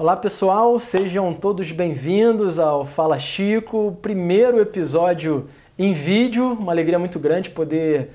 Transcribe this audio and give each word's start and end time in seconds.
Olá 0.00 0.16
pessoal, 0.16 0.80
sejam 0.80 1.34
todos 1.34 1.70
bem-vindos 1.72 2.58
ao 2.58 2.86
Fala 2.86 3.18
Chico, 3.18 3.98
primeiro 4.00 4.58
episódio 4.58 5.46
em 5.78 5.92
vídeo, 5.92 6.54
uma 6.54 6.72
alegria 6.72 6.98
muito 6.98 7.18
grande 7.18 7.50
poder 7.50 8.08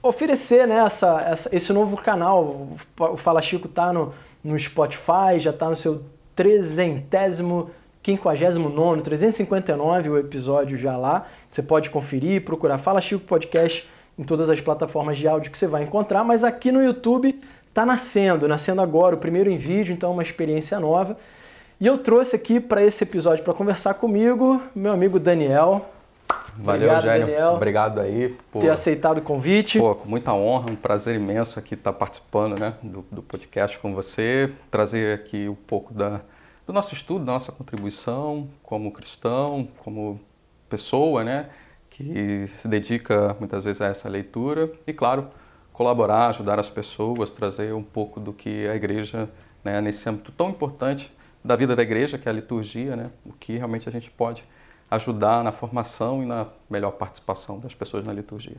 oferecer 0.00 0.68
né, 0.68 0.76
essa, 0.76 1.20
essa, 1.22 1.56
esse 1.56 1.72
novo 1.72 1.96
canal. 1.96 2.68
O 2.96 3.16
Fala 3.16 3.42
Chico 3.42 3.66
está 3.66 3.92
no, 3.92 4.14
no 4.44 4.56
Spotify, 4.56 5.40
já 5.40 5.50
está 5.50 5.68
no 5.68 5.74
seu 5.74 6.04
trezentésimo, 6.36 7.70
quinquagésimo 8.04 8.68
nono, 8.68 9.02
359 9.02 10.10
o 10.10 10.18
episódio 10.18 10.78
já 10.78 10.96
lá. 10.96 11.26
Você 11.50 11.60
pode 11.60 11.90
conferir, 11.90 12.44
procurar 12.44 12.78
Fala 12.78 13.00
Chico 13.00 13.24
Podcast 13.24 13.84
em 14.16 14.22
todas 14.22 14.48
as 14.48 14.60
plataformas 14.60 15.18
de 15.18 15.26
áudio 15.26 15.50
que 15.50 15.58
você 15.58 15.66
vai 15.66 15.82
encontrar, 15.82 16.22
mas 16.22 16.44
aqui 16.44 16.70
no 16.70 16.80
YouTube 16.80 17.40
está 17.76 17.84
nascendo, 17.84 18.48
nascendo 18.48 18.80
agora, 18.80 19.14
o 19.14 19.18
primeiro 19.18 19.50
em 19.50 19.58
vídeo, 19.58 19.92
então 19.92 20.08
é 20.08 20.12
uma 20.14 20.22
experiência 20.22 20.80
nova. 20.80 21.18
E 21.78 21.86
eu 21.86 21.98
trouxe 21.98 22.34
aqui 22.34 22.58
para 22.58 22.82
esse 22.82 23.04
episódio 23.04 23.44
para 23.44 23.52
conversar 23.52 23.92
comigo 23.94 24.62
meu 24.74 24.92
amigo 24.92 25.20
Daniel. 25.20 25.84
Valeu, 26.56 26.88
Obrigado, 26.88 27.02
Gênio. 27.02 27.26
Daniel. 27.26 27.52
Obrigado 27.52 28.00
aí 28.00 28.34
por 28.50 28.62
ter 28.62 28.70
aceitado 28.70 29.18
o 29.18 29.20
convite. 29.20 29.78
Pô, 29.78 29.94
com 29.94 30.08
muita 30.08 30.32
honra, 30.32 30.70
um 30.70 30.74
prazer 30.74 31.16
imenso 31.16 31.58
aqui 31.58 31.74
estar 31.74 31.92
participando 31.92 32.58
né, 32.58 32.72
do, 32.82 33.04
do 33.12 33.22
podcast 33.22 33.78
com 33.78 33.94
você, 33.94 34.50
trazer 34.70 35.14
aqui 35.14 35.46
um 35.46 35.54
pouco 35.54 35.92
da, 35.92 36.22
do 36.66 36.72
nosso 36.72 36.94
estudo, 36.94 37.26
da 37.26 37.32
nossa 37.32 37.52
contribuição 37.52 38.48
como 38.62 38.90
cristão, 38.90 39.68
como 39.84 40.18
pessoa, 40.66 41.22
né, 41.22 41.50
que 41.90 42.48
se 42.62 42.68
dedica 42.68 43.36
muitas 43.38 43.64
vezes 43.64 43.82
a 43.82 43.88
essa 43.88 44.08
leitura 44.08 44.72
e, 44.86 44.94
claro, 44.94 45.28
colaborar, 45.76 46.28
ajudar 46.28 46.58
as 46.58 46.70
pessoas, 46.70 47.30
trazer 47.30 47.74
um 47.74 47.82
pouco 47.82 48.18
do 48.18 48.32
que 48.32 48.66
a 48.66 48.74
igreja, 48.74 49.28
né, 49.62 49.78
nesse 49.78 50.08
âmbito 50.08 50.32
tão 50.32 50.48
importante 50.48 51.12
da 51.44 51.54
vida 51.54 51.76
da 51.76 51.82
igreja, 51.82 52.16
que 52.16 52.26
é 52.26 52.30
a 52.30 52.34
liturgia, 52.34 52.96
né, 52.96 53.10
o 53.26 53.32
que 53.34 53.58
realmente 53.58 53.86
a 53.86 53.92
gente 53.92 54.10
pode 54.10 54.42
ajudar 54.90 55.44
na 55.44 55.52
formação 55.52 56.22
e 56.22 56.26
na 56.26 56.46
melhor 56.70 56.92
participação 56.92 57.58
das 57.58 57.74
pessoas 57.74 58.06
na 58.06 58.12
liturgia. 58.12 58.56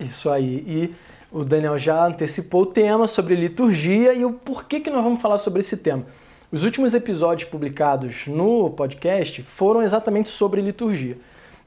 Isso 0.00 0.28
aí. 0.28 0.64
E 0.66 0.94
o 1.30 1.44
Daniel 1.44 1.78
já 1.78 2.04
antecipou 2.04 2.62
o 2.62 2.66
tema 2.66 3.06
sobre 3.06 3.36
liturgia 3.36 4.12
e 4.12 4.24
o 4.24 4.32
porquê 4.32 4.80
que 4.80 4.90
nós 4.90 5.04
vamos 5.04 5.22
falar 5.22 5.38
sobre 5.38 5.60
esse 5.60 5.76
tema. 5.76 6.04
Os 6.50 6.64
últimos 6.64 6.94
episódios 6.94 7.48
publicados 7.48 8.26
no 8.26 8.70
podcast 8.70 9.40
foram 9.42 9.82
exatamente 9.82 10.28
sobre 10.30 10.60
liturgia. 10.60 11.16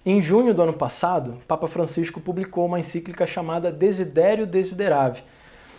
Em 0.10 0.20
junho 0.20 0.56
do 0.56 0.64
ano 0.64 0.74
passado, 0.74 1.38
Papa 1.48 1.68
Francisco 1.68 2.20
publicou 2.20 2.66
uma 2.66 2.80
encíclica 2.80 3.28
chamada 3.28 3.72
Desiderio 3.72 4.48
Desiderave. 4.48 5.22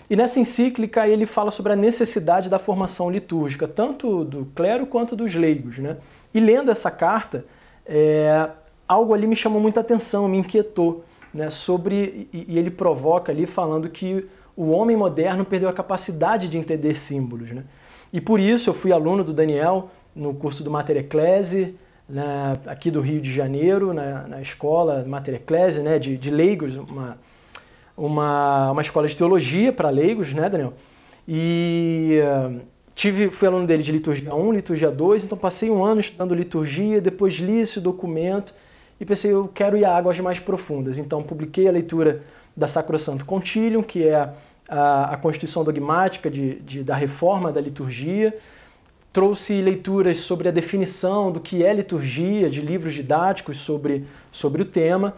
E 0.09 0.15
nessa 0.15 0.39
encíclica 0.39 1.09
ele 1.09 1.27
fala 1.27 1.51
sobre 1.51 1.73
a 1.73 1.77
necessidade 1.77 2.49
da 2.49 2.57
formação 2.57 3.11
litúrgica, 3.11 3.67
tanto 3.67 4.25
do 4.25 4.47
clero 4.55 4.87
quanto 4.87 5.17
dos 5.17 5.35
leigos. 5.35 5.81
Né? 5.81 5.97
E 6.33 6.39
lendo 6.39 6.71
essa 6.71 6.93
carta, 6.93 7.45
é, 7.85 8.49
algo 8.87 9.15
ali 9.15 9.27
me 9.27 9.35
chamou 9.35 9.61
muita 9.61 9.81
atenção, 9.81 10.29
me 10.29 10.39
inquietou, 10.39 11.05
né? 11.35 11.51
sobre 11.51 12.29
e, 12.33 12.57
ele 12.57 12.71
provoca 12.71 13.33
ali 13.33 13.47
falando 13.47 13.89
que 13.89 14.25
o 14.57 14.71
homem 14.71 14.97
moderno 14.97 15.45
perdeu 15.45 15.69
a 15.69 15.73
capacidade 15.73 16.47
de 16.47 16.57
entender 16.57 16.97
símbolos. 16.97 17.51
Né? 17.51 17.65
E 18.13 18.21
por 18.21 18.39
isso 18.39 18.71
eu 18.71 18.75
fui 18.75 18.93
aluno 18.93 19.25
do 19.25 19.33
Daniel 19.33 19.91
no 20.15 20.33
curso 20.33 20.63
do 20.63 20.71
Mater 20.71 20.99
Ecclesi, 20.99 21.75
aqui 22.67 22.91
do 22.91 23.01
Rio 23.01 23.21
de 23.21 23.33
Janeiro, 23.33 23.93
na, 23.93 24.27
na 24.27 24.41
escola 24.43 25.05
Mater 25.07 25.35
Ecclesi, 25.35 25.81
né, 25.81 25.99
de, 25.99 26.17
de 26.17 26.31
leigos, 26.31 26.77
uma, 26.77 27.19
uma, 27.97 28.73
uma 28.73 28.83
escola 28.83 29.07
de 29.07 29.17
teologia 29.17 29.73
para 29.73 29.91
leigos, 29.91 30.33
né, 30.33 30.49
Daniel? 30.49 30.73
E 31.29 32.21
uh, 32.23 32.61
tive, 32.95 33.31
fui 33.31 33.47
aluno 33.47 33.67
dele 33.67 33.83
de 33.83 33.93
liturgia 33.93 34.35
1, 34.35 34.53
liturgia 34.53 34.91
2, 34.91 35.25
então 35.25 35.39
passei 35.39 35.71
um 35.71 35.85
ano 35.85 36.01
estudando 36.01 36.35
liturgia, 36.35 37.01
depois 37.01 37.35
li 37.35 37.61
esse 37.61 37.81
documento 37.81 38.53
e 39.01 39.05
pensei, 39.05 39.33
eu 39.33 39.49
quero 39.49 39.77
ir 39.77 39.85
a 39.85 39.97
águas 39.97 40.19
mais 40.21 40.39
profundas. 40.39 40.99
Então 40.99 41.23
publiquei 41.23 41.69
a 41.69 41.73
leitura 41.73 42.23
da 42.57 42.67
Sacrosanto 42.67 43.25
Concilium, 43.25 43.83
que 43.83 44.07
é 44.07 44.31
a, 44.69 45.15
a 45.15 45.17
Constituição 45.17 45.65
Dogmática 45.65 46.31
de, 46.31 46.57
de, 46.57 46.83
da 46.83 46.95
Reforma 46.95 47.51
da 47.51 47.61
Liturgia, 47.61 48.37
trouxe 49.13 49.61
leituras 49.61 50.19
sobre 50.19 50.49
a 50.49 50.53
definição 50.53 51.33
do 51.33 51.41
que 51.41 51.65
é 51.65 51.73
liturgia, 51.73 52.49
de 52.49 52.61
livros 52.61 52.95
didáticos 52.95 53.59
sobre, 53.59 54.05
sobre 54.31 54.63
o 54.63 54.65
tema. 54.65 55.15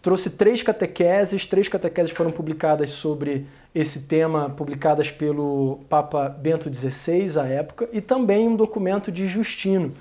Trouxe 0.00 0.30
três 0.30 0.62
catequeses, 0.62 1.46
três 1.46 1.68
catequeses 1.68 2.10
foram 2.10 2.30
publicadas 2.30 2.90
sobre 2.90 3.46
esse 3.74 4.02
tema, 4.02 4.50
publicadas 4.50 5.10
pelo 5.10 5.80
Papa 5.88 6.28
Bento 6.28 6.72
XVI 6.72 7.38
à 7.40 7.46
época, 7.46 7.88
e 7.92 8.00
também 8.00 8.46
um 8.46 8.54
documento 8.54 9.10
de 9.10 9.26
Justino, 9.26 9.92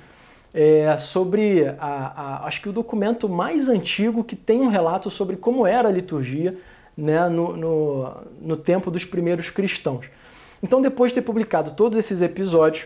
é, 0.54 0.96
sobre, 0.98 1.66
a, 1.80 1.86
a, 2.16 2.48
acho 2.48 2.62
que 2.62 2.70
o 2.70 2.74
documento 2.74 3.28
mais 3.28 3.68
antigo 3.68 4.24
que 4.24 4.36
tem 4.36 4.62
um 4.62 4.68
relato 4.68 5.10
sobre 5.10 5.36
como 5.36 5.66
era 5.66 5.90
a 5.90 5.92
liturgia 5.92 6.56
né, 6.96 7.28
no, 7.28 7.58
no, 7.58 8.18
no 8.40 8.58
tempo 8.58 8.92
dos 8.92 9.04
primeiros 9.04 9.50
cristãos. 9.50 10.12
Então, 10.62 10.80
depois 10.80 11.12
de 11.12 11.16
ter 11.16 11.22
publicado 11.24 11.72
todos 11.72 11.98
esses 11.98 12.22
episódios, 12.22 12.86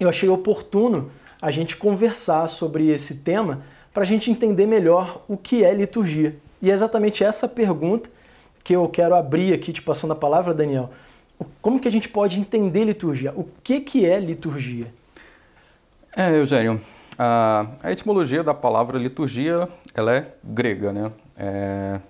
eu 0.00 0.08
achei 0.08 0.28
oportuno 0.28 1.10
a 1.40 1.50
gente 1.50 1.76
conversar 1.76 2.46
sobre 2.46 2.88
esse 2.88 3.18
tema 3.22 3.62
para 3.92 4.02
a 4.02 4.06
gente 4.06 4.30
entender 4.30 4.66
melhor 4.66 5.24
o 5.28 5.36
que 5.36 5.62
é 5.64 5.72
liturgia. 5.74 6.36
E 6.62 6.70
é 6.70 6.74
exatamente 6.74 7.22
essa 7.22 7.46
pergunta 7.46 8.10
que 8.64 8.74
eu 8.74 8.88
quero 8.88 9.14
abrir 9.14 9.52
aqui, 9.52 9.72
te 9.72 9.82
passando 9.82 10.12
a 10.12 10.16
palavra, 10.16 10.54
Daniel. 10.54 10.90
Como 11.60 11.80
que 11.80 11.88
a 11.88 11.90
gente 11.90 12.08
pode 12.08 12.38
entender 12.38 12.84
liturgia? 12.84 13.32
O 13.34 13.48
que, 13.62 13.80
que 13.80 14.04
é 14.04 14.20
liturgia? 14.20 14.92
É, 16.14 16.36
Eugênio, 16.36 16.80
a, 17.18 17.66
a 17.82 17.92
etimologia 17.92 18.42
da 18.42 18.52
palavra 18.52 18.98
liturgia, 18.98 19.68
ela 19.94 20.14
é 20.14 20.34
grega, 20.44 20.92
né? 20.92 21.12
É, 21.36 22.00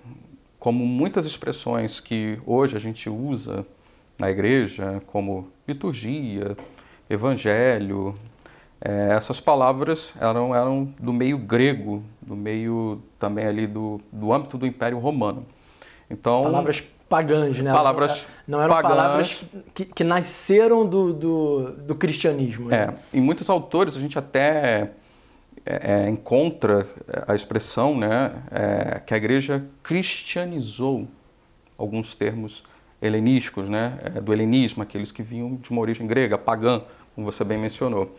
como 0.59 0.85
muitas 0.85 1.25
expressões 1.25 1.99
que 1.99 2.39
hoje 2.45 2.75
a 2.75 2.79
gente 2.79 3.09
usa 3.09 3.65
na 4.19 4.29
igreja, 4.29 5.01
como 5.07 5.49
liturgia, 5.67 6.55
evangelho. 7.13 8.13
É, 8.83 9.13
essas 9.15 9.39
palavras 9.39 10.11
eram, 10.19 10.55
eram 10.55 10.85
do 10.99 11.13
meio 11.13 11.37
grego, 11.37 12.03
do 12.21 12.35
meio 12.35 13.01
também 13.19 13.45
ali 13.45 13.67
do, 13.67 14.01
do 14.11 14.33
âmbito 14.33 14.57
do 14.57 14.65
Império 14.65 14.97
Romano. 14.97 15.45
Então, 16.09 16.43
palavras 16.43 16.81
pagãs, 17.07 17.59
né? 17.59 17.71
Palavras 17.71 18.25
Não 18.47 18.61
eram 18.61 18.73
pagãs, 18.73 18.91
palavras 18.91 19.43
que, 19.73 19.85
que 19.85 20.03
nasceram 20.03 20.87
do, 20.87 21.13
do, 21.13 21.71
do 21.73 21.95
cristianismo. 21.95 22.69
Né? 22.69 22.95
É, 23.13 23.17
em 23.17 23.21
muitos 23.21 23.49
autores 23.49 23.97
a 23.97 23.99
gente 23.99 24.17
até 24.17 24.91
é, 25.65 26.05
é 26.05 26.09
encontra 26.09 26.87
a 27.27 27.35
expressão 27.35 27.95
né, 27.97 28.31
é, 28.49 29.01
que 29.05 29.13
a 29.13 29.17
igreja 29.17 29.63
cristianizou 29.83 31.07
alguns 31.77 32.15
termos 32.15 32.63
helenísticos, 33.01 33.67
né, 33.67 33.97
é, 34.03 34.21
do 34.21 34.31
helenismo, 34.31 34.81
aqueles 34.83 35.11
que 35.11 35.21
vinham 35.21 35.55
de 35.55 35.69
uma 35.71 35.81
origem 35.81 36.07
grega, 36.07 36.37
pagã, 36.37 36.81
como 37.15 37.31
você 37.31 37.43
bem 37.43 37.57
mencionou. 37.57 38.15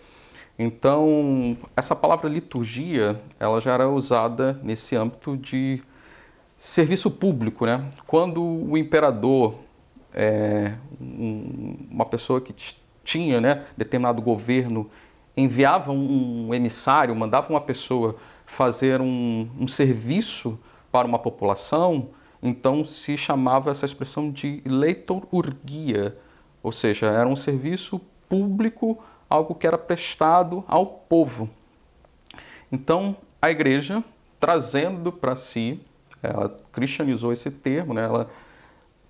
Então, 0.58 1.56
essa 1.76 1.96
palavra 1.96 2.28
liturgia, 2.28 3.20
ela 3.40 3.60
já 3.60 3.72
era 3.72 3.88
usada 3.88 4.60
nesse 4.62 4.94
âmbito 4.94 5.36
de 5.36 5.82
serviço 6.58 7.10
público, 7.10 7.66
né? 7.66 7.90
Quando 8.06 8.42
o 8.42 8.76
imperador, 8.76 9.56
é, 10.14 10.74
um, 11.00 11.76
uma 11.90 12.04
pessoa 12.04 12.40
que 12.40 12.54
tinha, 13.02 13.40
né, 13.40 13.64
determinado 13.76 14.22
governo, 14.22 14.88
enviava 15.36 15.90
um 15.90 16.52
emissário, 16.54 17.16
mandava 17.16 17.48
uma 17.50 17.60
pessoa 17.60 18.16
fazer 18.46 19.00
um, 19.00 19.48
um 19.58 19.66
serviço 19.66 20.58
para 20.90 21.08
uma 21.08 21.18
população, 21.18 22.10
então 22.42 22.84
se 22.84 23.16
chamava 23.16 23.70
essa 23.70 23.86
expressão 23.86 24.30
de 24.30 24.62
leiturgia, 24.64 26.16
ou 26.62 26.70
seja, 26.70 27.06
era 27.06 27.28
um 27.28 27.34
serviço 27.34 28.00
público, 28.32 28.98
algo 29.28 29.54
que 29.54 29.66
era 29.66 29.76
prestado 29.76 30.64
ao 30.66 30.86
povo. 30.86 31.50
Então, 32.70 33.14
a 33.42 33.50
igreja, 33.50 34.02
trazendo 34.40 35.12
para 35.12 35.36
si, 35.36 35.82
ela 36.22 36.58
cristianizou 36.72 37.30
esse 37.30 37.50
termo, 37.50 37.92
né? 37.92 38.04
ela 38.04 38.30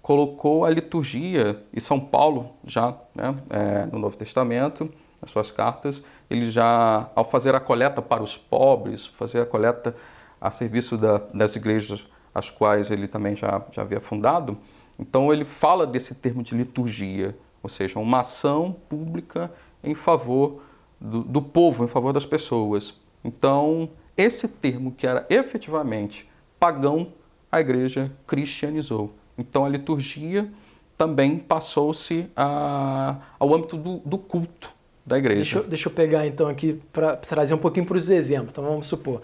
colocou 0.03 0.65
a 0.65 0.71
liturgia, 0.71 1.63
e 1.73 1.81
São 1.81 2.01
Paulo, 2.01 2.51
já 2.67 2.97
né, 3.15 3.37
é, 3.49 3.87
no 3.87 4.01
Novo 4.01 4.17
Testamento, 4.17 4.93
nas 5.21 5.31
suas 5.31 5.53
cartas, 5.53 6.03
ele 6.29 6.51
já, 6.51 7.09
ao 7.15 7.25
fazer 7.25 7.55
a 7.55 7.61
coleta 7.61 8.03
para 8.03 8.25
os 8.25 8.37
pobres, 8.37 9.07
fazer 9.07 9.41
a 9.43 9.47
coleta 9.47 9.95
a 10.41 10.51
serviço 10.51 10.99
da, 10.99 11.19
das 11.33 11.55
igrejas 11.55 12.05
as 12.35 12.51
quais 12.51 12.91
ele 12.91 13.07
também 13.07 13.37
já, 13.37 13.63
já 13.71 13.83
havia 13.83 14.01
fundado, 14.01 14.59
então 14.99 15.33
ele 15.33 15.45
fala 15.45 15.87
desse 15.87 16.13
termo 16.17 16.43
de 16.43 16.57
liturgia, 16.57 17.37
ou 17.63 17.71
seja, 17.71 17.99
uma 17.99 18.21
ação 18.21 18.77
pública 18.89 19.53
em 19.83 19.95
favor 19.95 20.63
do, 21.01 21.23
do 21.23 21.43
povo, 21.43 21.85
em 21.85 21.89
favor 21.89 22.13
das 22.13 22.27
pessoas. 22.27 22.95
Então, 23.25 23.89
esse 24.17 24.49
termo 24.49 24.93
que 24.93 25.07
era 25.07 25.27
efetivamente 25.31 26.29
pagão, 26.59 27.09
a 27.51 27.61
igreja 27.61 28.11
cristianizou. 28.27 29.13
Então, 29.37 29.65
a 29.65 29.69
liturgia 29.69 30.51
também 30.97 31.39
passou-se 31.39 32.29
ao 32.37 33.55
âmbito 33.55 33.77
do, 33.77 33.99
do 34.05 34.19
culto. 34.19 34.71
da 35.05 35.19
igreja. 35.19 35.37
Deixa, 35.37 35.59
eu, 35.59 35.65
deixa 35.65 35.89
eu 35.89 35.93
pegar 35.93 36.27
então 36.27 36.47
aqui 36.47 36.81
para 36.93 37.17
trazer 37.17 37.55
um 37.55 37.59
pouquinho 37.59 37.85
para 37.85 37.97
os 37.97 38.09
exemplos. 38.09 38.51
Então 38.53 38.63
vamos 38.63 38.87
supor, 38.87 39.21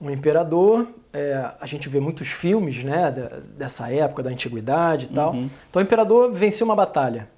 um 0.00 0.10
imperador, 0.10 0.86
é, 1.12 1.50
a 1.58 1.66
gente 1.66 1.88
vê 1.88 1.98
muitos 1.98 2.28
filmes 2.28 2.84
né, 2.84 3.10
dessa 3.56 3.90
época, 3.90 4.22
da 4.22 4.30
antiguidade 4.30 5.06
e 5.06 5.08
tal. 5.08 5.32
Uhum. 5.32 5.48
Então 5.70 5.80
o 5.80 5.82
imperador 5.82 6.30
venceu 6.32 6.66
uma 6.66 6.76
batalha, 6.76 7.28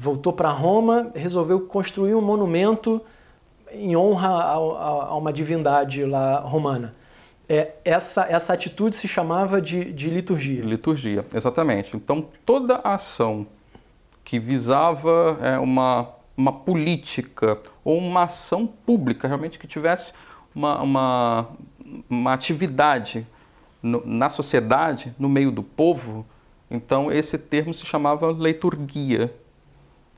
voltou 0.00 0.32
para 0.32 0.50
Roma, 0.50 1.10
resolveu 1.14 1.60
construir 1.60 2.14
um 2.14 2.22
monumento 2.22 3.00
em 3.70 3.94
honra 3.94 4.28
a, 4.28 4.52
a, 4.54 4.56
a 5.08 5.16
uma 5.16 5.30
divindade 5.30 6.04
lá 6.04 6.40
romana. 6.40 6.94
É, 7.46 7.72
essa, 7.84 8.24
essa 8.24 8.54
atitude 8.54 8.96
se 8.96 9.06
chamava 9.06 9.60
de, 9.60 9.92
de 9.92 10.08
liturgia. 10.08 10.64
Liturgia, 10.64 11.26
exatamente. 11.34 11.94
Então 11.94 12.26
toda 12.46 12.76
ação 12.76 13.46
que 14.24 14.38
visava 14.38 15.38
é, 15.42 15.58
uma 15.58 16.08
uma 16.40 16.52
política 16.52 17.60
ou 17.84 17.98
uma 17.98 18.22
ação 18.22 18.66
pública 18.66 19.28
realmente 19.28 19.58
que 19.58 19.66
tivesse 19.66 20.14
uma, 20.54 20.80
uma, 20.80 21.48
uma 22.08 22.32
atividade 22.32 23.26
no, 23.82 24.02
na 24.06 24.30
sociedade, 24.30 25.14
no 25.18 25.28
meio 25.28 25.50
do 25.50 25.62
povo, 25.62 26.24
então 26.70 27.12
esse 27.12 27.36
termo 27.36 27.74
se 27.74 27.84
chamava 27.84 28.32
liturgia. 28.32 29.32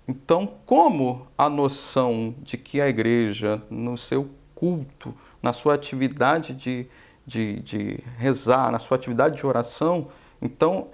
Então, 0.07 0.47
como 0.67 1.27
a 1.39 1.49
noção 1.49 2.35
de 2.43 2.57
que 2.57 2.81
a 2.81 2.89
igreja, 2.89 3.63
no 3.71 3.97
seu 3.97 4.29
culto, 4.55 5.15
na 5.43 5.53
sua 5.53 5.75
atividade 5.75 6.55
de, 6.55 6.87
de, 7.27 7.61
de 7.61 8.05
rezar, 8.19 8.71
na 8.71 8.79
sua 8.79 8.97
atividade 8.97 9.37
de 9.37 9.47
oração, 9.47 10.09
então 10.41 10.89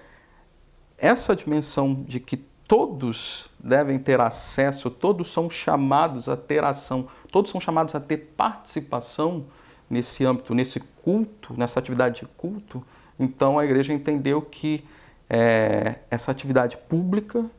essa 0.97 1.35
dimensão 1.35 1.95
de 1.95 2.19
que 2.19 2.37
todos 2.37 3.49
devem 3.59 3.99
ter 3.99 4.21
acesso, 4.21 4.91
todos 4.91 5.33
são 5.33 5.49
chamados 5.49 6.29
a 6.29 6.37
ter 6.37 6.63
ação, 6.63 7.09
todos 7.33 7.51
são 7.51 7.61
chamados 7.61 7.95
a 7.95 8.01
ter 8.01 8.35
participação 8.37 9.47
nesse 9.89 10.25
âmbito, 10.25 10.55
nesse 10.55 10.81
culto, 11.03 11.55
nessa 11.57 11.79
atividade 11.81 12.21
de 12.21 12.27
culto. 12.27 12.85
Então 13.19 13.59
a 13.59 13.65
igreja 13.65 13.93
entendeu 13.93 14.43
que 14.43 14.85
é, 15.31 15.97
essa 16.11 16.31
atividade 16.31 16.77
pública, 16.77 17.51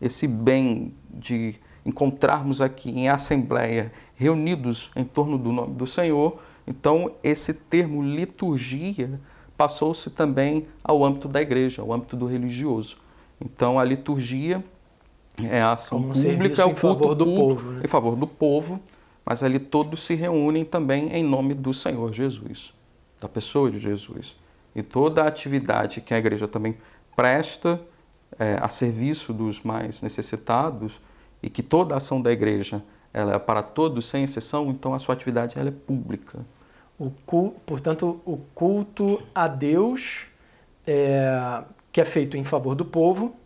esse 0.00 0.26
bem 0.26 0.94
de 1.10 1.56
encontrarmos 1.84 2.60
aqui 2.60 2.90
em 2.90 3.08
assembleia, 3.08 3.92
reunidos 4.14 4.90
em 4.94 5.04
torno 5.04 5.38
do 5.38 5.52
nome 5.52 5.74
do 5.74 5.86
Senhor, 5.86 6.40
então 6.66 7.12
esse 7.22 7.54
termo 7.54 8.02
liturgia 8.02 9.18
passou-se 9.56 10.10
também 10.10 10.66
ao 10.84 11.04
âmbito 11.04 11.26
da 11.26 11.40
igreja, 11.40 11.82
ao 11.82 11.92
âmbito 11.92 12.16
do 12.16 12.26
religioso. 12.26 12.96
Então 13.40 13.78
a 13.78 13.84
liturgia 13.84 14.62
é 15.42 15.60
a 15.60 15.72
ação 15.72 16.00
Como 16.00 16.12
pública, 16.12 16.62
é 16.62 16.64
o 16.64 16.74
culto 16.74 16.78
em 16.78 16.98
favor 16.98 17.14
do 17.14 17.24
povo, 17.24 17.70
né? 17.70 17.80
em 17.84 17.88
favor 17.88 18.16
do 18.16 18.26
povo, 18.26 18.80
mas 19.24 19.42
ali 19.42 19.58
todos 19.58 20.04
se 20.04 20.14
reúnem 20.14 20.64
também 20.64 21.12
em 21.12 21.24
nome 21.24 21.54
do 21.54 21.72
Senhor 21.72 22.12
Jesus, 22.12 22.72
da 23.20 23.28
pessoa 23.28 23.70
de 23.70 23.78
Jesus. 23.78 24.36
E 24.74 24.82
toda 24.82 25.22
a 25.22 25.28
atividade 25.28 26.00
que 26.00 26.12
a 26.14 26.18
igreja 26.18 26.46
também 26.46 26.76
presta 27.16 27.80
é, 28.38 28.58
a 28.60 28.68
serviço 28.68 29.32
dos 29.32 29.62
mais 29.62 30.02
necessitados 30.02 30.92
e 31.42 31.48
que 31.48 31.62
toda 31.62 31.94
a 31.94 31.98
ação 31.98 32.20
da 32.20 32.32
igreja 32.32 32.82
ela 33.12 33.34
é 33.34 33.38
para 33.38 33.62
todos 33.62 34.06
sem 34.06 34.24
exceção, 34.24 34.68
então 34.70 34.92
a 34.92 34.98
sua 34.98 35.14
atividade 35.14 35.58
ela 35.58 35.68
é 35.68 35.72
pública. 35.72 36.38
O 36.98 37.10
culto, 37.24 37.60
portanto, 37.64 38.20
o 38.24 38.38
culto 38.54 39.22
a 39.34 39.46
Deus 39.46 40.26
é, 40.86 41.62
que 41.92 42.00
é 42.00 42.04
feito 42.04 42.36
em 42.36 42.44
favor 42.44 42.74
do 42.74 42.84
povo, 42.84 43.36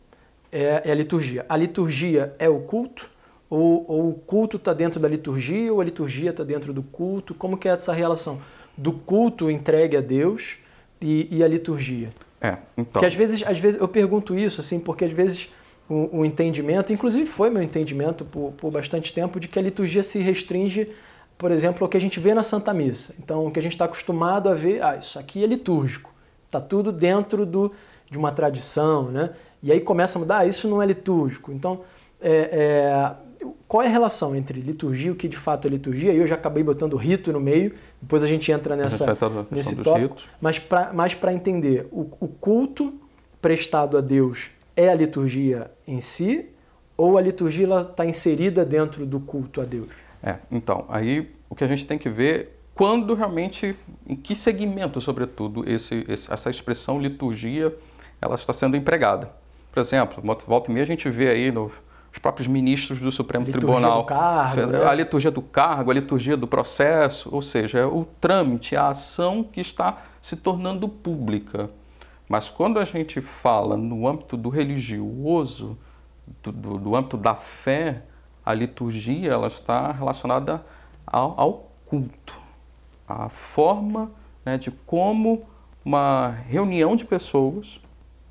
é, 0.51 0.83
é 0.85 0.91
a 0.91 0.95
liturgia. 0.95 1.47
A 1.49 1.57
liturgia 1.57 2.35
é 2.39 2.49
o 2.49 2.61
culto? 2.61 3.11
Ou, 3.49 3.85
ou 3.87 4.11
o 4.11 4.15
culto 4.15 4.57
está 4.57 4.73
dentro 4.73 4.99
da 4.99 5.09
liturgia, 5.09 5.73
ou 5.73 5.81
a 5.81 5.85
liturgia 5.85 6.31
está 6.31 6.43
dentro 6.43 6.73
do 6.73 6.83
culto? 6.83 7.35
Como 7.35 7.57
que 7.57 7.69
é 7.69 7.73
essa 7.73 7.93
relação 7.93 8.41
do 8.77 8.93
culto 8.93 9.51
entregue 9.51 9.97
a 9.97 10.01
Deus 10.01 10.57
e, 11.01 11.29
e 11.31 11.45
a 11.45 11.49
liturgia? 11.49 12.11
É, 12.43 12.57
então. 12.77 12.99
Que 12.99 13.07
às 13.07 13.15
vezes, 13.15 13.45
às 13.47 13.59
vezes 13.59 13.81
eu 13.81 13.87
pergunto 13.87 14.37
isso 14.37 14.61
assim, 14.61 14.81
porque 14.81 15.05
às 15.05 15.13
vezes 15.13 15.49
o, 15.89 16.21
o 16.21 16.25
entendimento, 16.25 16.93
inclusive 16.93 17.25
foi 17.25 17.51
meu 17.51 17.63
entendimento 17.63 18.25
por, 18.25 18.53
por 18.53 18.73
bastante 18.73 19.13
tempo, 19.13 19.39
de 19.39 19.47
que 19.47 19.59
a 19.59 19.63
liturgia 19.63 20.03
se 20.03 20.19
restringe, 20.19 20.91
por 21.39 21.53
exemplo, 21.53 21.85
ao 21.85 21.89
que 21.89 21.97
a 21.97 22.01
gente 22.01 22.19
vê 22.19 22.35
na 22.35 22.43
Santa 22.43 22.75
Missa. 22.75 23.15
Então, 23.19 23.47
o 23.47 23.51
que 23.51 23.61
a 23.61 23.63
gente 23.63 23.73
está 23.73 23.85
acostumado 23.85 24.49
a 24.49 24.55
ver, 24.55 24.83
ah, 24.83 24.97
isso 24.97 25.19
aqui 25.19 25.45
é 25.45 25.47
litúrgico, 25.47 26.13
está 26.47 26.61
tudo 26.61 26.91
dentro 26.91 27.47
do, 27.47 27.73
de 28.11 28.19
uma 28.19 28.33
tradição, 28.33 29.05
né? 29.11 29.31
E 29.63 29.71
aí 29.71 29.81
começa 29.81 30.19
a 30.19 30.21
mudar, 30.21 30.39
ah, 30.39 30.47
isso 30.47 30.67
não 30.67 30.83
é 30.83 30.87
litúrgico. 30.87 31.53
Então, 31.53 31.83
é, 32.21 32.31
é, 32.31 33.13
qual 33.73 33.83
é 33.83 33.87
a 33.87 33.91
relação 33.91 34.37
entre 34.37 34.61
liturgia 34.61 35.09
e 35.09 35.11
o 35.13 35.15
que 35.15 35.27
de 35.27 35.37
fato 35.39 35.67
é 35.67 35.71
liturgia? 35.71 36.13
E 36.13 36.19
eu 36.19 36.27
já 36.27 36.35
acabei 36.35 36.63
botando 36.63 36.95
rito 36.95 37.33
no 37.33 37.41
meio, 37.41 37.75
depois 38.03 38.23
a 38.23 38.27
gente 38.27 38.53
entra 38.53 38.77
nessa, 38.77 39.07
gente 39.07 39.47
nesse 39.51 39.77
tópico. 39.77 40.19
Mas 40.93 41.15
para 41.15 41.33
entender, 41.33 41.89
o, 41.91 42.07
o 42.21 42.29
culto 42.29 42.93
prestado 43.41 43.97
a 43.97 44.03
Deus 44.03 44.51
é 44.77 44.91
a 44.91 44.95
liturgia 44.95 45.71
em 45.89 46.03
si 46.03 46.51
ou 46.99 47.17
a 47.17 47.23
liturgia 47.23 47.67
está 47.81 48.05
inserida 48.05 48.63
dentro 48.63 49.07
do 49.07 49.19
culto 49.19 49.63
a 49.63 49.65
Deus? 49.65 49.89
É, 50.23 50.37
então, 50.51 50.85
aí 50.91 51.31
o 51.49 51.55
que 51.55 51.65
a 51.65 51.67
gente 51.67 51.87
tem 51.87 51.97
que 51.97 52.11
ver 52.11 52.61
quando 52.75 53.15
realmente, 53.15 53.75
em 54.07 54.15
que 54.15 54.37
segmento, 54.37 55.01
sobretudo, 55.01 55.67
esse, 55.67 56.05
esse, 56.07 56.31
essa 56.31 56.51
expressão 56.51 57.01
liturgia 57.01 57.75
ela 58.21 58.35
está 58.35 58.53
sendo 58.53 58.77
empregada. 58.77 59.31
Por 59.73 59.81
exemplo, 59.81 60.23
volta 60.47 60.71
e 60.71 60.75
meia 60.75 60.85
a 60.85 60.87
gente 60.87 61.09
vê 61.09 61.31
aí 61.31 61.51
nos 62.13 62.19
próprios 62.19 62.47
ministros 62.47 63.01
do 63.01 63.11
Supremo 63.11 63.45
liturgia 63.47 63.69
Tribunal 63.69 64.03
do 64.03 64.07
cargo, 64.07 64.67
né? 64.67 64.85
a 64.85 64.95
liturgia 64.95 65.31
do 65.31 65.43
cargo, 65.43 65.91
a 65.91 65.95
liturgia 65.95 66.37
do 66.37 66.47
processo, 66.47 67.29
ou 67.35 67.41
seja, 67.41 67.79
é 67.79 67.87
o 67.87 68.07
trâmite, 68.21 68.77
a 68.77 68.89
ação 68.89 69.43
que 69.43 69.61
está 69.61 70.03
se 70.21 70.37
tornando 70.37 70.89
pública. 70.89 71.71
Mas 72.29 72.49
quando 72.49 72.79
a 72.79 72.85
gente 72.85 73.21
fala 73.21 73.77
no 73.77 74.07
âmbito 74.07 74.37
do 74.37 74.49
religioso, 74.49 75.77
do, 76.43 76.53
do, 76.53 76.79
do 76.79 76.95
âmbito 76.95 77.17
da 77.17 77.35
fé, 77.35 78.03
a 78.45 78.53
liturgia 78.53 79.33
ela 79.33 79.49
está 79.49 79.91
relacionada 79.91 80.65
ao, 81.07 81.35
ao 81.41 81.71
culto, 81.87 82.35
à 83.09 83.29
forma 83.29 84.11
né, 84.45 84.59
de 84.59 84.71
como 84.71 85.45
uma 85.85 86.29
reunião 86.49 86.95
de 86.95 87.05
pessoas 87.05 87.81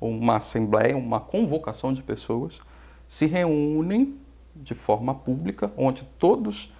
uma 0.08 0.36
assembleia, 0.36 0.96
uma 0.96 1.20
convocação 1.20 1.92
de 1.92 2.02
pessoas, 2.02 2.58
se 3.12 3.26
reúnem 3.26 4.18
de 4.56 4.74
forma 4.74 5.14
pública, 5.14 5.70
onde 5.76 6.02
todos 6.18 6.72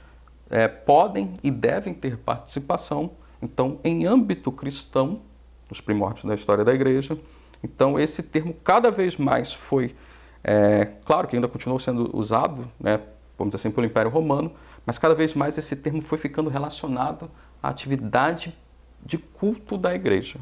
é, 0.49 0.67
podem 0.67 1.35
e 1.43 1.51
devem 1.51 1.93
ter 1.93 2.17
participação. 2.17 3.11
Então, 3.43 3.79
em 3.85 4.07
âmbito 4.07 4.51
cristão, 4.51 5.21
nos 5.69 5.79
primórdios 5.79 6.25
da 6.25 6.35
história 6.35 6.65
da 6.65 6.73
igreja, 6.73 7.19
então 7.62 8.01
esse 8.01 8.23
termo 8.23 8.55
cada 8.65 8.91
vez 8.91 9.19
mais 9.19 9.53
foi, 9.53 9.95
é, 10.43 10.87
claro 11.05 11.29
que 11.29 11.37
ainda 11.37 11.49
continuou 11.49 11.79
sendo 11.79 12.17
usado, 12.17 12.67
né, 12.81 12.99
vamos 13.37 13.53
dizer 13.53 13.69
assim, 13.69 13.75
pelo 13.75 13.87
Império 13.87 14.11
Romano, 14.11 14.53
mas 14.87 14.97
cada 14.97 15.15
vez 15.15 15.35
mais 15.35 15.59
esse 15.59 15.77
termo 15.77 16.01
foi 16.01 16.17
ficando 16.17 16.49
relacionado 16.49 17.31
à 17.62 17.69
atividade 17.69 18.57
de 19.05 19.19
culto 19.19 19.77
da 19.77 19.95
igreja. 19.95 20.41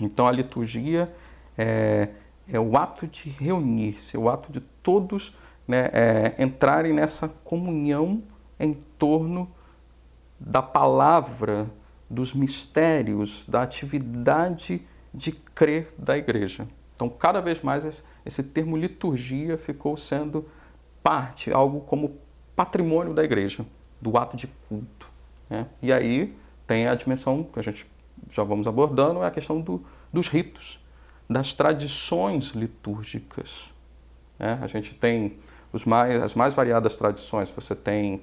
Então 0.00 0.24
a 0.24 0.30
liturgia 0.30 1.12
é, 1.58 2.10
é 2.46 2.60
o 2.60 2.76
ato 2.76 3.08
de 3.08 3.28
reunir-se, 3.28 4.16
o 4.16 4.28
ato 4.28 4.52
de 4.52 4.62
todos 4.84 5.34
né, 5.66 5.90
é, 5.92 6.34
entrarem 6.38 6.92
nessa 6.92 7.28
comunhão 7.28 8.22
em 8.60 8.74
torno 8.96 9.50
da 10.38 10.62
palavra, 10.62 11.68
dos 12.08 12.32
mistérios, 12.32 13.42
da 13.48 13.62
atividade 13.62 14.86
de 15.12 15.32
crer 15.32 15.92
da 15.98 16.16
igreja. 16.16 16.68
Então, 16.94 17.08
cada 17.08 17.40
vez 17.40 17.60
mais 17.62 18.02
esse, 18.24 18.42
termo 18.42 18.76
liturgia 18.76 19.58
ficou 19.58 19.96
sendo 19.96 20.46
parte, 21.02 21.52
algo 21.52 21.80
como 21.80 22.18
patrimônio 22.54 23.12
da 23.12 23.24
igreja, 23.24 23.66
do 24.00 24.16
ato 24.16 24.36
de 24.36 24.46
culto. 24.68 25.10
Né? 25.50 25.66
E 25.82 25.92
aí 25.92 26.36
tem 26.66 26.86
a 26.86 26.94
dimensão 26.94 27.42
que 27.42 27.58
a 27.58 27.62
gente 27.62 27.86
já 28.30 28.44
vamos 28.44 28.66
abordando, 28.66 29.22
é 29.22 29.26
a 29.26 29.30
questão 29.30 29.60
do, 29.60 29.84
dos 30.12 30.28
ritos 30.28 30.78
das 31.28 31.54
tradições 31.54 32.50
litúrgicas. 32.50 33.73
Né? 34.38 34.58
A 34.60 34.66
gente 34.66 34.94
tem 34.94 35.38
os 35.72 35.84
mais, 35.84 36.22
as 36.22 36.34
mais 36.34 36.54
variadas 36.54 36.96
tradições. 36.96 37.50
Você 37.50 37.74
tem 37.74 38.22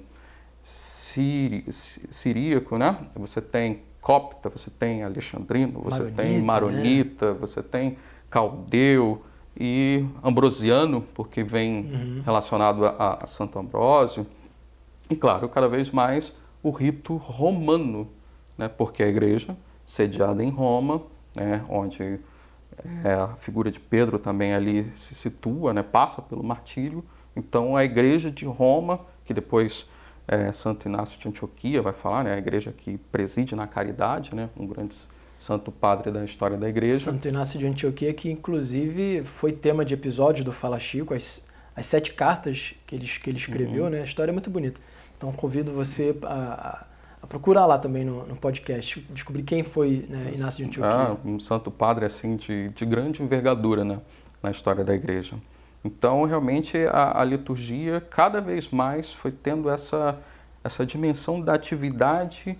siri, 0.62 1.64
siríaco, 1.70 2.78
né? 2.78 2.96
você 3.16 3.40
tem 3.40 3.82
copta, 4.00 4.48
você 4.48 4.70
tem 4.70 5.02
alexandrino, 5.02 5.80
você 5.80 5.98
maronita, 5.98 6.22
tem 6.22 6.42
maronita, 6.42 7.32
né? 7.32 7.38
você 7.38 7.62
tem 7.62 7.98
caldeu 8.28 9.22
e 9.58 10.04
ambrosiano, 10.24 11.02
porque 11.14 11.44
vem 11.44 11.80
uhum. 11.80 12.22
relacionado 12.24 12.86
a, 12.86 13.18
a 13.22 13.26
Santo 13.26 13.58
Ambrósio. 13.58 14.26
E 15.10 15.14
claro, 15.14 15.48
cada 15.48 15.68
vez 15.68 15.90
mais 15.90 16.32
o 16.62 16.70
rito 16.70 17.16
romano, 17.16 18.08
né? 18.56 18.68
porque 18.68 19.02
a 19.02 19.08
igreja, 19.08 19.56
sediada 19.84 20.42
em 20.42 20.50
Roma, 20.50 21.02
né? 21.34 21.64
onde 21.68 22.18
é, 23.04 23.12
a 23.12 23.28
figura 23.36 23.70
de 23.70 23.78
Pedro 23.80 24.18
também 24.18 24.54
ali 24.54 24.90
se 24.96 25.14
situa, 25.14 25.72
né, 25.72 25.82
passa 25.82 26.20
pelo 26.20 26.42
martírio. 26.42 27.04
Então 27.34 27.76
a 27.76 27.84
igreja 27.84 28.30
de 28.30 28.44
Roma 28.44 29.00
que 29.24 29.32
depois 29.32 29.86
é, 30.26 30.52
Santo 30.52 30.88
Inácio 30.88 31.18
de 31.18 31.28
Antioquia 31.28 31.82
vai 31.82 31.92
falar, 31.92 32.24
né, 32.24 32.34
a 32.34 32.38
igreja 32.38 32.72
que 32.72 32.98
preside 33.10 33.54
na 33.54 33.66
caridade, 33.66 34.34
né, 34.34 34.48
um 34.56 34.66
grande 34.66 34.96
santo 35.38 35.72
padre 35.72 36.10
da 36.12 36.24
história 36.24 36.56
da 36.56 36.68
igreja. 36.68 36.98
Santo 36.98 37.26
Inácio 37.26 37.58
de 37.58 37.66
Antioquia, 37.66 38.14
que 38.14 38.30
inclusive 38.30 39.24
foi 39.24 39.52
tema 39.52 39.84
de 39.84 39.94
episódio 39.94 40.44
do 40.44 40.52
Fala 40.52 40.78
Chico, 40.78 41.14
as, 41.14 41.44
as 41.74 41.86
sete 41.86 42.14
cartas 42.14 42.74
que 42.86 42.94
ele, 42.94 43.06
que 43.06 43.30
ele 43.30 43.38
escreveu, 43.38 43.84
uhum. 43.84 43.90
né, 43.90 44.00
a 44.00 44.04
história 44.04 44.30
é 44.30 44.32
muito 44.32 44.50
bonita. 44.50 44.80
Então 45.16 45.32
convido 45.32 45.72
você 45.72 46.16
a, 46.22 46.78
a 46.80 46.86
procurar 47.26 47.66
lá 47.66 47.78
também 47.78 48.04
no, 48.04 48.26
no, 48.26 48.36
podcast, 48.36 49.00
descobrir 49.10 49.42
quem 49.42 49.62
foi 49.62 50.06
né, 50.08 50.32
Inácio 50.34 50.58
de 50.58 50.64
Antioquia. 50.64 50.92
Ah, 50.92 51.16
um 51.24 51.38
santo 51.38 51.70
padre 51.70 52.04
assim 52.04 52.36
de, 52.36 52.68
de 52.70 52.84
grande 52.84 53.22
envergadura 53.22 53.84
né, 53.84 54.00
na 54.42 54.50
história 54.50 54.84
da 54.84 54.94
igreja. 54.94 55.36
Então, 55.84 56.24
realmente, 56.24 56.76
a, 56.86 57.20
a, 57.20 57.24
liturgia 57.24 58.00
cada 58.00 58.40
vez 58.40 58.70
mais 58.70 59.12
foi 59.12 59.32
tendo 59.32 59.68
essa, 59.68 60.18
essa 60.62 60.86
dimensão 60.86 61.40
da 61.40 61.54
atividade 61.54 62.58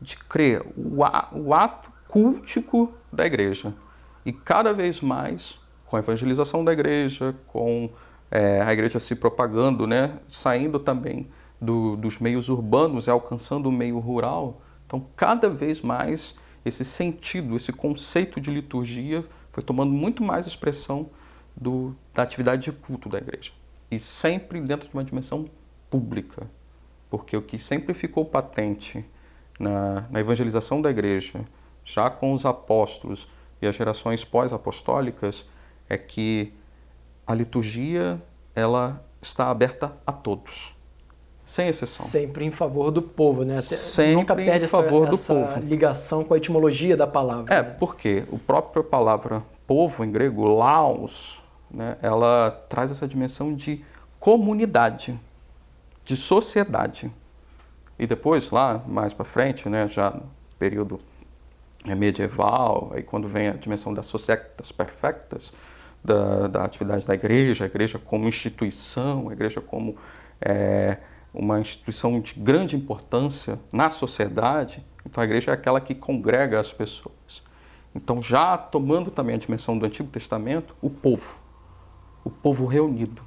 de 0.00 0.16
crer, 0.16 0.62
o, 0.76 1.04
a, 1.04 1.28
o 1.32 1.54
ato 1.54 1.90
cultico 2.08 2.92
da 3.12 3.24
igreja. 3.26 3.72
E 4.26 4.32
cada 4.32 4.72
vez 4.72 5.00
mais, 5.00 5.58
com 5.86 5.96
a 5.96 6.00
evangelização 6.00 6.64
da 6.64 6.72
igreja, 6.72 7.34
com 7.46 7.90
é, 8.30 8.60
a 8.60 8.72
igreja 8.72 8.98
se 8.98 9.14
propagando, 9.14 9.86
né, 9.86 10.18
saindo 10.26 10.78
também 10.78 11.28
do, 11.60 11.96
dos 11.96 12.18
meios 12.18 12.48
urbanos 12.48 13.06
e 13.06 13.10
alcançando 13.10 13.68
o 13.68 13.72
meio 13.72 13.98
rural, 13.98 14.60
então 14.86 15.06
cada 15.16 15.48
vez 15.48 15.80
mais 15.80 16.36
esse 16.64 16.84
sentido, 16.84 17.56
esse 17.56 17.72
conceito 17.72 18.40
de 18.40 18.50
liturgia 18.50 19.24
foi 19.52 19.62
tomando 19.62 19.92
muito 19.92 20.22
mais 20.22 20.46
expressão 20.46 21.10
do, 21.56 21.94
da 22.12 22.22
atividade 22.22 22.62
de 22.62 22.72
culto 22.72 23.08
da 23.08 23.18
igreja. 23.18 23.52
E 23.90 23.98
sempre 23.98 24.60
dentro 24.60 24.88
de 24.88 24.94
uma 24.94 25.04
dimensão 25.04 25.44
pública. 25.90 26.48
Porque 27.08 27.36
o 27.36 27.42
que 27.42 27.58
sempre 27.58 27.94
ficou 27.94 28.24
patente 28.24 29.04
na, 29.60 30.06
na 30.10 30.20
evangelização 30.20 30.82
da 30.82 30.90
igreja, 30.90 31.44
já 31.84 32.10
com 32.10 32.32
os 32.32 32.44
apóstolos 32.44 33.28
e 33.62 33.66
as 33.66 33.76
gerações 33.76 34.24
pós-apostólicas, 34.24 35.48
é 35.88 35.96
que 35.96 36.52
a 37.26 37.34
liturgia 37.34 38.20
ela 38.54 39.04
está 39.22 39.50
aberta 39.50 39.96
a 40.06 40.12
todos, 40.12 40.73
sem 41.54 41.68
exceção. 41.68 42.04
Sempre 42.04 42.44
em 42.44 42.50
favor 42.50 42.90
do 42.90 43.00
povo, 43.00 43.44
né? 43.44 43.58
Até, 43.58 43.76
Sempre 43.76 44.16
nunca 44.16 44.34
perde 44.34 44.64
em 44.64 44.68
favor 44.68 45.02
essa, 45.02 45.10
do 45.10 45.14
essa 45.40 45.54
povo. 45.54 45.66
ligação 45.68 46.24
com 46.24 46.34
a 46.34 46.36
etimologia 46.36 46.96
da 46.96 47.06
palavra. 47.06 47.54
É, 47.54 47.62
né? 47.62 47.76
porque 47.78 48.24
o 48.28 48.38
próprio 48.40 48.82
palavra 48.82 49.40
povo 49.64 50.04
em 50.04 50.10
grego, 50.10 50.44
laos, 50.48 51.40
né, 51.70 51.96
ela 52.02 52.50
traz 52.68 52.90
essa 52.90 53.06
dimensão 53.06 53.54
de 53.54 53.84
comunidade, 54.18 55.18
de 56.04 56.16
sociedade. 56.16 57.08
E 57.96 58.04
depois, 58.04 58.50
lá 58.50 58.82
mais 58.88 59.14
para 59.14 59.24
frente, 59.24 59.68
né, 59.68 59.86
já 59.88 60.10
no 60.10 60.24
período 60.58 60.98
medieval, 61.84 62.90
aí 62.94 63.02
quando 63.04 63.28
vem 63.28 63.46
a 63.46 63.52
dimensão 63.52 63.94
das 63.94 64.06
societas 64.06 64.72
perfectas, 64.72 65.52
da, 66.02 66.48
da 66.48 66.64
atividade 66.64 67.06
da 67.06 67.14
igreja, 67.14 67.62
a 67.64 67.68
igreja 67.68 67.96
como 67.96 68.26
instituição, 68.26 69.28
a 69.28 69.32
igreja 69.32 69.60
como 69.60 69.96
é, 70.40 70.98
uma 71.34 71.60
instituição 71.60 72.20
de 72.20 72.34
grande 72.34 72.76
importância 72.76 73.58
na 73.72 73.90
sociedade, 73.90 74.84
então 75.04 75.20
a 75.20 75.24
igreja 75.24 75.50
é 75.50 75.54
aquela 75.54 75.80
que 75.80 75.94
congrega 75.94 76.60
as 76.60 76.72
pessoas. 76.72 77.42
Então, 77.94 78.22
já 78.22 78.56
tomando 78.56 79.10
também 79.10 79.34
a 79.34 79.38
dimensão 79.38 79.76
do 79.76 79.84
Antigo 79.84 80.08
Testamento, 80.08 80.74
o 80.80 80.88
povo 80.88 81.44
o 82.24 82.30
povo 82.30 82.64
reunido, 82.64 83.22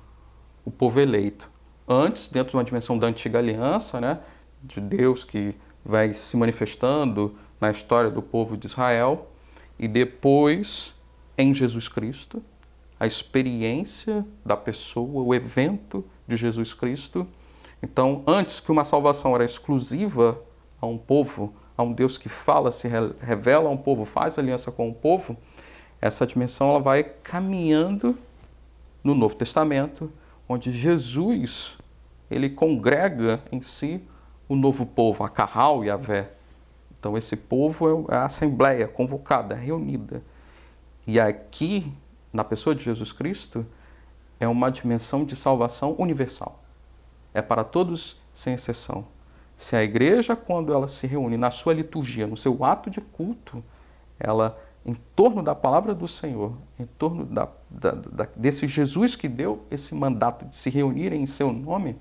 o 0.65 0.71
povo 0.71 0.99
eleito. 0.99 1.49
Antes, 1.87 2.27
dentro 2.27 2.51
de 2.51 2.57
uma 2.57 2.63
dimensão 2.63 2.97
da 2.97 3.07
antiga 3.07 3.37
aliança, 3.37 4.01
né, 4.01 4.19
de 4.61 4.81
Deus 4.81 5.23
que 5.23 5.55
vai 5.85 6.15
se 6.15 6.35
manifestando 6.35 7.37
na 7.61 7.69
história 7.69 8.09
do 8.09 8.21
povo 8.21 8.57
de 8.57 8.65
Israel, 8.65 9.29
e 9.79 9.87
depois 9.87 10.93
em 11.37 11.53
Jesus 11.53 11.87
Cristo, 11.87 12.43
a 12.99 13.05
experiência 13.05 14.25
da 14.43 14.57
pessoa, 14.57 15.23
o 15.23 15.33
evento 15.33 16.03
de 16.27 16.35
Jesus 16.35 16.73
Cristo. 16.73 17.27
Então, 17.81 18.23
antes 18.25 18.59
que 18.59 18.71
uma 18.71 18.83
salvação 18.83 19.35
era 19.35 19.45
exclusiva 19.45 20.39
a 20.81 20.85
um 20.85 20.97
povo, 20.97 21.53
a 21.77 21.83
um 21.83 21.93
Deus 21.93 22.17
que 22.17 22.29
fala, 22.29 22.71
se 22.71 22.87
revela 22.87 23.69
a 23.69 23.71
um 23.71 23.77
povo, 23.77 24.05
faz 24.05 24.39
aliança 24.39 24.71
com 24.71 24.89
o 24.89 24.93
povo, 24.93 25.37
essa 26.01 26.25
dimensão 26.25 26.69
ela 26.69 26.79
vai 26.79 27.03
caminhando 27.03 28.17
no 29.03 29.13
Novo 29.13 29.35
Testamento, 29.35 30.11
onde 30.47 30.71
Jesus 30.71 31.75
ele 32.29 32.49
congrega 32.49 33.41
em 33.51 33.61
si 33.61 34.01
o 34.49 34.55
novo 34.55 34.85
povo, 34.85 35.23
a 35.23 35.29
Carral 35.29 35.83
e 35.83 35.89
a 35.89 35.97
Vé. 35.97 36.31
Então 36.99 37.17
esse 37.17 37.35
povo 37.35 38.07
é 38.09 38.15
a 38.15 38.25
assembleia 38.25 38.87
convocada, 38.87 39.55
reunida. 39.55 40.21
E 41.05 41.19
aqui, 41.19 41.91
na 42.33 42.43
pessoa 42.43 42.75
de 42.75 42.83
Jesus 42.83 43.11
Cristo, 43.11 43.65
é 44.39 44.47
uma 44.47 44.69
dimensão 44.69 45.23
de 45.23 45.35
salvação 45.35 45.95
universal. 45.97 46.63
É 47.37 47.41
para 47.43 47.63
todos 47.63 48.19
sem 48.33 48.55
exceção. 48.55 49.05
Se 49.59 49.75
a 49.75 49.83
igreja, 49.83 50.35
quando 50.35 50.73
ela 50.73 50.87
se 50.87 51.05
reúne 51.05 51.37
na 51.37 51.51
sua 51.51 51.71
liturgia, 51.71 52.25
no 52.25 52.35
seu 52.35 52.65
ato 52.65 52.89
de 52.89 52.99
culto, 52.99 53.63
ela 54.19 54.59
em 54.83 54.97
torno 55.15 55.43
da 55.43 55.53
palavra 55.53 55.93
do 55.93 56.07
Senhor, 56.07 56.53
em 56.79 56.87
torno 56.97 57.25
da, 57.25 57.47
da, 57.69 57.91
da, 57.91 58.27
desse 58.35 58.67
Jesus 58.67 59.15
que 59.15 59.27
deu 59.27 59.63
esse 59.69 59.93
mandato 59.93 60.45
de 60.45 60.55
se 60.55 60.71
reunirem 60.71 61.21
em 61.21 61.27
seu 61.27 61.53
nome 61.53 61.95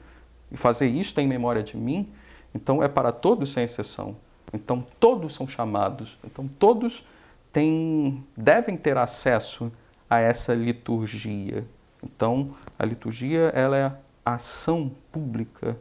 e 0.50 0.56
fazer 0.56 0.86
isto 0.86 1.20
em 1.20 1.28
memória 1.28 1.62
de 1.62 1.76
mim, 1.76 2.10
então 2.54 2.82
é 2.82 2.88
para 2.88 3.12
todos 3.12 3.52
sem 3.52 3.64
exceção. 3.64 4.16
Então 4.54 4.86
todos 4.98 5.34
são 5.34 5.46
chamados, 5.46 6.16
então 6.24 6.48
todos 6.58 7.04
têm, 7.52 8.24
devem 8.34 8.74
ter 8.74 8.96
acesso 8.96 9.70
a 10.08 10.18
essa 10.18 10.54
liturgia. 10.54 11.66
Então 12.02 12.54
a 12.78 12.86
liturgia 12.86 13.50
ela 13.54 13.76
é 13.76 13.92
ação 14.34 14.90
pública 15.12 15.76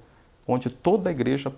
onde 0.48 0.70
toda 0.70 1.10
a 1.10 1.12
igreja 1.12 1.52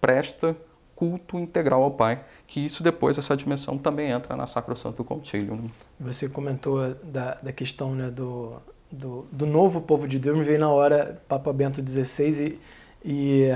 presta 0.00 0.56
culto 0.94 1.38
integral 1.38 1.82
ao 1.82 1.90
Pai, 1.90 2.24
que 2.46 2.64
isso 2.64 2.82
depois, 2.82 3.18
essa 3.18 3.36
dimensão 3.36 3.76
também 3.76 4.10
entra 4.10 4.36
na 4.36 4.46
Sacrosanto 4.46 5.02
Contílio. 5.02 5.56
Né? 5.56 5.70
Você 5.98 6.28
comentou 6.28 6.94
da, 7.02 7.34
da 7.34 7.52
questão 7.52 7.94
né, 7.94 8.10
do, 8.10 8.54
do, 8.90 9.26
do, 9.32 9.46
novo 9.46 9.80
povo 9.80 10.06
de 10.06 10.18
Deus, 10.18 10.38
me 10.38 10.44
veio 10.44 10.60
na 10.60 10.70
hora 10.70 11.20
Papa 11.28 11.52
Bento 11.52 11.82
XVI 11.82 12.58
e, 13.04 13.10
e, 13.10 13.48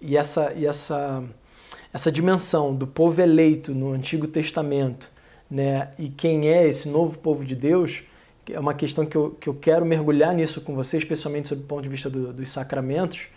e, 0.00 0.16
essa, 0.16 0.52
e 0.54 0.66
essa, 0.66 1.24
essa 1.92 2.12
dimensão 2.12 2.74
do 2.74 2.86
povo 2.86 3.22
eleito 3.22 3.74
no 3.74 3.92
Antigo 3.92 4.26
Testamento, 4.26 5.10
né, 5.50 5.92
e 5.98 6.08
quem 6.10 6.48
é 6.48 6.66
esse 6.66 6.88
novo 6.88 7.18
povo 7.18 7.44
de 7.44 7.54
Deus, 7.54 8.04
é 8.50 8.58
uma 8.58 8.74
questão 8.74 9.04
que 9.06 9.16
eu, 9.16 9.30
que 9.40 9.48
eu 9.48 9.54
quero 9.54 9.84
mergulhar 9.84 10.34
nisso 10.34 10.60
com 10.60 10.74
você, 10.74 10.96
especialmente 10.96 11.48
sob 11.48 11.62
o 11.62 11.64
ponto 11.64 11.82
de 11.82 11.88
vista 11.88 12.10
do, 12.10 12.32
dos 12.32 12.48
sacramentos, 12.48 13.28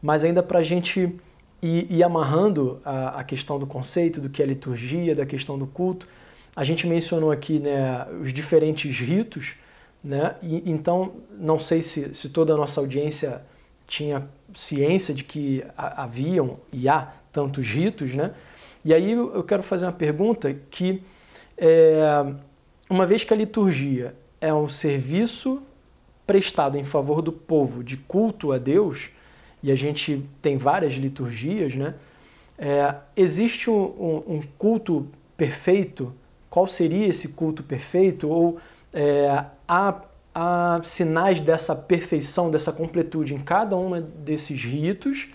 mas 0.00 0.24
ainda 0.24 0.42
para 0.42 0.60
a 0.60 0.62
gente 0.62 1.14
e, 1.62 1.86
e 1.90 2.02
amarrando 2.02 2.80
a, 2.84 3.20
a, 3.20 3.24
questão 3.24 3.58
do 3.58 3.66
conceito, 3.66 4.20
do 4.20 4.28
que 4.30 4.42
é 4.42 4.46
liturgia, 4.46 5.14
da 5.14 5.26
questão 5.26 5.58
do 5.58 5.66
culto, 5.66 6.06
a 6.54 6.64
gente 6.64 6.86
mencionou 6.86 7.30
aqui 7.30 7.58
né, 7.58 8.06
os 8.20 8.32
diferentes 8.32 8.98
ritos, 8.98 9.56
né? 10.02 10.36
E, 10.42 10.70
então, 10.70 11.14
não 11.38 11.58
sei 11.58 11.82
se, 11.82 12.14
se 12.14 12.28
toda 12.28 12.54
a 12.54 12.56
nossa 12.56 12.80
audiência 12.80 13.42
tinha 13.86 14.28
ciência 14.54 15.14
de 15.14 15.24
que 15.24 15.64
haviam 15.76 16.58
e 16.72 16.88
há 16.88 17.12
tantos 17.32 17.66
ritos, 17.66 18.14
né? 18.14 18.32
E 18.84 18.94
aí 18.94 19.12
eu 19.12 19.42
quero 19.42 19.62
fazer 19.62 19.84
uma 19.84 19.92
pergunta 19.92 20.54
que, 20.70 21.02
é, 21.58 22.24
uma 22.88 23.04
vez 23.04 23.24
que 23.24 23.34
a 23.34 23.36
liturgia 23.36 24.14
é 24.40 24.52
um 24.52 24.68
serviço 24.68 25.62
prestado 26.26 26.76
em 26.76 26.84
favor 26.84 27.22
do 27.22 27.32
povo 27.32 27.84
de 27.84 27.96
culto 27.96 28.52
a 28.52 28.58
Deus, 28.58 29.10
e 29.62 29.70
a 29.70 29.74
gente 29.74 30.24
tem 30.42 30.56
várias 30.56 30.94
liturgias, 30.94 31.74
né? 31.74 31.94
É, 32.58 32.94
existe 33.16 33.68
um, 33.68 34.22
um, 34.26 34.42
culto 34.58 35.08
perfeito? 35.36 36.12
Qual 36.48 36.66
seria 36.66 37.06
esse 37.06 37.28
culto 37.28 37.62
perfeito? 37.62 38.28
Ou 38.28 38.58
é, 38.92 39.44
há, 39.68 40.00
há 40.34 40.80
sinais 40.82 41.38
dessa 41.38 41.76
perfeição, 41.76 42.50
dessa 42.50 42.72
completude 42.72 43.34
em 43.34 43.38
cada 43.38 43.76
um 43.76 44.00
desses 44.00 44.62
ritos? 44.62 45.28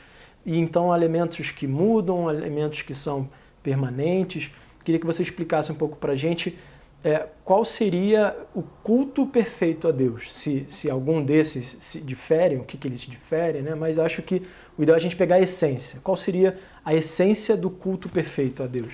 E 0.45 0.57
então 0.57 0.93
elementos 0.95 1.51
que 1.51 1.67
mudam, 1.67 2.29
elementos 2.29 2.81
que 2.81 2.95
são 2.95 3.29
permanentes. 3.61 4.51
Queria 4.83 4.99
que 4.99 5.05
você 5.05 5.21
explicasse 5.21 5.71
um 5.71 5.75
pouco 5.75 5.95
para 5.97 6.13
a 6.13 6.15
gente 6.15 6.57
é, 7.03 7.27
qual 7.43 7.65
seria 7.65 8.35
o 8.53 8.61
culto 8.61 9.25
perfeito 9.25 9.87
a 9.87 9.91
Deus? 9.91 10.33
Se, 10.33 10.65
se 10.67 10.89
algum 10.89 11.23
desses 11.23 11.77
se 11.79 11.99
diferem, 11.99 12.59
o 12.59 12.63
que, 12.63 12.77
que 12.77 12.87
eles 12.87 13.01
diferem, 13.01 13.61
né? 13.61 13.73
mas 13.73 13.97
acho 13.97 14.21
que 14.21 14.43
o 14.77 14.83
ideal 14.83 14.95
é 14.95 14.99
a 14.99 15.01
gente 15.01 15.15
pegar 15.15 15.35
a 15.35 15.39
essência. 15.39 15.99
Qual 16.03 16.15
seria 16.15 16.57
a 16.85 16.93
essência 16.93 17.57
do 17.57 17.69
culto 17.69 18.07
perfeito 18.07 18.61
a 18.61 18.67
Deus? 18.67 18.93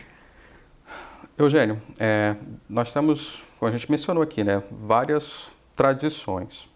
Eugênio, 1.38 1.82
é, 2.00 2.36
nós 2.68 2.92
temos, 2.92 3.44
como 3.60 3.70
a 3.70 3.78
gente 3.78 3.90
mencionou 3.92 4.24
aqui, 4.24 4.44
né, 4.44 4.64
várias 4.72 5.52
tradições. 5.76 6.68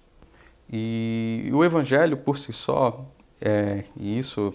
E 0.71 1.49
o 1.53 1.63
Evangelho, 1.63 2.17
por 2.17 2.37
si 2.37 2.53
só, 2.53 3.05
é, 3.39 3.85
e 3.97 4.19
isso 4.19 4.53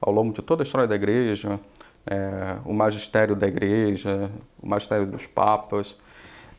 ao 0.00 0.12
longo 0.12 0.32
de 0.32 0.42
toda 0.42 0.62
a 0.62 0.64
história 0.64 0.88
da 0.88 0.94
igreja, 0.94 1.60
é, 2.06 2.56
o 2.64 2.72
magistério 2.72 3.34
da 3.34 3.46
igreja, 3.46 4.30
o 4.60 4.66
magistério 4.66 5.06
dos 5.06 5.26
papas, 5.26 5.96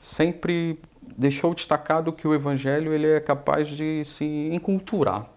sempre 0.02 0.80
deixou 1.18 1.54
destacado 1.54 2.14
que 2.14 2.28
o 2.28 2.34
evangelho 2.34 2.94
ele 2.94 3.08
é 3.08 3.20
capaz 3.20 3.68
de 3.70 4.04
se 4.06 4.26
enculturar. 4.52 5.30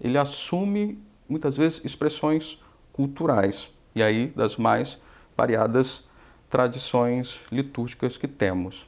Ele 0.00 0.18
assume 0.18 0.98
muitas 1.28 1.56
vezes 1.56 1.84
expressões 1.84 2.60
culturais 2.92 3.70
e 3.94 4.02
aí 4.02 4.26
das 4.28 4.56
mais 4.56 5.00
variadas 5.36 6.08
tradições 6.50 7.40
litúrgicas 7.50 8.16
que 8.16 8.28
temos. 8.28 8.86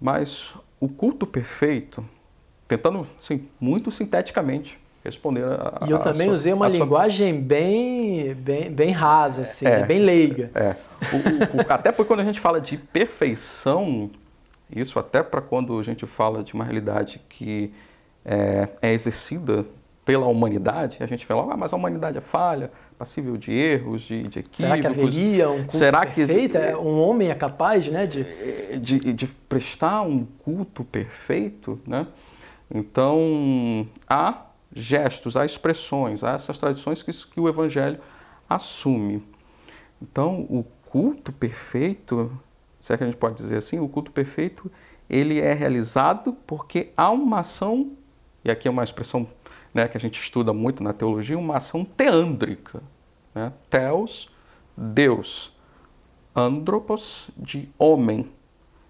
Mas 0.00 0.54
o 0.80 0.88
culto 0.88 1.26
perfeito, 1.26 2.04
tentando 2.66 3.06
assim, 3.18 3.48
muito 3.60 3.90
sinteticamente 3.90 4.79
responder 5.04 5.44
a 5.44 5.84
E 5.86 5.90
eu 5.90 5.98
também 5.98 6.26
sua, 6.26 6.34
usei 6.34 6.52
uma 6.52 6.68
linguagem 6.68 7.34
sua... 7.34 7.42
bem, 7.42 8.34
bem, 8.34 8.70
bem 8.70 8.90
rasa, 8.90 9.42
assim, 9.42 9.66
é, 9.66 9.84
bem 9.84 10.00
leiga. 10.00 10.50
É. 10.54 10.76
O, 11.12 11.58
o, 11.58 11.60
até 11.72 11.90
porque 11.90 12.08
quando 12.08 12.20
a 12.20 12.24
gente 12.24 12.40
fala 12.40 12.60
de 12.60 12.76
perfeição, 12.76 14.10
isso 14.74 14.98
até 14.98 15.22
para 15.22 15.40
quando 15.40 15.78
a 15.78 15.82
gente 15.82 16.06
fala 16.06 16.42
de 16.42 16.54
uma 16.54 16.64
realidade 16.64 17.20
que 17.28 17.72
é, 18.24 18.68
é 18.82 18.92
exercida 18.92 19.64
pela 20.04 20.26
humanidade, 20.26 20.98
a 21.00 21.06
gente 21.06 21.24
fala, 21.24 21.54
ah, 21.54 21.56
mas 21.56 21.72
a 21.72 21.76
humanidade 21.76 22.18
é 22.18 22.20
falha, 22.20 22.70
passível 22.98 23.36
de 23.36 23.52
erros, 23.52 24.02
de, 24.02 24.22
de 24.24 24.40
equívocos. 24.40 24.58
Será 24.58 24.78
que 24.78 24.86
haveria 24.86 25.50
um 25.50 25.58
culto 25.58 25.76
Será 25.76 26.00
perfeito? 26.00 26.52
Que, 26.52 26.58
é, 26.58 26.76
um 26.76 27.00
homem 27.00 27.30
é 27.30 27.34
capaz 27.34 27.86
né, 27.88 28.06
de... 28.06 28.24
de... 28.78 29.12
De, 29.12 29.26
prestar 29.48 30.02
um 30.02 30.26
culto 30.44 30.84
perfeito? 30.84 31.80
Né? 31.86 32.06
Então, 32.72 33.86
há 34.08 34.49
gestos, 34.72 35.36
há 35.36 35.44
expressões, 35.44 36.22
há 36.22 36.32
essas 36.32 36.58
tradições 36.58 37.02
que, 37.02 37.12
que 37.12 37.40
o 37.40 37.48
Evangelho 37.48 38.00
assume. 38.48 39.22
Então, 40.00 40.40
o 40.48 40.64
culto 40.86 41.32
perfeito, 41.32 42.30
se 42.80 42.92
é 42.92 42.96
que 42.96 43.04
a 43.04 43.06
gente 43.06 43.18
pode 43.18 43.36
dizer 43.36 43.56
assim, 43.56 43.78
o 43.78 43.88
culto 43.88 44.10
perfeito, 44.10 44.70
ele 45.08 45.40
é 45.40 45.52
realizado 45.52 46.32
porque 46.46 46.92
há 46.96 47.10
uma 47.10 47.40
ação, 47.40 47.92
e 48.44 48.50
aqui 48.50 48.68
é 48.68 48.70
uma 48.70 48.84
expressão 48.84 49.28
né, 49.74 49.86
que 49.88 49.96
a 49.96 50.00
gente 50.00 50.20
estuda 50.20 50.52
muito 50.52 50.82
na 50.82 50.92
teologia, 50.92 51.38
uma 51.38 51.56
ação 51.56 51.84
teândrica. 51.84 52.82
Né? 53.34 53.52
Theos, 53.68 54.30
Deus. 54.76 55.52
Andropos, 56.34 57.28
de 57.36 57.68
homem. 57.78 58.30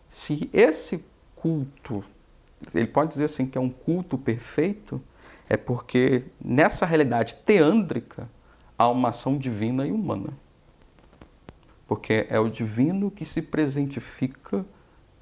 Se 0.09 0.49
esse 0.53 1.05
culto, 1.35 2.05
ele 2.75 2.87
pode 2.87 3.11
dizer 3.11 3.25
assim 3.25 3.47
que 3.47 3.57
é 3.57 3.61
um 3.61 3.71
culto 3.71 4.19
perfeito, 4.19 5.01
é 5.51 5.57
porque 5.57 6.23
nessa 6.43 6.87
realidade 6.87 7.35
teândrica 7.45 8.31
há 8.79 8.89
uma 8.89 9.09
ação 9.09 9.37
divina 9.37 9.85
e 9.85 9.91
humana. 9.91 10.29
Porque 11.89 12.25
é 12.31 12.39
o 12.39 12.49
divino 12.49 13.11
que 13.11 13.25
se 13.25 13.43
presentifica 13.43 14.65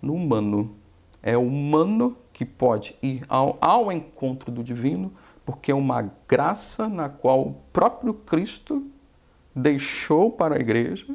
no 0.02 0.12
humano. 0.12 0.76
É 1.22 1.34
o 1.34 1.46
humano 1.46 2.14
que 2.30 2.44
pode 2.44 2.94
ir 3.02 3.24
ao, 3.26 3.56
ao 3.58 3.90
encontro 3.90 4.52
do 4.52 4.62
divino, 4.62 5.10
porque 5.46 5.72
é 5.72 5.74
uma 5.74 6.12
graça 6.28 6.86
na 6.90 7.08
qual 7.08 7.40
o 7.40 7.54
próprio 7.72 8.12
Cristo 8.12 8.86
deixou 9.56 10.30
para 10.30 10.56
a 10.56 10.60
igreja, 10.60 11.06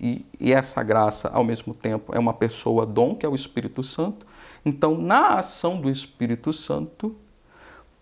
e, 0.00 0.24
e 0.38 0.52
essa 0.52 0.80
graça, 0.84 1.28
ao 1.28 1.42
mesmo 1.42 1.74
tempo, 1.74 2.14
é 2.14 2.20
uma 2.20 2.32
pessoa 2.32 2.86
dom, 2.86 3.16
que 3.16 3.26
é 3.26 3.28
o 3.28 3.34
Espírito 3.34 3.82
Santo. 3.82 4.24
Então, 4.64 4.96
na 4.96 5.38
ação 5.38 5.80
do 5.80 5.90
Espírito 5.90 6.52
Santo, 6.52 7.16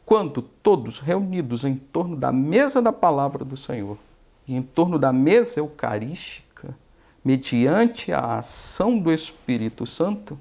quando 0.07 0.41
todos 0.41 1.01
reunidos 1.01 1.65
em 1.65 1.75
torno 1.75 2.17
da 2.17 2.31
mesa 2.31 2.81
da 2.81 2.93
palavra 2.93 3.45
do 3.45 3.57
Senhor 3.57 3.99
e 4.47 4.55
em 4.55 4.63
torno 4.63 5.01
da 5.01 5.13
mesa 5.13 5.59
eucarística, 5.59 6.77
mediante 7.25 8.13
a 8.13 8.39
ação 8.39 8.97
do 8.97 9.13
Espírito 9.13 9.85
Santo, 9.85 10.39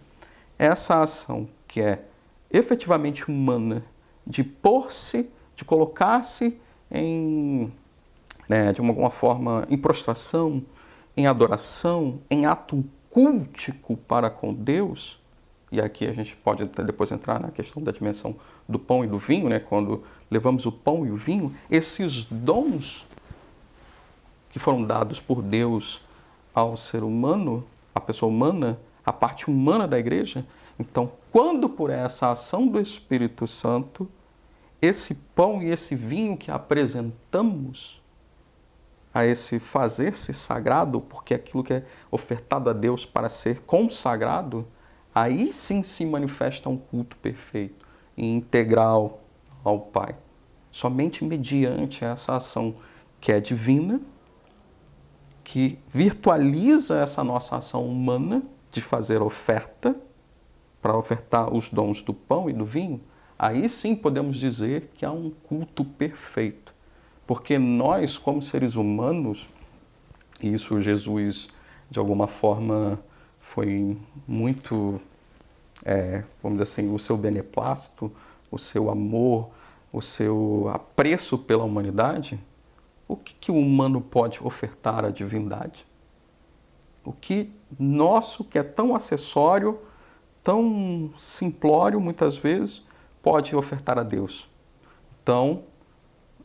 essa 0.59 1.01
ação 1.01 1.49
que 1.67 1.81
é 1.81 2.05
efetivamente 2.51 3.29
humana, 3.29 3.83
de 4.25 4.43
pôr-se, 4.43 5.27
de 5.55 5.65
colocar-se 5.65 6.55
em, 6.91 7.73
né, 8.47 8.71
de 8.71 8.79
alguma 8.81 9.09
forma, 9.09 9.65
em 9.67 9.77
prostração, 9.77 10.63
em 11.17 11.25
adoração, 11.25 12.19
em 12.29 12.45
ato 12.45 12.85
cultico 13.09 13.97
para 13.97 14.29
com 14.29 14.53
Deus, 14.53 15.19
e 15.71 15.81
aqui 15.81 16.05
a 16.05 16.13
gente 16.13 16.35
pode 16.35 16.63
depois 16.65 17.11
entrar 17.11 17.39
na 17.39 17.49
questão 17.49 17.81
da 17.81 17.91
dimensão 17.91 18.35
do 18.67 18.79
pão 18.79 19.03
e 19.03 19.07
do 19.07 19.19
vinho, 19.19 19.47
né? 19.47 19.59
quando 19.59 20.03
levamos 20.29 20.65
o 20.65 20.71
pão 20.71 21.05
e 21.05 21.11
o 21.11 21.15
vinho, 21.15 21.55
esses 21.69 22.25
dons 22.25 23.05
que 24.49 24.59
foram 24.59 24.83
dados 24.83 25.19
por 25.19 25.41
Deus 25.41 26.01
ao 26.53 26.75
ser 26.75 27.03
humano, 27.03 27.63
a 27.93 27.99
pessoa 27.99 28.29
humana, 28.29 28.79
a 29.05 29.13
parte 29.13 29.49
humana 29.49 29.87
da 29.87 29.99
igreja. 29.99 30.45
Então, 30.79 31.11
quando 31.31 31.69
por 31.69 31.89
essa 31.89 32.31
ação 32.31 32.67
do 32.67 32.79
Espírito 32.79 33.45
Santo, 33.45 34.09
esse 34.81 35.15
pão 35.35 35.61
e 35.61 35.69
esse 35.69 35.95
vinho 35.95 36.37
que 36.37 36.49
apresentamos 36.49 38.01
a 39.13 39.25
esse 39.25 39.59
fazer-se 39.59 40.33
sagrado, 40.33 40.99
porque 40.99 41.33
aquilo 41.33 41.63
que 41.63 41.73
é 41.73 41.85
ofertado 42.11 42.69
a 42.69 42.73
Deus 42.73 43.05
para 43.05 43.29
ser 43.29 43.61
consagrado, 43.61 44.67
aí 45.13 45.53
sim 45.53 45.83
se 45.83 46.05
manifesta 46.05 46.69
um 46.69 46.77
culto 46.77 47.15
perfeito 47.17 47.84
e 48.17 48.25
integral 48.25 49.21
ao 49.63 49.79
Pai. 49.79 50.15
Somente 50.71 51.23
mediante 51.23 52.03
essa 52.03 52.35
ação 52.35 52.75
que 53.19 53.31
é 53.31 53.39
divina, 53.39 53.99
que 55.43 55.77
virtualiza 55.89 56.99
essa 56.99 57.23
nossa 57.23 57.57
ação 57.57 57.87
humana 57.87 58.43
de 58.71 58.81
fazer 58.81 59.21
oferta, 59.21 59.95
para 60.81 60.95
ofertar 60.95 61.51
os 61.51 61.69
dons 61.71 62.03
do 62.03 62.13
pão 62.13 62.47
e 62.47 62.53
do 62.53 62.63
vinho, 62.63 63.01
aí 63.39 63.67
sim 63.67 63.95
podemos 63.95 64.37
dizer 64.37 64.91
que 64.93 65.03
há 65.03 65.11
um 65.11 65.31
culto 65.31 65.83
perfeito. 65.83 66.75
Porque 67.25 67.57
nós, 67.57 68.19
como 68.19 68.39
seres 68.39 68.75
humanos, 68.75 69.49
e 70.39 70.53
isso 70.53 70.79
Jesus 70.79 71.47
de 71.89 71.97
alguma 71.97 72.27
forma 72.27 72.99
foi 73.39 73.97
muito, 74.27 75.01
é, 75.85 76.23
vamos 76.41 76.57
dizer 76.57 76.63
assim, 76.63 76.93
o 76.93 76.97
seu 76.97 77.15
beneplácito, 77.15 78.11
o 78.49 78.57
seu 78.57 78.89
amor, 78.89 79.51
o 79.93 80.01
seu 80.01 80.69
apreço 80.73 81.37
pela 81.37 81.63
humanidade, 81.63 82.39
o 83.07 83.15
que, 83.15 83.35
que 83.35 83.51
o 83.51 83.55
humano 83.55 84.01
pode 84.01 84.43
ofertar 84.43 85.05
à 85.05 85.11
divindade? 85.11 85.85
O 87.03 87.13
que 87.13 87.51
nosso, 87.79 88.43
que 88.43 88.57
é 88.57 88.63
tão 88.63 88.95
acessório, 88.95 89.79
tão 90.43 91.13
simplório 91.17 92.01
muitas 92.01 92.35
vezes, 92.35 92.83
pode 93.21 93.55
ofertar 93.55 93.99
a 93.99 94.03
Deus? 94.03 94.49
Então, 95.21 95.63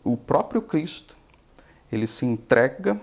o 0.05 0.19
próprio 0.19 0.61
Cristo, 0.61 1.17
ele 1.91 2.07
se 2.07 2.27
entrega, 2.27 3.01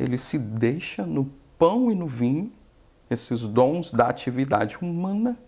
ele 0.00 0.16
se 0.16 0.38
deixa 0.38 1.04
no 1.04 1.30
pão 1.58 1.90
e 1.90 1.94
no 1.94 2.06
vinho 2.06 2.50
esses 3.10 3.42
dons 3.42 3.90
da 3.90 4.08
atividade 4.08 4.78
humana 4.80 5.38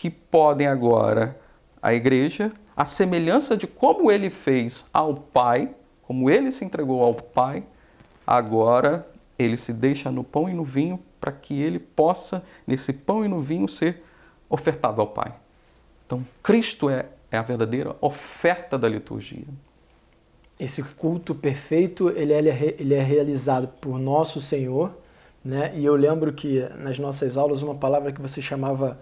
que 0.00 0.08
podem 0.08 0.66
agora 0.66 1.38
a 1.82 1.92
igreja, 1.92 2.50
a 2.74 2.86
semelhança 2.86 3.54
de 3.54 3.66
como 3.66 4.10
ele 4.10 4.30
fez 4.30 4.82
ao 4.94 5.14
Pai, 5.14 5.74
como 6.02 6.30
ele 6.30 6.50
se 6.50 6.64
entregou 6.64 7.04
ao 7.04 7.12
Pai, 7.12 7.62
agora 8.26 9.06
ele 9.38 9.58
se 9.58 9.74
deixa 9.74 10.10
no 10.10 10.24
pão 10.24 10.48
e 10.48 10.54
no 10.54 10.64
vinho 10.64 10.98
para 11.20 11.30
que 11.30 11.52
ele 11.60 11.78
possa, 11.78 12.42
nesse 12.66 12.94
pão 12.94 13.22
e 13.26 13.28
no 13.28 13.42
vinho, 13.42 13.68
ser 13.68 14.02
ofertado 14.48 15.02
ao 15.02 15.06
Pai. 15.06 15.34
Então, 16.06 16.26
Cristo 16.42 16.88
é, 16.88 17.04
é 17.30 17.36
a 17.36 17.42
verdadeira 17.42 17.94
oferta 18.00 18.78
da 18.78 18.88
liturgia. 18.88 19.44
Esse 20.58 20.82
culto 20.82 21.34
perfeito, 21.34 22.08
ele 22.08 22.32
é, 22.32 22.74
ele 22.78 22.94
é 22.94 23.02
realizado 23.02 23.68
por 23.78 23.98
nosso 23.98 24.40
Senhor, 24.40 24.96
né? 25.44 25.72
E 25.74 25.84
eu 25.84 25.94
lembro 25.94 26.32
que 26.32 26.66
nas 26.78 26.98
nossas 26.98 27.36
aulas 27.36 27.62
uma 27.62 27.74
palavra 27.74 28.12
que 28.12 28.20
você 28.22 28.40
chamava 28.40 28.98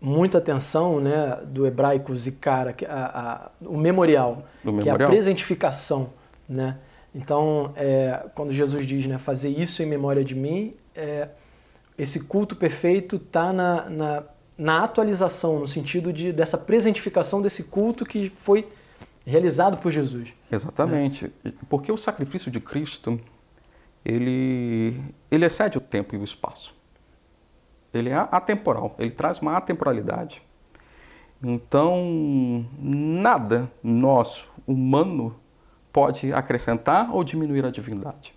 muita 0.00 0.38
atenção, 0.38 1.00
né, 1.00 1.38
do 1.46 1.66
hebraico 1.66 2.14
zikara, 2.14 2.72
que 2.72 2.84
a, 2.84 3.50
a, 3.62 3.66
o 3.66 3.76
memorial, 3.76 4.46
que 4.82 4.88
é 4.88 4.92
a 4.92 4.96
presentificação, 4.96 6.10
né? 6.48 6.78
Então, 7.14 7.72
é, 7.76 8.26
quando 8.34 8.52
Jesus 8.52 8.86
diz, 8.86 9.06
né, 9.06 9.16
fazer 9.16 9.48
isso 9.48 9.82
em 9.82 9.86
memória 9.86 10.22
de 10.22 10.34
mim, 10.34 10.74
é, 10.94 11.28
esse 11.96 12.24
culto 12.24 12.54
perfeito 12.54 13.16
está 13.16 13.54
na, 13.54 13.88
na, 13.88 14.22
na, 14.58 14.84
atualização, 14.84 15.60
no 15.60 15.66
sentido 15.66 16.12
de, 16.12 16.30
dessa 16.30 16.58
presentificação 16.58 17.40
desse 17.40 17.64
culto 17.64 18.04
que 18.04 18.28
foi 18.28 18.68
realizado 19.24 19.78
por 19.78 19.90
Jesus. 19.90 20.28
Exatamente. 20.52 21.32
Né? 21.42 21.54
Porque 21.70 21.90
o 21.90 21.96
sacrifício 21.96 22.50
de 22.50 22.60
Cristo, 22.60 23.18
ele, 24.04 25.00
ele 25.30 25.46
excede 25.46 25.78
o 25.78 25.80
tempo 25.80 26.14
e 26.14 26.18
o 26.18 26.24
espaço. 26.24 26.75
Ele 27.92 28.10
é 28.10 28.16
atemporal, 28.30 28.94
ele 28.98 29.10
traz 29.10 29.38
uma 29.40 29.56
atemporalidade. 29.56 30.42
Então, 31.42 32.66
nada 32.78 33.70
nosso, 33.82 34.50
humano, 34.66 35.36
pode 35.92 36.32
acrescentar 36.32 37.14
ou 37.14 37.22
diminuir 37.22 37.64
a 37.64 37.70
divindade. 37.70 38.34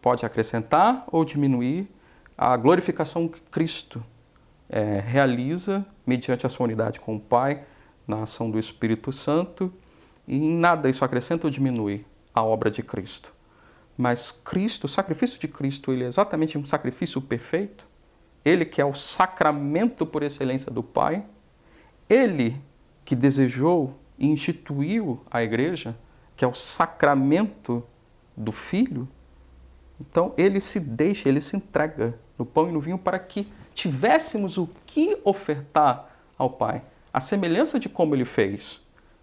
Pode 0.00 0.24
acrescentar 0.24 1.04
ou 1.10 1.24
diminuir 1.24 1.88
a 2.36 2.56
glorificação 2.56 3.28
que 3.28 3.40
Cristo 3.40 4.02
é, 4.68 5.00
realiza 5.00 5.84
mediante 6.06 6.46
a 6.46 6.48
sua 6.48 6.64
unidade 6.64 7.00
com 7.00 7.16
o 7.16 7.20
Pai, 7.20 7.64
na 8.06 8.22
ação 8.22 8.50
do 8.50 8.58
Espírito 8.58 9.10
Santo, 9.10 9.72
e 10.28 10.36
em 10.36 10.56
nada 10.56 10.88
isso 10.88 11.04
acrescenta 11.04 11.46
ou 11.46 11.50
diminui 11.50 12.04
a 12.32 12.42
obra 12.42 12.70
de 12.70 12.82
Cristo. 12.82 13.32
Mas 13.96 14.30
Cristo, 14.30 14.84
o 14.84 14.88
sacrifício 14.88 15.40
de 15.40 15.48
Cristo, 15.48 15.92
ele 15.92 16.04
é 16.04 16.06
exatamente 16.06 16.58
um 16.58 16.66
sacrifício 16.66 17.20
perfeito. 17.20 17.86
Ele 18.46 18.64
que 18.64 18.80
é 18.80 18.84
o 18.84 18.94
sacramento 18.94 20.06
por 20.06 20.22
excelência 20.22 20.70
do 20.70 20.80
Pai, 20.80 21.24
ele 22.08 22.60
que 23.04 23.16
desejou 23.16 23.98
e 24.16 24.28
instituiu 24.28 25.20
a 25.28 25.42
igreja, 25.42 25.96
que 26.36 26.44
é 26.44 26.48
o 26.48 26.54
sacramento 26.54 27.82
do 28.36 28.52
Filho, 28.52 29.08
então 30.00 30.32
ele 30.36 30.60
se 30.60 30.78
deixa, 30.78 31.28
ele 31.28 31.40
se 31.40 31.56
entrega 31.56 32.16
no 32.38 32.46
pão 32.46 32.68
e 32.68 32.72
no 32.72 32.78
vinho 32.78 32.98
para 32.98 33.18
que 33.18 33.52
tivéssemos 33.74 34.58
o 34.58 34.68
que 34.86 35.20
ofertar 35.24 36.08
ao 36.38 36.50
Pai, 36.50 36.82
a 37.12 37.20
semelhança 37.20 37.80
de 37.80 37.88
como 37.88 38.14
ele 38.14 38.24
fez. 38.24 38.80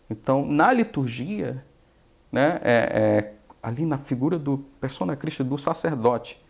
Então, 0.10 0.46
na 0.46 0.74
liturgia, 0.74 1.64
né, 2.30 2.60
é, 2.62 2.74
é, 2.74 3.34
ali 3.62 3.86
na 3.86 4.00
figura 4.00 4.38
do 4.38 4.58
persona 4.82 5.16
Cristo, 5.16 5.46
do 5.46 5.58
sacerdote 5.58 6.43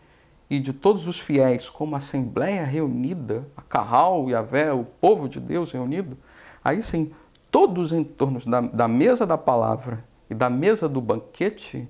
e 0.49 0.59
de 0.59 0.73
todos 0.73 1.07
os 1.07 1.19
fiéis, 1.19 1.69
como 1.69 1.95
assembleia 1.95 2.63
reunida, 2.63 3.47
a 3.55 3.61
Carral 3.61 4.29
e 4.29 4.35
a 4.35 4.41
Vé, 4.41 4.71
o 4.71 4.83
povo 4.83 5.27
de 5.27 5.39
Deus 5.39 5.71
reunido, 5.71 6.17
aí 6.63 6.81
sim, 6.81 7.11
todos 7.49 7.91
em 7.91 8.03
torno 8.03 8.39
da, 8.45 8.61
da 8.61 8.87
mesa 8.87 9.25
da 9.25 9.37
palavra 9.37 10.03
e 10.29 10.35
da 10.35 10.49
mesa 10.49 10.87
do 10.89 10.99
banquete, 10.99 11.87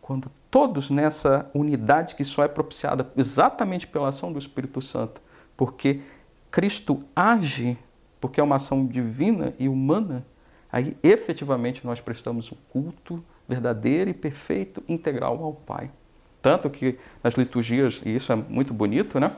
quando 0.00 0.30
todos 0.50 0.90
nessa 0.90 1.50
unidade 1.54 2.14
que 2.14 2.24
só 2.24 2.42
é 2.44 2.48
propiciada 2.48 3.10
exatamente 3.16 3.86
pela 3.86 4.08
ação 4.08 4.32
do 4.32 4.38
Espírito 4.38 4.80
Santo, 4.80 5.20
porque 5.56 6.00
Cristo 6.50 7.04
age, 7.14 7.76
porque 8.20 8.40
é 8.40 8.42
uma 8.42 8.56
ação 8.56 8.86
divina 8.86 9.54
e 9.58 9.68
humana, 9.68 10.26
aí 10.72 10.96
efetivamente 11.02 11.86
nós 11.86 12.00
prestamos 12.00 12.50
um 12.50 12.56
culto 12.70 13.22
verdadeiro 13.46 14.10
e 14.10 14.14
perfeito, 14.14 14.82
integral 14.88 15.42
ao 15.42 15.54
Pai. 15.54 15.90
Tanto 16.48 16.70
que 16.70 16.98
nas 17.22 17.34
liturgias, 17.34 18.00
e 18.06 18.16
isso 18.16 18.32
é 18.32 18.34
muito 18.34 18.72
bonito, 18.72 19.20
né? 19.20 19.36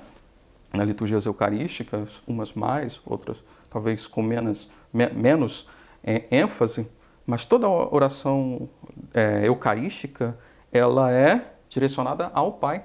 Nas 0.73 0.87
liturgias 0.87 1.27
eucarísticas, 1.27 2.23
umas 2.25 2.53
mais, 2.53 3.01
outras 3.05 3.37
talvez 3.69 4.07
com 4.07 4.23
menos, 4.23 4.71
me, 4.93 5.09
menos 5.09 5.69
é, 6.05 6.29
ênfase, 6.31 6.89
mas 7.27 7.45
toda 7.45 7.69
oração 7.69 8.69
é, 9.13 9.45
eucarística, 9.45 10.39
ela 10.71 11.11
é 11.11 11.53
direcionada 11.69 12.31
ao 12.33 12.53
Pai. 12.53 12.85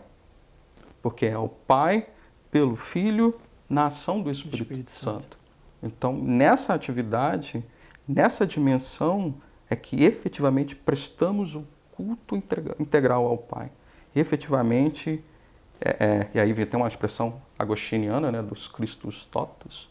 Porque 1.04 1.28
é 1.28 1.34
ao 1.34 1.48
Pai 1.48 2.08
pelo 2.50 2.76
Filho 2.76 3.40
na 3.70 3.86
ação 3.86 4.24
do 4.24 4.32
Espírito, 4.32 4.64
Espírito 4.64 4.90
Santo. 4.90 5.22
Santo. 5.22 5.38
Então, 5.84 6.14
nessa 6.14 6.74
atividade, 6.74 7.64
nessa 8.08 8.44
dimensão, 8.44 9.36
é 9.70 9.76
que 9.76 10.04
efetivamente 10.04 10.76
prestamos 10.76 11.54
o 11.54 11.64
culto 11.92 12.36
integral 12.80 13.28
ao 13.28 13.38
Pai. 13.38 13.70
Efetivamente, 14.16 15.24
é, 15.82 15.90
é, 15.90 16.30
e 16.34 16.40
aí 16.40 16.66
tem 16.66 16.80
uma 16.80 16.88
expressão 16.88 17.42
agostiniana 17.58 18.32
né, 18.32 18.42
dos 18.42 18.68
Christus 18.68 19.26
totus, 19.26 19.90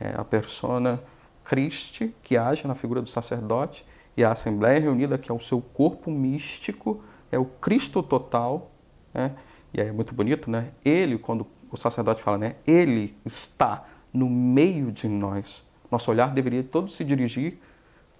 é 0.00 0.14
a 0.16 0.24
persona 0.24 1.02
Christi, 1.44 2.14
que 2.22 2.36
age 2.36 2.66
na 2.66 2.74
figura 2.74 3.00
do 3.00 3.08
sacerdote, 3.08 3.84
e 4.16 4.24
a 4.24 4.32
Assembleia 4.32 4.80
reunida, 4.80 5.16
que 5.16 5.30
é 5.30 5.34
o 5.34 5.40
seu 5.40 5.60
corpo 5.60 6.10
místico, 6.10 7.02
é 7.30 7.38
o 7.38 7.44
Cristo 7.44 8.02
total, 8.02 8.70
né? 9.14 9.32
e 9.72 9.80
aí 9.80 9.88
é 9.88 9.92
muito 9.92 10.14
bonito, 10.14 10.50
né? 10.50 10.72
Ele, 10.84 11.18
quando 11.18 11.46
o 11.70 11.76
sacerdote 11.76 12.22
fala, 12.22 12.38
né? 12.38 12.56
Ele 12.66 13.14
está 13.24 13.86
no 14.12 14.28
meio 14.28 14.90
de 14.90 15.08
nós. 15.08 15.62
Nosso 15.90 16.10
olhar 16.10 16.32
deveria 16.32 16.62
todo 16.62 16.90
se 16.90 17.04
dirigir 17.04 17.58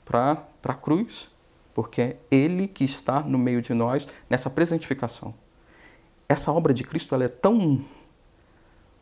para 0.05 0.45
a 0.65 0.75
cruz, 0.75 1.29
porque 1.79 2.03
é 2.03 2.17
Ele 2.29 2.67
que 2.67 2.83
está 2.83 3.21
no 3.21 3.39
meio 3.39 3.63
de 3.63 3.73
nós 3.73 4.09
nessa 4.29 4.51
presentificação. 4.51 5.33
Essa 6.29 6.51
obra 6.51 6.75
de 6.75 6.83
Cristo 6.83 7.15
ela 7.15 7.23
é 7.23 7.29
tão 7.29 7.85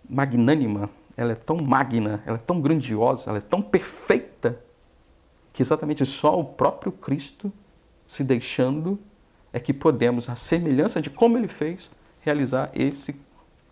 magnânima, 0.06 0.90
ela 1.16 1.32
é 1.32 1.34
tão 1.34 1.56
magna, 1.56 2.22
ela 2.26 2.36
é 2.36 2.40
tão 2.46 2.60
grandiosa, 2.60 3.30
ela 3.30 3.38
é 3.38 3.40
tão 3.40 3.62
perfeita, 3.62 4.60
que 5.54 5.62
exatamente 5.62 6.04
só 6.04 6.38
o 6.38 6.44
próprio 6.44 6.92
Cristo 6.92 7.50
se 8.06 8.22
deixando 8.22 8.98
é 9.54 9.58
que 9.58 9.72
podemos, 9.72 10.28
à 10.28 10.36
semelhança 10.36 11.00
de 11.00 11.08
como 11.08 11.38
ele 11.38 11.48
fez, 11.48 11.90
realizar 12.20 12.70
esse 12.74 13.18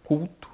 culto 0.03 0.49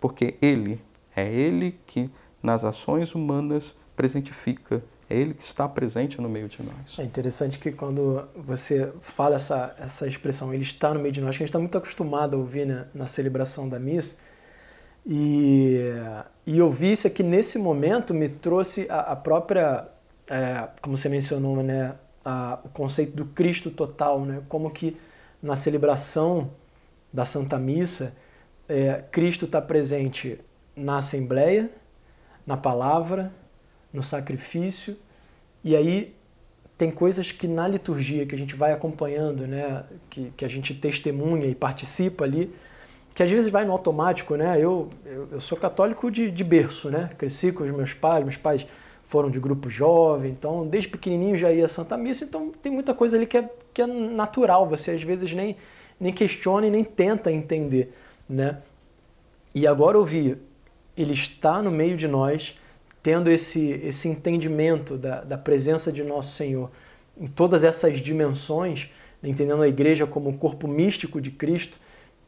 porque 0.00 0.36
Ele, 0.40 0.80
é 1.16 1.26
Ele 1.26 1.80
que 1.84 2.08
nas 2.40 2.62
ações 2.62 3.12
humanas 3.12 3.74
presentifica, 3.96 4.84
é 5.08 5.16
Ele 5.16 5.34
que 5.34 5.42
está 5.42 5.68
presente 5.68 6.20
no 6.20 6.28
meio 6.28 6.48
de 6.48 6.62
nós. 6.62 6.98
É 6.98 7.02
interessante 7.02 7.58
que 7.58 7.72
quando 7.72 8.24
você 8.34 8.92
fala 9.00 9.36
essa, 9.36 9.74
essa 9.78 10.06
expressão, 10.06 10.52
Ele 10.52 10.62
está 10.62 10.92
no 10.92 11.00
meio 11.00 11.12
de 11.12 11.20
nós, 11.20 11.36
que 11.36 11.42
a 11.42 11.46
gente 11.46 11.50
está 11.50 11.58
muito 11.58 11.76
acostumado 11.76 12.36
a 12.36 12.38
ouvir 12.38 12.66
né, 12.66 12.86
na 12.94 13.06
celebração 13.06 13.68
da 13.68 13.78
missa, 13.78 14.16
e, 15.06 15.80
e 16.46 16.62
ouvir 16.62 16.92
isso 16.92 17.06
aqui 17.06 17.22
nesse 17.22 17.58
momento 17.58 18.14
me 18.14 18.28
trouxe 18.28 18.86
a, 18.88 19.00
a 19.00 19.16
própria, 19.16 19.86
é, 20.26 20.68
como 20.80 20.96
você 20.96 21.08
mencionou, 21.08 21.62
né, 21.62 21.94
a, 22.24 22.58
o 22.64 22.68
conceito 22.70 23.14
do 23.14 23.26
Cristo 23.26 23.70
total, 23.70 24.24
né, 24.24 24.42
como 24.48 24.70
que 24.70 24.96
na 25.42 25.54
celebração 25.54 26.50
da 27.12 27.24
Santa 27.24 27.58
Missa, 27.58 28.16
é, 28.66 29.04
Cristo 29.10 29.44
está 29.44 29.60
presente 29.60 30.40
na 30.74 30.98
Assembleia, 30.98 31.70
na 32.46 32.56
palavra, 32.56 33.30
no 33.94 34.02
sacrifício, 34.02 34.94
e 35.64 35.74
aí 35.74 36.14
tem 36.76 36.90
coisas 36.90 37.32
que 37.32 37.48
na 37.48 37.66
liturgia 37.66 38.26
que 38.26 38.34
a 38.34 38.38
gente 38.38 38.54
vai 38.54 38.72
acompanhando, 38.72 39.46
né, 39.46 39.84
que, 40.10 40.30
que 40.36 40.44
a 40.44 40.48
gente 40.48 40.74
testemunha 40.74 41.46
e 41.46 41.54
participa 41.54 42.24
ali, 42.24 42.54
que 43.14 43.22
às 43.22 43.30
vezes 43.30 43.48
vai 43.48 43.64
no 43.64 43.70
automático, 43.70 44.34
né? 44.34 44.56
Eu, 44.56 44.90
eu, 45.06 45.28
eu, 45.30 45.40
sou 45.40 45.56
católico 45.56 46.10
de, 46.10 46.32
de 46.32 46.42
berço, 46.42 46.90
né? 46.90 47.10
Cresci 47.16 47.52
com 47.52 47.62
os 47.62 47.70
meus 47.70 47.94
pais, 47.94 48.24
meus 48.24 48.36
pais 48.36 48.66
foram 49.04 49.30
de 49.30 49.38
grupo 49.38 49.70
jovem, 49.70 50.32
então 50.32 50.66
desde 50.66 50.88
pequenininho 50.88 51.36
já 51.36 51.52
ia 51.52 51.66
à 51.66 51.68
Santa 51.68 51.96
Missa, 51.96 52.24
então 52.24 52.52
tem 52.60 52.72
muita 52.72 52.92
coisa 52.92 53.16
ali 53.16 53.24
que 53.24 53.38
é, 53.38 53.48
que 53.72 53.80
é 53.80 53.86
natural, 53.86 54.68
você 54.68 54.90
às 54.90 55.02
vezes 55.04 55.32
nem, 55.32 55.56
nem 56.00 56.12
questiona 56.12 56.66
e 56.66 56.70
nem 56.70 56.82
tenta 56.82 57.30
entender 57.30 57.94
né? 58.28 58.58
E 59.54 59.66
agora 59.66 59.98
ouvir, 59.98 60.38
ele 60.96 61.12
está 61.12 61.62
no 61.62 61.70
meio 61.70 61.96
de 61.96 62.08
nós, 62.08 62.58
tendo 63.04 63.30
esse, 63.30 63.68
esse 63.84 64.08
entendimento 64.08 64.96
da, 64.96 65.20
da 65.20 65.36
presença 65.36 65.92
de 65.92 66.02
nosso 66.02 66.34
Senhor 66.34 66.70
em 67.20 67.26
todas 67.26 67.62
essas 67.62 68.00
dimensões, 68.00 68.88
né? 69.22 69.28
entendendo 69.28 69.60
a 69.60 69.68
igreja 69.68 70.06
como 70.06 70.30
o 70.30 70.38
corpo 70.38 70.66
místico 70.66 71.20
de 71.20 71.30
Cristo, 71.30 71.78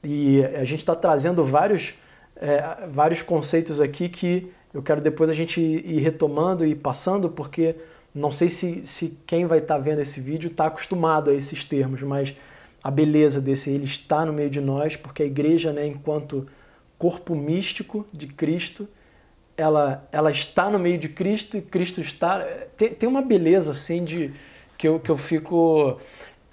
e 0.05 0.45
a 0.45 0.65
gente 0.65 0.81
está 0.81 0.95
trazendo 0.95 1.43
vários, 1.43 1.95
é, 2.37 2.87
vários 2.89 3.23
conceitos 3.23 3.81
aqui 3.81 4.11
que 4.11 4.53
eu 4.75 4.83
quero 4.83 5.01
depois 5.01 5.31
a 5.31 5.35
gente 5.35 5.59
ir 5.59 6.01
retomando 6.01 6.65
e 6.65 6.75
passando, 6.75 7.31
porque 7.31 7.75
não 8.15 8.31
sei 8.31 8.51
se, 8.51 8.85
se 8.85 9.19
quem 9.27 9.47
vai 9.47 9.59
estar 9.59 9.77
tá 9.77 9.81
vendo 9.81 10.03
esse 10.03 10.21
vídeo 10.21 10.49
está 10.49 10.67
acostumado 10.67 11.31
a 11.31 11.35
esses 11.35 11.65
termos, 11.65 12.03
mas 12.03 12.37
a 12.85 12.91
beleza 12.91 13.41
desse 13.41 13.71
ele 13.71 13.87
está 13.87 14.27
no 14.27 14.33
meio 14.35 14.51
de 14.51 14.61
nós, 14.61 14.95
porque 14.95 15.23
a 15.23 15.27
igreja, 15.27 15.73
né, 15.73 15.87
enquanto 15.87 16.47
corpo 16.99 17.35
místico 17.35 18.07
de 18.13 18.27
Cristo, 18.27 18.87
ela, 19.57 20.07
ela 20.13 20.31
está 20.31 20.71
no 20.71 20.79
meio 20.79 20.99
de 20.99 21.09
Cristo 21.09 21.57
e 21.57 21.63
Cristo 21.63 22.01
está. 22.01 22.41
Tem, 22.77 22.91
tem 22.91 23.09
uma 23.09 23.23
beleza 23.23 23.73
assim 23.73 24.05
de 24.05 24.33
que 24.77 24.87
eu, 24.87 25.01
que 25.01 25.11
eu 25.11 25.17
fico. 25.17 25.99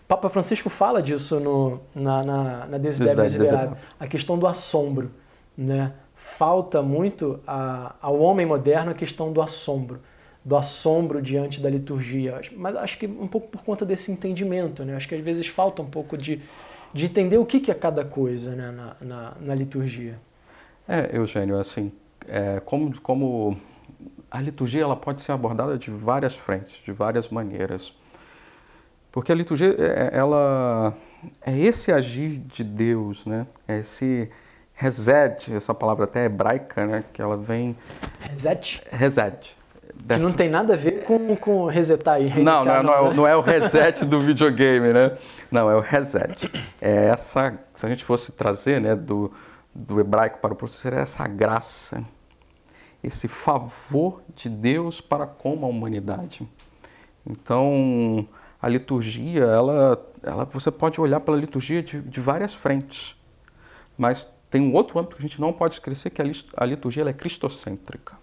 Papa 0.08 0.30
Francisco 0.30 0.70
fala 0.70 1.02
disso 1.02 1.40
no, 1.40 1.82
na, 1.94 2.24
na, 2.24 2.68
na 2.68 2.78
Desidério 2.78 3.78
a 4.00 4.08
questão 4.08 4.38
do 4.38 4.48
assombro. 4.48 5.12
Né? 5.58 5.92
Falta 6.16 6.82
muito 6.82 7.40
a, 7.48 7.96
ao 8.02 8.20
homem 8.20 8.46
moderno 8.46 8.92
a 8.92 8.94
questão 8.94 9.32
do 9.32 9.42
assombro 9.42 10.00
do 10.46 10.58
assombro 10.58 11.22
diante 11.22 11.62
da 11.62 11.70
liturgia. 11.70 12.42
Mas 12.56 12.76
acho 12.76 12.98
que 12.98 13.08
um 13.08 13.28
pouco 13.28 13.48
por 13.48 13.64
conta 13.64 13.86
desse 13.86 14.12
entendimento, 14.12 14.84
né? 14.84 14.96
Acho 14.96 15.08
que 15.08 15.16
às 15.16 15.22
vezes 15.22 15.48
falta 15.48 15.82
um 15.82 15.86
pouco 15.86 16.18
de, 16.18 16.42
de 16.94 17.06
entender 17.06 17.38
o 17.38 17.46
que, 17.46 17.60
que 17.60 17.72
é 17.72 17.74
cada 17.74 18.04
coisa 18.04 18.54
né? 18.54 18.72
na, 18.72 18.96
na, 19.00 19.34
na 19.40 19.56
liturgia. 19.56 20.20
É, 20.88 21.16
Eugênio, 21.16 21.58
assim, 21.58 21.92
é, 22.28 22.60
como, 22.60 23.00
como 23.02 23.58
a 24.30 24.42
liturgia 24.42 24.84
ela 24.84 24.96
pode 24.96 25.22
ser 25.22 25.32
abordada 25.32 25.78
de 25.78 25.92
várias 25.92 26.36
frentes, 26.36 26.82
de 26.84 26.92
várias 26.92 27.30
maneiras. 27.30 27.94
Porque 29.12 29.32
a 29.32 29.36
liturgia, 29.36 29.76
é, 29.78 30.10
ela 30.14 30.94
é 31.42 31.58
esse 31.58 31.92
agir 31.92 32.40
de 32.40 32.64
Deus, 32.64 33.26
né? 33.26 33.46
É 33.68 33.80
esse 33.80 34.30
Resed, 34.76 35.54
essa 35.56 35.74
palavra 35.74 36.06
até 36.06 36.26
hebraica, 36.26 36.86
né? 36.86 37.04
Que 37.14 37.22
ela 37.22 37.38
vem. 37.38 37.78
Reset? 38.20 38.82
Resed. 38.92 39.56
Que 40.08 40.18
não 40.18 40.34
tem 40.34 40.50
nada 40.50 40.74
a 40.74 40.76
ver 40.76 41.04
com, 41.04 41.36
com 41.36 41.68
resetar 41.68 42.20
e 42.20 42.26
não, 42.26 42.32
reiniciar. 42.32 42.84
não, 42.84 42.84
não, 42.84 43.12
é, 43.12 43.14
não 43.14 43.28
é 43.28 43.36
o 43.36 43.42
reset 43.42 44.04
do 44.04 44.20
videogame, 44.20 44.92
né? 44.92 45.16
Não, 45.52 45.70
é 45.70 45.76
o 45.76 45.80
reset. 45.80 46.52
É 46.82 47.06
essa, 47.06 47.58
se 47.76 47.86
a 47.86 47.90
gente 47.90 48.04
fosse 48.04 48.32
trazer, 48.32 48.82
né, 48.82 48.96
do, 48.96 49.32
do 49.74 50.00
hebraico 50.00 50.40
para 50.40 50.54
o 50.54 50.56
português, 50.56 50.94
é 50.94 51.02
essa 51.02 51.28
graça, 51.28 52.04
esse 53.04 53.28
favor 53.28 54.22
de 54.36 54.50
Deus 54.50 55.02
para 55.02 55.26
com 55.26 55.66
a 55.66 55.68
humanidade. 55.68 56.48
Então, 57.26 58.28
a 58.62 58.68
liturgia, 58.68 59.44
ela, 59.44 60.06
ela, 60.22 60.46
você 60.46 60.72
pode 60.72 61.00
olhar 61.00 61.20
pela 61.20 61.38
liturgia 61.38 61.82
de, 61.82 62.02
de 62.02 62.22
várias 62.22 62.54
frentes, 62.54 63.16
mas 63.98 64.38
tem 64.50 64.62
um 64.62 64.74
outro 64.74 65.00
âmbito 65.00 65.16
que 65.16 65.22
a 65.22 65.28
gente 65.28 65.42
não 65.42 65.52
pode 65.52 65.76
esquecer, 65.76 66.10
que 66.12 66.22
a 66.22 66.66
liturgia 66.66 67.04
é 67.10 67.14
cristocêntrica. 67.14 68.18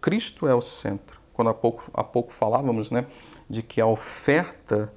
Cristo 0.00 0.46
é 0.46 0.54
o 0.54 0.62
centro. 0.62 1.20
Quando 1.32 1.48
há 1.48 1.54
pouco, 1.54 1.90
há 1.94 2.04
pouco 2.04 2.32
falávamos 2.32 2.90
né, 2.90 3.06
de 3.48 3.62
que 3.62 3.80
a 3.80 3.86
oferta 3.86 4.92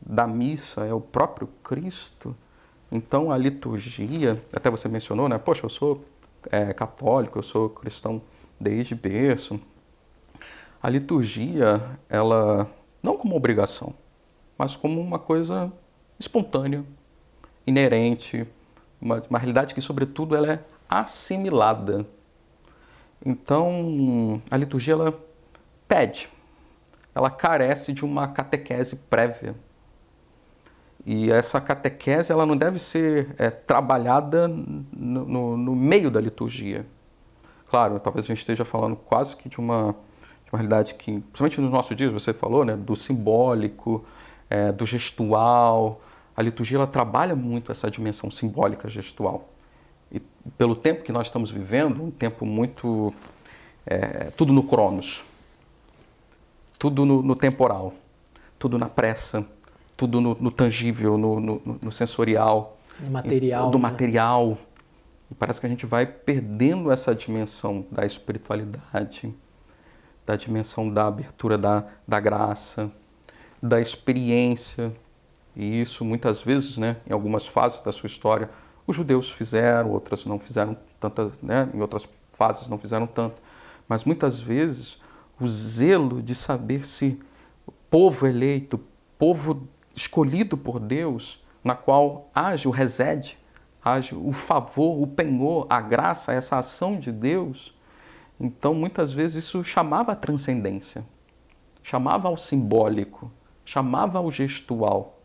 da 0.00 0.26
missa 0.26 0.86
é 0.86 0.94
o 0.94 1.00
próprio 1.00 1.48
Cristo, 1.62 2.36
então 2.90 3.30
a 3.30 3.36
liturgia, 3.36 4.42
até 4.52 4.70
você 4.70 4.88
mencionou, 4.88 5.28
né? 5.28 5.38
Poxa, 5.38 5.64
eu 5.64 5.70
sou 5.70 6.04
é, 6.50 6.72
católico, 6.72 7.38
eu 7.38 7.42
sou 7.42 7.68
cristão 7.68 8.22
desde 8.58 8.94
berço. 8.94 9.60
A 10.82 10.88
liturgia, 10.88 11.82
ela 12.08 12.70
não 13.02 13.16
como 13.16 13.36
obrigação, 13.36 13.94
mas 14.56 14.74
como 14.76 15.00
uma 15.00 15.18
coisa 15.18 15.72
espontânea, 16.18 16.84
inerente, 17.66 18.46
uma, 19.00 19.22
uma 19.28 19.38
realidade 19.38 19.74
que, 19.74 19.80
sobretudo, 19.80 20.34
ela 20.34 20.52
é 20.52 20.64
assimilada. 20.88 22.06
Então, 23.24 24.40
a 24.50 24.56
liturgia 24.56 24.94
ela 24.94 25.18
pede, 25.86 26.28
ela 27.14 27.30
carece 27.30 27.92
de 27.92 28.04
uma 28.04 28.28
catequese 28.28 28.96
prévia. 28.96 29.54
E 31.06 31.30
essa 31.30 31.60
catequese 31.60 32.32
ela 32.32 32.44
não 32.44 32.56
deve 32.56 32.78
ser 32.78 33.34
é, 33.38 33.50
trabalhada 33.50 34.48
no, 34.48 35.24
no, 35.24 35.56
no, 35.56 35.76
meio 35.76 36.10
da 36.10 36.20
liturgia. 36.20 36.84
Claro, 37.70 38.00
talvez 38.00 38.26
a 38.26 38.28
gente 38.28 38.38
esteja 38.38 38.64
falando 38.64 38.96
quase 38.96 39.36
que 39.36 39.48
de 39.48 39.58
uma, 39.58 39.94
de 40.44 40.52
uma 40.52 40.58
realidade 40.58 40.94
que, 40.94 41.20
principalmente 41.20 41.60
nos 41.60 41.70
nossos 41.70 41.96
dias, 41.96 42.12
você 42.12 42.32
falou, 42.32 42.64
né, 42.64 42.76
do 42.76 42.96
simbólico, 42.96 44.04
é, 44.50 44.72
do 44.72 44.84
gestual. 44.86 46.00
A 46.36 46.42
liturgia 46.42 46.78
ela 46.78 46.86
trabalha 46.86 47.36
muito 47.36 47.70
essa 47.72 47.90
dimensão 47.90 48.30
simbólica 48.30 48.88
gestual. 48.88 49.48
E 50.10 50.20
pelo 50.56 50.74
tempo 50.74 51.02
que 51.02 51.12
nós 51.12 51.26
estamos 51.26 51.50
vivendo, 51.50 52.02
um 52.02 52.10
tempo 52.10 52.46
muito. 52.46 53.12
É, 53.86 54.30
tudo 54.36 54.52
no 54.52 54.64
cronos, 54.64 55.22
tudo 56.78 57.06
no, 57.06 57.22
no, 57.22 57.34
temporal, 57.34 57.94
tudo 58.58 58.78
na 58.78 58.86
pressa, 58.86 59.46
tudo 59.98 60.20
no, 60.20 60.36
no 60.40 60.50
tangível, 60.52 61.18
no, 61.18 61.40
no, 61.82 61.92
sensorial. 61.92 62.78
Do 63.00 63.10
material. 63.10 63.70
Do 63.70 63.78
né? 63.78 63.82
material. 63.82 64.56
E 65.28 65.34
parece 65.34 65.60
que 65.60 65.66
a 65.66 65.68
gente 65.68 65.84
vai 65.84 66.06
perdendo 66.06 66.92
essa 66.92 67.12
dimensão 67.12 67.84
da 67.90 68.06
espiritualidade, 68.06 69.34
da 70.24 70.36
dimensão 70.36 70.88
da 70.88 71.08
abertura 71.08 71.58
da, 71.58 71.84
da 72.06 72.20
graça, 72.20 72.90
da 73.60 73.80
experiência. 73.80 74.92
E 75.56 75.82
isso 75.82 76.04
muitas 76.04 76.40
vezes, 76.40 76.78
né, 76.78 76.98
em 77.04 77.12
algumas 77.12 77.48
fases 77.48 77.82
da 77.82 77.92
sua 77.92 78.06
história, 78.06 78.48
os 78.86 78.94
judeus 78.94 79.32
fizeram, 79.32 79.90
outras 79.90 80.24
não 80.24 80.38
fizeram 80.38 80.76
tantas, 81.00 81.32
né? 81.42 81.68
em 81.74 81.80
outras 81.80 82.08
fases 82.32 82.68
não 82.68 82.78
fizeram 82.78 83.06
tanto. 83.06 83.34
Mas 83.88 84.04
muitas 84.04 84.40
vezes 84.40 85.00
o 85.40 85.48
zelo 85.48 86.22
de 86.22 86.36
saber 86.36 86.86
se 86.86 87.20
o 87.66 87.72
povo 87.90 88.26
eleito, 88.26 88.80
povo 89.18 89.68
escolhido 89.98 90.56
por 90.56 90.78
Deus, 90.78 91.44
na 91.62 91.74
qual 91.74 92.30
age 92.34 92.68
o 92.68 92.70
resede, 92.70 93.36
age 93.84 94.14
o 94.14 94.32
favor, 94.32 95.02
o 95.02 95.06
penhor, 95.06 95.66
a 95.68 95.80
graça, 95.80 96.32
essa 96.32 96.58
ação 96.58 96.98
de 96.98 97.10
Deus. 97.10 97.76
Então, 98.40 98.74
muitas 98.74 99.12
vezes 99.12 99.44
isso 99.44 99.64
chamava 99.64 100.12
a 100.12 100.16
transcendência, 100.16 101.04
chamava 101.82 102.28
ao 102.28 102.36
simbólico, 102.36 103.30
chamava 103.64 104.18
ao 104.18 104.30
gestual. 104.30 105.18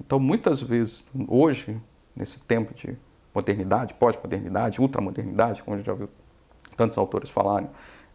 Então, 0.00 0.20
muitas 0.20 0.62
vezes, 0.62 1.04
hoje, 1.28 1.80
nesse 2.14 2.38
tempo 2.40 2.72
de 2.72 2.96
modernidade, 3.34 3.94
pós-modernidade, 3.94 4.80
ultramodernidade, 4.80 5.62
como 5.62 5.74
a 5.74 5.78
gente 5.78 5.86
já 5.86 5.92
ouviu 5.92 6.08
tantos 6.76 6.96
autores 6.96 7.30
falarem 7.30 7.68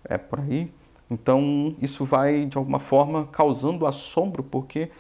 é, 0.06 0.18
por 0.18 0.40
aí. 0.40 0.72
Então, 1.12 1.76
isso 1.82 2.06
vai, 2.06 2.46
de 2.46 2.58
alguma 2.58 2.80
forma, 2.80 3.28
causando 3.28 3.86
assombro, 3.86 4.44
porque 4.44 4.92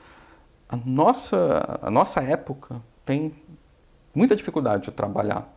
a 0.70 0.78
nossa, 0.78 1.80
a 1.82 1.90
nossa 1.90 2.22
época 2.22 2.80
tem 3.04 3.34
muita 4.14 4.36
dificuldade 4.36 4.84
de 4.84 4.92
trabalhar 4.92 5.52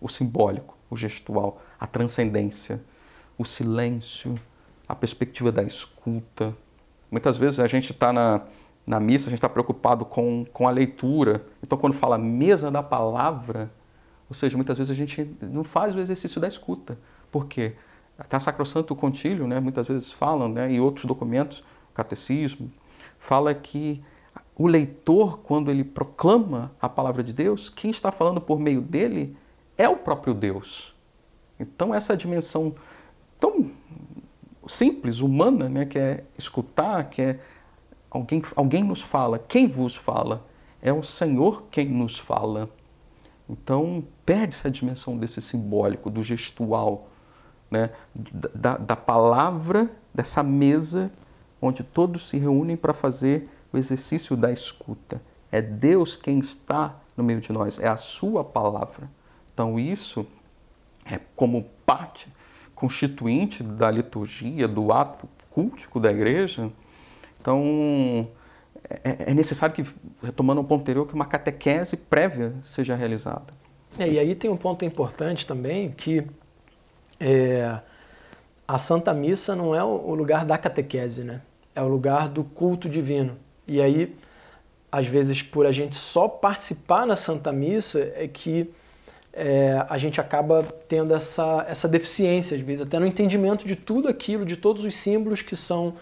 o 0.00 0.08
simbólico, 0.08 0.76
o 0.88 0.96
gestual, 0.96 1.60
a 1.78 1.86
transcendência, 1.86 2.80
o 3.36 3.44
silêncio, 3.44 4.34
a 4.88 4.94
perspectiva 4.94 5.52
da 5.52 5.62
escuta. 5.62 6.56
Muitas 7.10 7.36
vezes 7.36 7.60
a 7.60 7.66
gente 7.66 7.92
está 7.92 8.12
na, 8.14 8.42
na 8.86 8.98
missa 8.98 9.28
a 9.28 9.30
gente 9.30 9.38
está 9.38 9.48
preocupado 9.48 10.06
com, 10.06 10.46
com 10.50 10.66
a 10.66 10.70
leitura. 10.70 11.44
Então, 11.62 11.76
quando 11.76 11.92
fala 11.92 12.16
mesa 12.16 12.70
da 12.70 12.82
palavra, 12.82 13.70
ou 14.26 14.34
seja, 14.34 14.56
muitas 14.56 14.78
vezes 14.78 14.90
a 14.90 14.94
gente 14.94 15.36
não 15.42 15.64
faz 15.64 15.94
o 15.94 16.00
exercício 16.00 16.40
da 16.40 16.48
escuta. 16.48 16.98
Por 17.30 17.46
quê? 17.46 17.74
Até 18.18 18.38
Sacrosanto 18.38 18.96
Contílio, 18.96 19.46
né, 19.46 19.60
muitas 19.60 19.86
vezes 19.86 20.10
falam, 20.12 20.48
né, 20.48 20.72
e 20.72 20.80
outros 20.80 21.04
documentos, 21.04 21.62
catecismo, 21.92 22.72
fala 23.18 23.54
que 23.54 24.02
o 24.56 24.66
leitor, 24.66 25.38
quando 25.38 25.70
ele 25.70 25.84
proclama 25.84 26.72
a 26.80 26.88
palavra 26.88 27.22
de 27.22 27.32
Deus, 27.32 27.68
quem 27.68 27.90
está 27.90 28.10
falando 28.10 28.40
por 28.40 28.58
meio 28.58 28.80
dele 28.80 29.36
é 29.76 29.88
o 29.88 29.96
próprio 29.96 30.32
Deus. 30.32 30.94
Então, 31.60 31.94
essa 31.94 32.16
dimensão 32.16 32.74
tão 33.38 33.70
simples, 34.66 35.20
humana, 35.20 35.68
né, 35.68 35.84
que 35.84 35.98
é 35.98 36.24
escutar, 36.36 37.04
que 37.10 37.22
é 37.22 37.40
Alguém, 38.16 38.42
alguém 38.54 38.82
nos 38.82 39.02
fala. 39.02 39.38
Quem 39.38 39.68
vos 39.68 39.94
fala? 39.94 40.46
É 40.80 40.92
o 40.92 41.02
Senhor 41.02 41.64
quem 41.70 41.88
nos 41.88 42.18
fala. 42.18 42.70
Então, 43.48 44.02
perde-se 44.24 44.66
a 44.66 44.70
dimensão 44.70 45.16
desse 45.18 45.42
simbólico, 45.42 46.10
do 46.10 46.22
gestual, 46.22 47.08
né? 47.70 47.90
da, 48.14 48.76
da 48.78 48.96
palavra, 48.96 49.90
dessa 50.14 50.42
mesa 50.42 51.10
onde 51.60 51.82
todos 51.82 52.28
se 52.28 52.38
reúnem 52.38 52.76
para 52.76 52.92
fazer 52.92 53.48
o 53.76 53.80
exercício 53.80 54.36
da 54.36 54.52
escuta. 54.52 55.20
É 55.50 55.62
Deus 55.62 56.16
quem 56.16 56.38
está 56.38 56.96
no 57.16 57.24
meio 57.24 57.40
de 57.40 57.52
nós, 57.52 57.78
é 57.78 57.88
a 57.88 57.96
Sua 57.96 58.44
palavra. 58.44 59.08
Então, 59.52 59.78
isso 59.78 60.26
é 61.04 61.18
como 61.34 61.64
parte 61.84 62.28
constituinte 62.74 63.62
da 63.62 63.90
liturgia, 63.90 64.68
do 64.68 64.92
ato 64.92 65.28
cultico 65.50 65.98
da 65.98 66.10
igreja 66.10 66.70
então, 67.46 68.28
é, 69.04 69.30
é 69.30 69.34
necessário 69.34 69.72
que, 69.72 69.86
retomando 70.20 70.60
o 70.60 70.64
ponto 70.64 70.80
anterior, 70.80 71.06
que 71.06 71.14
uma 71.14 71.26
catequese 71.26 71.96
prévia 71.96 72.52
seja 72.64 72.96
realizada. 72.96 73.54
É, 73.96 74.08
e 74.08 74.18
aí 74.18 74.34
tem 74.34 74.50
um 74.50 74.56
ponto 74.56 74.84
importante 74.84 75.46
também, 75.46 75.92
que 75.92 76.26
é, 77.20 77.78
a 78.66 78.78
Santa 78.78 79.14
Missa 79.14 79.54
não 79.54 79.72
é 79.76 79.84
o 79.84 80.12
lugar 80.12 80.44
da 80.44 80.58
catequese, 80.58 81.22
né? 81.22 81.40
É 81.72 81.80
o 81.80 81.86
lugar 81.86 82.28
do 82.28 82.42
culto 82.42 82.88
divino. 82.88 83.36
E 83.66 83.80
aí, 83.80 84.16
às 84.90 85.06
vezes, 85.06 85.42
por 85.42 85.66
a 85.66 85.72
gente 85.72 85.94
só 85.94 86.28
participar 86.28 87.06
na 87.06 87.16
Santa 87.16 87.52
Missa, 87.52 88.12
é 88.14 88.28
que 88.28 88.70
é, 89.32 89.84
a 89.88 89.98
gente 89.98 90.20
acaba 90.20 90.62
tendo 90.88 91.14
essa, 91.14 91.66
essa 91.68 91.86
deficiência, 91.86 92.56
às 92.56 92.62
vezes, 92.62 92.80
até 92.80 92.98
no 92.98 93.06
entendimento 93.06 93.66
de 93.66 93.76
tudo 93.76 94.08
aquilo, 94.08 94.44
de 94.46 94.56
todos 94.56 94.84
os 94.84 94.96
símbolos 94.96 95.42
que 95.42 95.54
são 95.54 95.94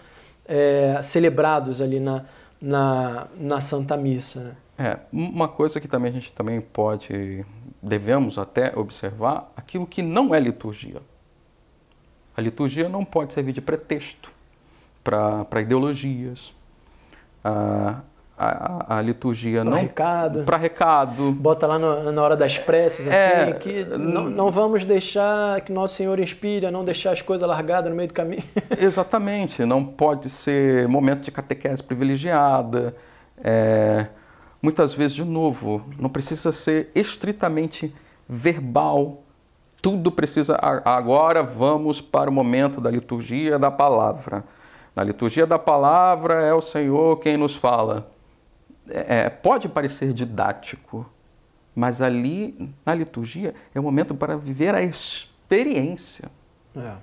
é, 0.47 1.01
celebrados 1.01 1.81
ali 1.81 1.99
na, 1.99 2.25
na, 2.61 3.27
na 3.37 3.59
Santa 3.59 3.97
Missa. 3.97 4.39
Né? 4.39 4.55
É, 4.77 4.99
uma 5.11 5.47
coisa 5.47 5.79
que 5.81 5.87
também 5.87 6.11
a 6.11 6.13
gente 6.13 6.33
também 6.33 6.61
pode, 6.61 7.45
devemos 7.81 8.37
até 8.37 8.73
observar, 8.77 9.51
aquilo 9.55 9.85
que 9.85 10.01
não 10.01 10.33
é 10.33 10.39
liturgia. 10.39 11.01
A 12.35 12.41
liturgia 12.41 12.89
não 12.89 13.05
pode 13.05 13.33
servir 13.33 13.53
de 13.53 13.61
pretexto 13.61 14.31
para 15.03 15.61
ideologias. 15.61 16.53
Ah, 17.47 18.01
a, 18.35 18.97
a, 18.97 19.01
liturgia 19.01 19.61
pra 19.61 19.69
não? 19.69 19.77
recado. 19.79 20.43
Para 20.43 20.57
recado. 20.57 21.31
Bota 21.31 21.67
lá 21.67 21.77
no, 21.77 22.11
na 22.11 22.21
hora 22.21 22.35
das 22.35 22.57
preces 22.57 23.07
é, 23.07 23.43
assim 23.43 23.59
que 23.59 23.85
não, 23.85 24.29
não 24.29 24.51
vamos 24.51 24.83
deixar 24.83 25.61
que 25.61 25.71
nosso 25.71 25.93
Senhor 25.93 26.19
inspire 26.19 26.65
a 26.65 26.71
não 26.71 26.83
deixar 26.83 27.11
as 27.11 27.21
coisas 27.21 27.47
largadas 27.47 27.89
no 27.89 27.95
meio 27.95 28.07
do 28.07 28.13
caminho. 28.13 28.43
Exatamente. 28.77 29.63
Não 29.63 29.85
pode 29.85 30.29
ser 30.29 30.87
momento 30.87 31.21
de 31.21 31.31
catequese 31.31 31.81
privilegiada. 31.81 32.95
É, 33.41 34.07
muitas 34.61 34.91
vezes 34.91 35.15
de 35.15 35.23
novo 35.23 35.85
não 35.99 36.09
precisa 36.09 36.51
ser 36.51 36.89
estritamente 36.95 37.93
verbal, 38.27 39.21
tudo 39.81 40.11
precisa. 40.11 40.57
Agora 40.83 41.43
vamos 41.43 42.01
para 42.01 42.29
o 42.29 42.33
momento 42.33 42.81
da 42.81 42.89
liturgia 42.89 43.59
da 43.59 43.69
palavra. 43.69 44.43
Na 44.95 45.03
liturgia 45.03 45.45
da 45.45 45.59
palavra 45.59 46.35
é 46.41 46.53
o 46.53 46.61
Senhor 46.61 47.19
quem 47.19 47.35
nos 47.35 47.55
fala. 47.55 48.11
É, 48.87 49.25
é 49.25 49.29
pode 49.29 49.67
parecer 49.67 50.13
didático, 50.13 51.05
mas 51.75 52.01
ali 52.01 52.73
na 52.85 52.95
liturgia 52.95 53.53
é 53.73 53.79
o 53.79 53.83
momento 53.83 54.15
para 54.15 54.37
viver 54.37 54.73
a 54.73 54.81
experiência. 54.81 56.31
É. 56.75 56.95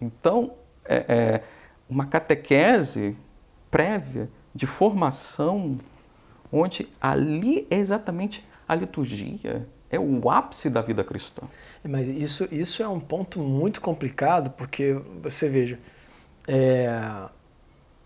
Então, 0.00 0.54
é, 0.84 1.04
é 1.08 1.44
uma 1.88 2.06
catequese 2.06 3.16
prévia 3.70 4.28
de 4.54 4.66
formação, 4.66 5.78
onde 6.52 6.88
ali 7.00 7.66
é 7.70 7.76
exatamente 7.76 8.44
a 8.66 8.74
liturgia, 8.74 9.66
é 9.88 9.98
o 9.98 10.30
ápice 10.30 10.68
da 10.70 10.80
vida 10.80 11.04
cristã. 11.04 11.42
Mas 11.84 12.08
isso, 12.08 12.48
isso 12.50 12.82
é 12.82 12.88
um 12.88 13.00
ponto 13.00 13.38
muito 13.40 13.80
complicado, 13.80 14.50
porque 14.52 15.00
você 15.22 15.48
veja, 15.48 15.78
é, 16.52 17.28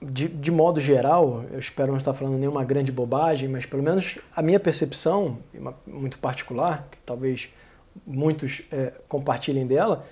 de, 0.03 0.29
de 0.29 0.53
modo 0.53 0.79
geral, 0.79 1.47
eu 1.51 1.59
espero 1.59 1.93
não 1.93 1.99
estar 1.99 2.13
falando 2.13 2.37
nenhuma 2.37 2.63
grande 2.63 2.93
bobagem, 2.93 3.49
mas 3.49 3.65
pelo 3.65 3.83
menos 3.83 4.19
a 4.37 4.43
minha 4.43 4.61
percepção, 4.61 5.39
muito 5.87 6.19
particular, 6.19 6.87
que 6.91 6.99
talvez 7.07 7.49
muitos 8.07 8.61
é, 8.71 8.93
compartilhem 9.09 9.67
dela, 9.67 10.05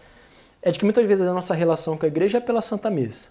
é 0.63 0.71
de 0.71 0.79
que 0.79 0.85
muitas 0.87 1.07
vezes 1.07 1.27
a 1.27 1.35
nossa 1.35 1.53
relação 1.53 1.99
com 1.99 2.07
a 2.07 2.09
igreja 2.09 2.39
é 2.39 2.41
pela 2.41 2.63
Santa 2.63 2.91
Missa. 2.91 3.29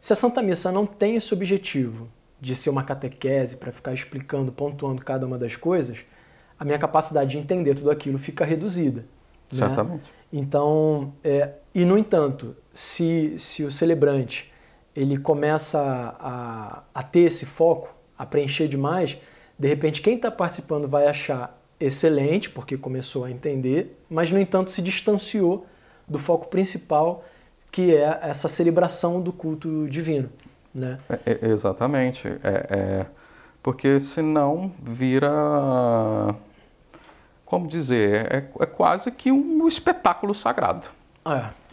Se 0.00 0.12
a 0.12 0.16
Santa 0.16 0.42
Missa 0.42 0.72
não 0.72 0.84
tem 0.84 1.14
esse 1.14 1.32
objetivo 1.32 2.08
de 2.40 2.56
ser 2.56 2.70
uma 2.70 2.82
catequese 2.82 3.56
para 3.56 3.70
ficar 3.70 3.92
explicando, 3.92 4.50
pontuando 4.50 5.04
cada 5.04 5.24
uma 5.24 5.38
das 5.38 5.54
coisas, 5.54 6.04
a 6.58 6.64
minha 6.64 6.78
capacidade 6.78 7.30
de 7.30 7.38
entender 7.38 7.76
tudo 7.76 7.90
aquilo 7.90 8.18
fica 8.18 8.44
reduzida. 8.44 9.04
Exatamente. 9.52 10.02
Né? 10.02 10.08
Então, 10.32 11.12
é, 11.22 11.52
e 11.72 11.84
no 11.84 11.96
entanto, 11.96 12.56
se, 12.74 13.38
se 13.38 13.62
o 13.62 13.70
celebrante 13.70 14.52
ele 14.94 15.16
começa 15.16 15.80
a, 16.20 16.82
a 16.92 17.02
ter 17.02 17.20
esse 17.20 17.46
foco, 17.46 17.94
a 18.18 18.26
preencher 18.26 18.68
demais, 18.68 19.16
de 19.58 19.68
repente 19.68 20.02
quem 20.02 20.16
está 20.16 20.30
participando 20.30 20.86
vai 20.86 21.06
achar 21.06 21.56
excelente, 21.80 22.50
porque 22.50 22.76
começou 22.76 23.24
a 23.24 23.30
entender, 23.30 23.98
mas 24.10 24.30
no 24.30 24.38
entanto 24.38 24.70
se 24.70 24.82
distanciou 24.82 25.66
do 26.06 26.18
foco 26.18 26.48
principal, 26.48 27.24
que 27.70 27.94
é 27.94 28.18
essa 28.22 28.48
celebração 28.48 29.20
do 29.20 29.32
culto 29.32 29.88
divino. 29.88 30.30
Né? 30.74 30.98
É, 31.08 31.38
é, 31.42 31.48
exatamente. 31.50 32.28
É, 32.42 32.66
é, 32.70 33.06
porque 33.62 34.00
senão 34.00 34.72
vira. 34.82 35.30
Como 37.44 37.68
dizer? 37.68 38.32
É, 38.32 38.48
é 38.60 38.66
quase 38.66 39.10
que 39.10 39.30
um 39.30 39.66
espetáculo 39.68 40.34
sagrado. 40.34 40.86
É. 41.26 41.63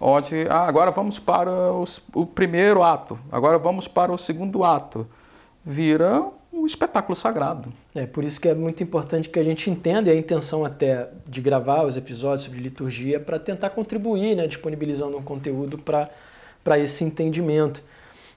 Onde, 0.00 0.46
ah, 0.48 0.66
agora 0.66 0.90
vamos 0.90 1.18
para 1.18 1.72
os, 1.72 2.02
o 2.14 2.24
primeiro 2.24 2.82
ato, 2.82 3.18
agora 3.30 3.58
vamos 3.58 3.86
para 3.86 4.10
o 4.10 4.16
segundo 4.16 4.64
ato. 4.64 5.06
Vira 5.62 6.24
um 6.50 6.66
espetáculo 6.66 7.14
sagrado. 7.14 7.70
É 7.94 8.06
por 8.06 8.24
isso 8.24 8.40
que 8.40 8.48
é 8.48 8.54
muito 8.54 8.82
importante 8.82 9.28
que 9.28 9.38
a 9.38 9.44
gente 9.44 9.70
entenda 9.70 10.08
e 10.08 10.12
a 10.12 10.16
intenção 10.18 10.64
até 10.64 11.10
de 11.26 11.42
gravar 11.42 11.84
os 11.84 11.98
episódios 11.98 12.44
sobre 12.44 12.60
liturgia 12.60 13.20
para 13.20 13.38
tentar 13.38 13.70
contribuir, 13.70 14.34
né, 14.34 14.46
disponibilizando 14.46 15.18
um 15.18 15.22
conteúdo 15.22 15.78
para 15.78 16.78
esse 16.78 17.04
entendimento. 17.04 17.82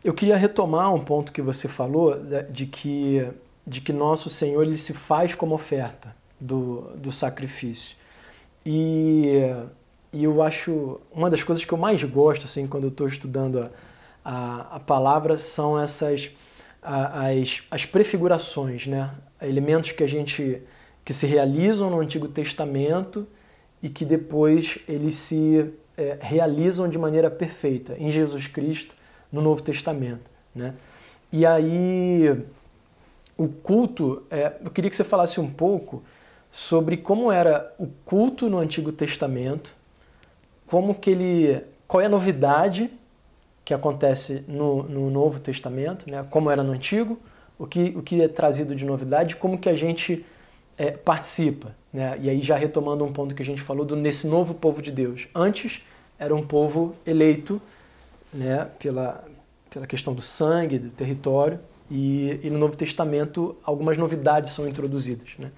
Eu 0.03 0.13
queria 0.13 0.35
retomar 0.35 0.93
um 0.93 0.99
ponto 0.99 1.31
que 1.31 1.41
você 1.41 1.69
falou 1.69 2.19
de 2.49 2.65
que, 2.65 3.25
de 3.65 3.79
que 3.79 3.93
nosso 3.93 4.29
Senhor 4.29 4.61
ele 4.63 4.75
se 4.75 4.93
faz 4.93 5.33
como 5.33 5.55
oferta 5.55 6.13
do, 6.37 6.91
do 6.95 7.09
sacrifício. 7.09 7.95
E, 8.65 9.39
e 10.13 10.23
eu 10.23 10.41
acho 10.43 11.01
uma 11.11 11.29
das 11.29 11.43
coisas 11.43 11.65
que 11.65 11.73
eu 11.73 11.77
mais 11.77 12.03
gosto 12.03 12.45
assim 12.45 12.67
quando 12.67 12.83
eu 12.83 12.89
estou 12.89 13.07
estudando 13.07 13.59
a, 13.59 13.69
a, 14.23 14.75
a 14.75 14.79
palavra 14.79 15.37
são 15.37 15.79
essas 15.79 16.29
as, 16.81 17.63
as 17.71 17.85
prefigurações, 17.85 18.87
né? 18.87 19.11
elementos 19.41 19.91
que 19.91 20.03
a 20.03 20.07
gente 20.07 20.61
que 21.03 21.13
se 21.13 21.25
realizam 21.25 21.89
no 21.89 21.99
Antigo 21.99 22.27
Testamento 22.27 23.27
e 23.81 23.89
que 23.89 24.05
depois 24.05 24.79
eles 24.87 25.15
se 25.15 25.69
é, 25.97 26.17
realizam 26.21 26.87
de 26.87 26.97
maneira 26.97 27.29
perfeita 27.29 27.95
em 27.97 28.09
Jesus 28.09 28.47
Cristo 28.47 28.95
no 29.31 29.41
Novo 29.41 29.61
Testamento. 29.61 30.29
Né? 30.55 30.73
E 31.31 31.45
aí 31.45 32.45
o 33.37 33.47
culto, 33.47 34.23
é, 34.29 34.53
eu 34.63 34.71
queria 34.71 34.89
que 34.89 34.95
você 34.95 35.03
falasse 35.03 35.39
um 35.39 35.49
pouco 35.49 36.03
sobre 36.51 36.95
como 36.95 37.31
era 37.31 37.73
o 37.77 37.87
culto 38.05 38.49
no 38.49 38.59
Antigo 38.59 38.91
Testamento, 38.91 39.75
como 40.67 40.95
que 40.95 41.09
ele, 41.09 41.61
qual 41.87 42.01
é 42.01 42.05
a 42.05 42.09
novidade 42.09 42.89
que 43.65 43.73
acontece 43.73 44.43
no, 44.47 44.83
no 44.83 45.09
Novo 45.09 45.39
Testamento, 45.39 46.09
né? 46.09 46.25
como 46.29 46.49
era 46.49 46.63
no 46.63 46.73
Antigo, 46.73 47.19
o 47.57 47.65
que, 47.65 47.93
o 47.95 48.01
que 48.01 48.21
é 48.21 48.27
trazido 48.27 48.75
de 48.75 48.85
novidade, 48.85 49.35
como 49.35 49.57
que 49.57 49.69
a 49.69 49.75
gente 49.75 50.25
é, 50.77 50.91
participa. 50.91 51.75
Né? 51.91 52.17
E 52.21 52.29
aí 52.29 52.41
já 52.41 52.55
retomando 52.55 53.05
um 53.05 53.13
ponto 53.13 53.33
que 53.33 53.41
a 53.41 53.45
gente 53.45 53.61
falou 53.61 53.85
do, 53.85 53.95
nesse 53.95 54.27
novo 54.27 54.53
povo 54.53 54.81
de 54.81 54.91
Deus. 54.91 55.27
Antes 55.33 55.81
era 56.19 56.35
um 56.35 56.45
povo 56.45 56.95
eleito 57.05 57.61
né, 58.33 58.67
pela, 58.79 59.23
pela 59.69 59.87
questão 59.87 60.13
do 60.13 60.21
sangue, 60.21 60.79
do 60.79 60.89
território, 60.89 61.59
e, 61.89 62.39
e 62.41 62.49
no 62.49 62.57
Novo 62.57 62.75
Testamento 62.75 63.55
algumas 63.63 63.97
novidades 63.97 64.51
são 64.51 64.67
introduzidas. 64.67 65.35
Né? 65.37 65.51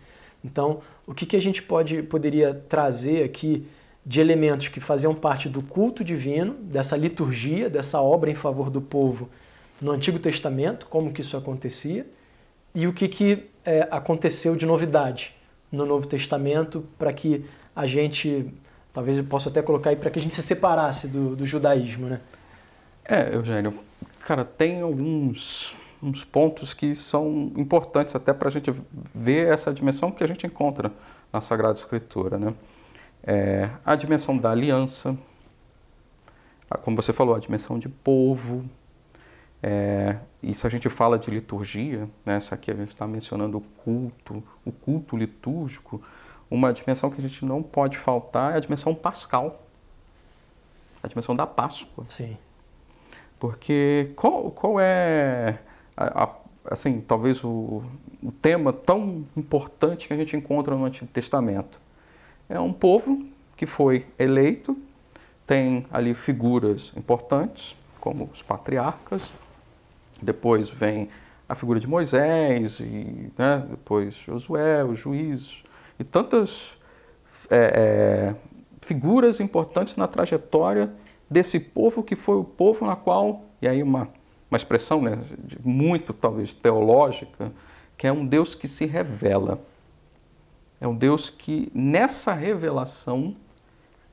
Então, 0.43 0.81
o 1.07 1.13
que, 1.13 1.25
que 1.25 1.35
a 1.35 1.41
gente 1.41 1.63
pode, 1.63 2.03
poderia 2.03 2.53
trazer 2.53 3.23
aqui 3.23 3.65
de 4.05 4.21
elementos 4.21 4.67
que 4.67 4.79
faziam 4.79 5.15
parte 5.15 5.49
do 5.49 5.61
culto 5.61 6.03
divino, 6.03 6.53
dessa 6.53 6.95
liturgia, 6.95 7.69
dessa 7.69 7.99
obra 7.99 8.29
em 8.29 8.35
favor 8.35 8.69
do 8.69 8.81
povo 8.81 9.29
no 9.81 9.91
Antigo 9.91 10.19
Testamento, 10.19 10.85
como 10.85 11.11
que 11.11 11.21
isso 11.21 11.35
acontecia, 11.35 12.05
e 12.73 12.87
o 12.87 12.93
que, 12.93 13.07
que 13.07 13.49
é, 13.63 13.87
aconteceu 13.89 14.55
de 14.55 14.65
novidade 14.65 15.33
no 15.71 15.85
Novo 15.85 16.07
Testamento 16.07 16.85
para 16.97 17.11
que 17.11 17.45
a 17.75 17.85
gente, 17.85 18.53
talvez 18.93 19.17
eu 19.17 19.23
possa 19.23 19.49
até 19.49 19.61
colocar 19.61 19.89
aí, 19.89 19.95
para 19.95 20.11
que 20.11 20.19
a 20.19 20.21
gente 20.21 20.35
se 20.35 20.43
separasse 20.43 21.07
do, 21.07 21.35
do 21.35 21.45
judaísmo, 21.45 22.07
né? 22.07 22.21
É, 23.03 23.35
Eugênio, 23.35 23.73
cara, 24.19 24.45
tem 24.45 24.81
alguns 24.81 25.75
uns 26.03 26.23
pontos 26.23 26.73
que 26.73 26.93
são 26.93 27.51
importantes 27.55 28.15
até 28.15 28.31
para 28.31 28.47
a 28.47 28.51
gente 28.51 28.71
ver 29.13 29.47
essa 29.51 29.73
dimensão 29.73 30.11
que 30.11 30.23
a 30.23 30.27
gente 30.27 30.45
encontra 30.45 30.91
na 31.33 31.41
Sagrada 31.41 31.79
Escritura, 31.79 32.37
né? 32.37 32.53
É, 33.25 33.69
a 33.83 33.95
dimensão 33.95 34.37
da 34.37 34.51
aliança, 34.51 35.17
como 36.83 36.95
você 36.95 37.11
falou, 37.11 37.35
a 37.35 37.39
dimensão 37.39 37.79
de 37.79 37.89
povo. 37.89 38.63
É, 39.63 40.17
e 40.43 40.53
se 40.53 40.67
a 40.67 40.69
gente 40.69 40.89
fala 40.89 41.17
de 41.17 41.31
liturgia, 41.31 42.07
né, 42.23 42.39
aqui 42.51 42.69
a 42.69 42.75
gente 42.75 42.89
está 42.89 43.07
mencionando 43.07 43.57
o 43.57 43.61
culto, 43.61 44.43
o 44.63 44.71
culto 44.71 45.17
litúrgico, 45.17 46.01
uma 46.51 46.71
dimensão 46.71 47.09
que 47.09 47.19
a 47.19 47.27
gente 47.27 47.43
não 47.43 47.63
pode 47.63 47.97
faltar 47.97 48.53
é 48.53 48.57
a 48.57 48.59
dimensão 48.59 48.93
pascal, 48.93 49.63
a 51.01 51.07
dimensão 51.07 51.35
da 51.35 51.47
Páscoa. 51.47 52.05
Sim. 52.07 52.37
Porque 53.39 54.11
qual, 54.15 54.51
qual 54.51 54.79
é, 54.79 55.59
a, 55.97 56.25
a, 56.25 56.35
assim, 56.65 57.01
talvez 57.01 57.43
o, 57.43 57.83
o 58.21 58.31
tema 58.31 58.71
tão 58.71 59.25
importante 59.35 60.07
que 60.07 60.13
a 60.13 60.17
gente 60.17 60.37
encontra 60.37 60.75
no 60.75 60.85
Antigo 60.85 61.07
Testamento? 61.07 61.84
É 62.49 62.59
um 62.59 62.73
povo 62.73 63.25
que 63.55 63.65
foi 63.65 64.05
eleito, 64.17 64.77
tem 65.47 65.85
ali 65.91 66.13
figuras 66.13 66.91
importantes, 66.95 67.75
como 67.99 68.29
os 68.31 68.41
patriarcas, 68.41 69.27
depois 70.21 70.69
vem 70.69 71.09
a 71.47 71.55
figura 71.55 71.79
de 71.79 71.87
Moisés, 71.87 72.79
e 72.79 73.31
né, 73.37 73.65
depois 73.69 74.15
Josué, 74.15 74.83
os 74.83 74.99
juízes, 74.99 75.63
e 75.99 76.03
tantas 76.03 76.71
é, 77.49 78.33
é, 78.33 78.35
figuras 78.81 79.39
importantes 79.39 79.95
na 79.95 80.07
trajetória 80.07 80.91
desse 81.29 81.59
povo 81.59 82.03
que 82.03 82.15
foi 82.15 82.35
o 82.35 82.43
povo 82.43 82.85
na 82.85 82.95
qual, 82.95 83.45
e 83.61 83.67
aí 83.67 83.81
uma, 83.81 84.09
uma 84.49 84.57
expressão 84.57 85.01
né, 85.01 85.17
muito 85.63 86.13
talvez 86.13 86.53
teológica, 86.53 87.51
que 87.97 88.07
é 88.07 88.11
um 88.11 88.25
Deus 88.25 88.53
que 88.53 88.67
se 88.67 88.85
revela. 88.85 89.59
É 90.85 90.87
um 90.87 90.95
Deus 90.95 91.31
que, 91.31 91.71
nessa 91.73 92.31
revelação, 92.31 93.35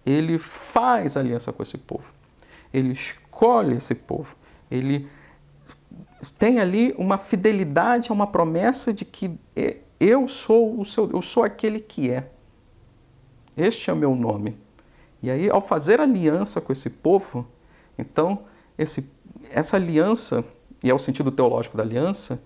ele 0.06 0.38
faz 0.38 1.18
aliança 1.18 1.52
com 1.52 1.62
esse 1.62 1.76
povo. 1.76 2.10
Ele 2.72 2.94
escolhe 2.94 3.76
esse 3.76 3.94
povo. 3.94 4.34
Ele 4.70 5.06
tem 6.38 6.60
ali 6.60 6.94
uma 6.96 7.18
fidelidade 7.18 8.08
a 8.08 8.14
uma 8.14 8.26
promessa 8.26 8.90
de 8.90 9.04
que 9.04 9.38
eu 10.00 10.26
sou 10.26 10.80
o 10.80 10.84
seu, 10.86 11.10
eu 11.10 11.20
sou 11.20 11.44
aquele 11.44 11.78
que 11.78 12.10
é. 12.10 12.30
Este 13.54 13.90
é 13.90 13.92
o 13.92 13.96
meu 13.96 14.16
nome. 14.16 14.56
E 15.22 15.30
aí, 15.30 15.50
ao 15.50 15.60
fazer 15.60 16.00
aliança 16.00 16.58
com 16.58 16.72
esse 16.72 16.88
povo, 16.88 17.46
então 17.98 18.46
esse, 18.78 19.10
essa 19.50 19.76
aliança, 19.76 20.42
e 20.82 20.88
é 20.88 20.94
o 20.94 20.98
sentido 20.98 21.30
teológico 21.30 21.76
da 21.76 21.82
aliança, 21.82 22.42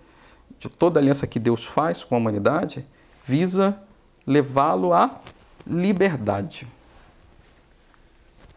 de 0.59 0.69
toda 0.69 0.99
aliança 0.99 1.29
que 1.29 1.39
Deus 1.39 1.65
faz 1.65 2.03
com 2.03 2.17
a 2.17 2.19
humanidade, 2.19 2.85
visa 3.25 3.86
levá-lo 4.27 4.93
à 4.93 5.21
liberdade. 5.67 6.67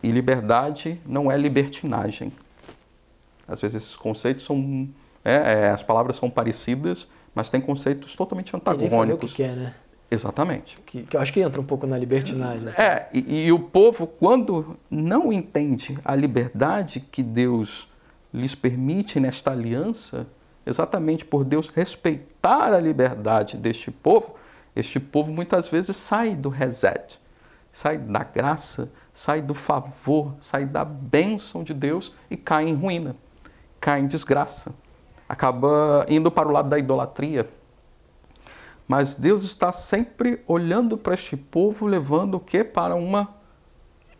E 0.02 0.12
liberdade 0.12 1.00
não 1.06 1.32
é 1.32 1.38
libertinagem. 1.38 2.32
Às 3.48 3.62
vezes 3.62 3.84
esses 3.84 3.96
conceitos 3.96 4.46
são. 4.46 4.88
É, 5.24 5.34
é, 5.34 5.70
as 5.70 5.84
palavras 5.84 6.16
são 6.16 6.30
parecidas, 6.30 7.08
mas 7.36 7.50
têm 7.50 7.60
conceitos 7.60 8.16
totalmente 8.16 8.56
antagônicos. 8.56 8.98
Fazer 8.98 9.14
o 9.14 9.18
que 9.18 9.28
quer, 9.28 9.56
né? 9.56 9.76
Exatamente. 10.12 10.78
Que, 10.86 11.04
que 11.04 11.16
eu 11.16 11.22
acho 11.22 11.32
que 11.32 11.42
entra 11.42 11.62
um 11.62 11.66
pouco 11.66 11.86
na 11.86 11.98
libertinagem. 11.98 12.68
Assim. 12.68 12.82
É, 12.82 13.10
e, 13.14 13.46
e 13.46 13.52
o 13.52 13.60
povo, 13.60 14.08
quando 14.08 14.78
não 14.90 15.32
entende 15.32 16.00
a 16.04 16.16
liberdade 16.16 17.00
que 17.00 17.22
Deus 17.22 17.88
lhes 18.34 18.56
permite 18.56 19.20
nesta 19.20 19.52
aliança, 19.52 20.26
exatamente 20.66 21.26
por 21.26 21.44
Deus 21.44 21.68
respeitar 21.68 22.74
a 22.74 22.80
liberdade 22.80 23.58
deste 23.58 23.92
povo, 23.92 24.36
este 24.80 25.00
povo 25.00 25.32
muitas 25.32 25.68
vezes 25.68 25.96
sai 25.96 26.36
do 26.36 26.50
reset, 26.50 27.20
sai 27.72 27.98
da 27.98 28.24
graça, 28.24 28.92
sai 29.14 29.42
do 29.42 29.54
favor, 29.54 30.36
sai 30.42 30.66
da 30.66 30.84
bênção 30.84 31.64
de 31.64 31.74
Deus 31.74 32.16
e 32.30 32.38
cai 32.38 32.68
em 32.68 32.74
ruína, 32.74 33.16
cai 33.80 34.00
em 34.00 34.08
desgraça, 34.08 34.74
acaba 35.28 36.06
indo 36.10 36.32
para 36.32 36.48
o 36.48 36.52
lado 36.52 36.70
da 36.70 36.80
idolatria. 36.80 37.50
Mas 38.88 39.14
Deus 39.14 39.44
está 39.44 39.72
sempre 39.72 40.44
olhando 40.48 40.98
para 40.98 41.14
este 41.14 41.38
povo, 41.38 41.86
levando 41.86 42.36
o 42.36 42.40
que? 42.40 42.64
Para 42.64 42.96
uma 42.96 43.36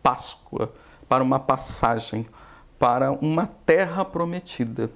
Páscoa, 0.02 0.72
para 1.08 1.22
uma 1.22 1.38
passagem, 1.38 2.26
para 2.78 3.12
uma 3.12 3.46
terra 3.66 4.04
prometida. 4.04 4.90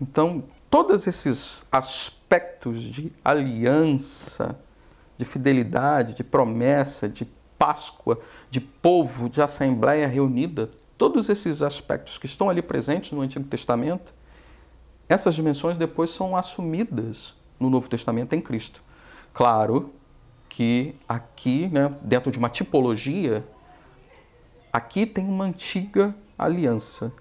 Então, 0.00 0.44
todos 0.72 1.06
esses 1.06 1.62
aspectos 1.70 2.82
de 2.82 3.12
aliança, 3.22 4.58
de 5.18 5.24
fidelidade, 5.26 6.14
de 6.14 6.24
promessa, 6.24 7.06
de 7.06 7.26
Páscoa, 7.58 8.18
de 8.50 8.58
povo, 8.58 9.28
de 9.28 9.42
assembleia 9.42 10.08
reunida, 10.08 10.70
todos 10.96 11.28
esses 11.28 11.60
aspectos 11.60 12.16
que 12.16 12.24
estão 12.24 12.48
ali 12.48 12.62
presentes 12.62 13.12
no 13.12 13.20
Antigo 13.20 13.44
Testamento, 13.44 14.14
essas 15.10 15.34
dimensões 15.34 15.76
depois 15.76 16.08
são 16.08 16.34
assumidas 16.34 17.34
no 17.60 17.68
Novo 17.68 17.86
Testamento 17.86 18.32
em 18.32 18.40
Cristo. 18.40 18.82
Claro 19.34 19.92
que 20.48 20.94
aqui, 21.06 21.68
né, 21.68 21.94
dentro 22.00 22.30
de 22.32 22.38
uma 22.38 22.48
tipologia, 22.48 23.44
aqui 24.72 25.04
tem 25.04 25.26
uma 25.26 25.44
antiga 25.44 26.14
aliança. 26.38 27.12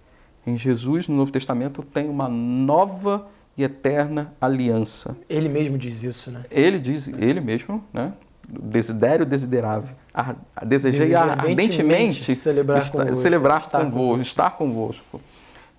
Em 0.48 0.56
Jesus, 0.58 1.10
no 1.10 1.18
Novo 1.18 1.34
Testamento, 1.34 1.84
tem 1.84 2.10
uma 2.10 2.30
nova 2.30 3.30
e 3.62 3.64
eterna 3.64 4.34
aliança. 4.42 5.16
Ele 5.30 5.48
mesmo 5.48 5.78
diz 5.78 6.04
isso, 6.04 6.32
né? 6.32 6.44
Ele 6.50 6.80
diz, 6.80 7.08
ele 7.08 7.40
mesmo, 7.40 7.84
né? 7.94 8.14
Desidério 8.48 9.26
desiderável. 9.26 9.96
A, 10.14 10.36
a 10.56 10.66
desejei 10.66 11.14
ardentemente, 11.14 11.80
ardentemente 11.80 12.36
celebrar, 12.36 12.80
estar, 12.80 12.98
convosco, 12.98 13.16
celebrar 13.16 13.62
estar 13.62 13.80
convosco, 13.80 14.00
convosco, 14.00 14.22
estar 14.22 14.52
convosco. 14.52 15.22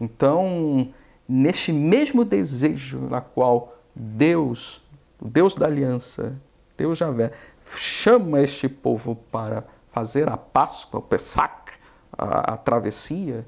Então, 0.01 0.89
neste 1.28 1.72
mesmo 1.72 2.24
desejo 2.24 3.01
na 3.01 3.20
qual 3.20 3.76
Deus, 3.95 4.80
o 5.20 5.28
Deus 5.28 5.55
da 5.55 5.66
aliança, 5.66 6.35
Deus 6.78 6.97
Javé, 6.97 7.33
chama 7.76 8.41
este 8.41 8.68
povo 8.68 9.16
para 9.30 9.64
fazer 9.91 10.28
a 10.28 10.37
Páscoa, 10.37 11.01
o 11.01 11.03
Pessac, 11.03 11.72
a, 12.16 12.55
a 12.55 12.57
travessia, 12.57 13.45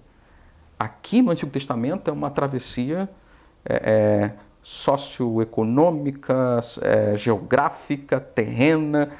aqui 0.78 1.22
no 1.22 1.30
Antigo 1.30 1.50
Testamento 1.50 2.10
é 2.10 2.12
uma 2.12 2.30
travessia 2.30 3.08
é, 3.64 3.74
é, 3.74 4.32
socioeconômica, 4.62 6.60
é, 6.80 7.16
geográfica, 7.16 8.20
terrena, 8.20 9.10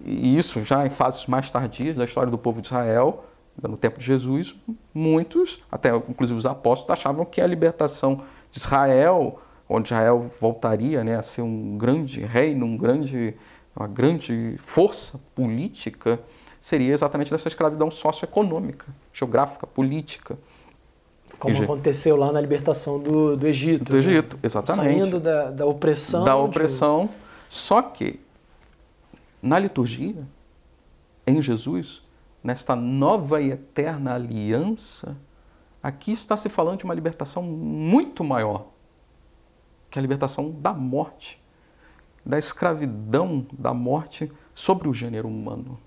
e 0.00 0.36
isso 0.36 0.64
já 0.64 0.86
em 0.86 0.90
fases 0.90 1.26
mais 1.26 1.50
tardias 1.50 1.96
da 1.96 2.04
história 2.04 2.30
do 2.30 2.38
povo 2.38 2.60
de 2.60 2.68
Israel, 2.68 3.24
no 3.62 3.76
tempo 3.76 3.98
de 3.98 4.04
Jesus, 4.04 4.54
muitos, 4.92 5.62
até 5.70 5.94
inclusive 5.94 6.38
os 6.38 6.46
apóstolos, 6.46 6.98
achavam 6.98 7.24
que 7.24 7.40
a 7.40 7.46
libertação 7.46 8.22
de 8.50 8.58
Israel, 8.58 9.40
onde 9.68 9.86
Israel 9.88 10.28
voltaria 10.40 11.02
né, 11.02 11.16
a 11.16 11.22
ser 11.22 11.42
um 11.42 11.78
grande 11.78 12.20
reino, 12.20 12.66
um 12.66 12.76
grande, 12.76 13.34
uma 13.74 13.88
grande 13.88 14.56
força 14.58 15.18
política, 15.34 16.20
seria 16.60 16.92
exatamente 16.92 17.30
dessa 17.30 17.48
escravidão 17.48 17.90
socioeconômica, 17.90 18.86
geográfica, 19.12 19.66
política. 19.66 20.36
Como 21.38 21.62
aconteceu 21.62 22.16
lá 22.16 22.32
na 22.32 22.40
libertação 22.40 22.98
do, 22.98 23.36
do 23.36 23.46
Egito. 23.46 23.92
Do 23.92 23.96
Egito, 23.96 24.36
né? 24.36 24.40
exatamente. 24.42 24.98
Saindo 24.98 25.20
da, 25.20 25.50
da 25.50 25.66
opressão. 25.66 26.24
Da 26.24 26.36
opressão. 26.36 27.10
Só 27.48 27.82
que, 27.82 28.20
na 29.42 29.58
liturgia, 29.58 30.26
em 31.26 31.42
Jesus, 31.42 32.02
nesta 32.42 32.74
nova 32.74 33.40
e 33.40 33.50
eterna 33.50 34.14
aliança, 34.14 35.16
aqui 35.82 36.12
está 36.12 36.36
se 36.36 36.48
falando 36.48 36.78
de 36.78 36.84
uma 36.84 36.94
libertação 36.94 37.42
muito 37.42 38.24
maior 38.24 38.66
que 39.90 39.98
a 39.98 40.02
libertação 40.02 40.50
da 40.50 40.72
morte, 40.72 41.40
da 42.24 42.38
escravidão 42.38 43.46
da 43.52 43.72
morte 43.72 44.30
sobre 44.54 44.88
o 44.88 44.94
gênero 44.94 45.28
humano. 45.28 45.78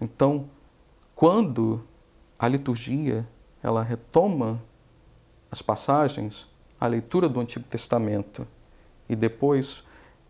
Então, 0.00 0.48
quando 1.14 1.82
a 2.38 2.46
liturgia 2.46 3.26
ela 3.66 3.82
retoma 3.82 4.62
as 5.50 5.60
passagens, 5.60 6.46
a 6.80 6.86
leitura 6.86 7.28
do 7.28 7.40
Antigo 7.40 7.64
Testamento 7.68 8.46
e 9.08 9.16
depois 9.16 9.82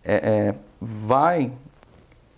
é, 0.04 0.14
é, 0.14 0.54
vai 0.80 1.52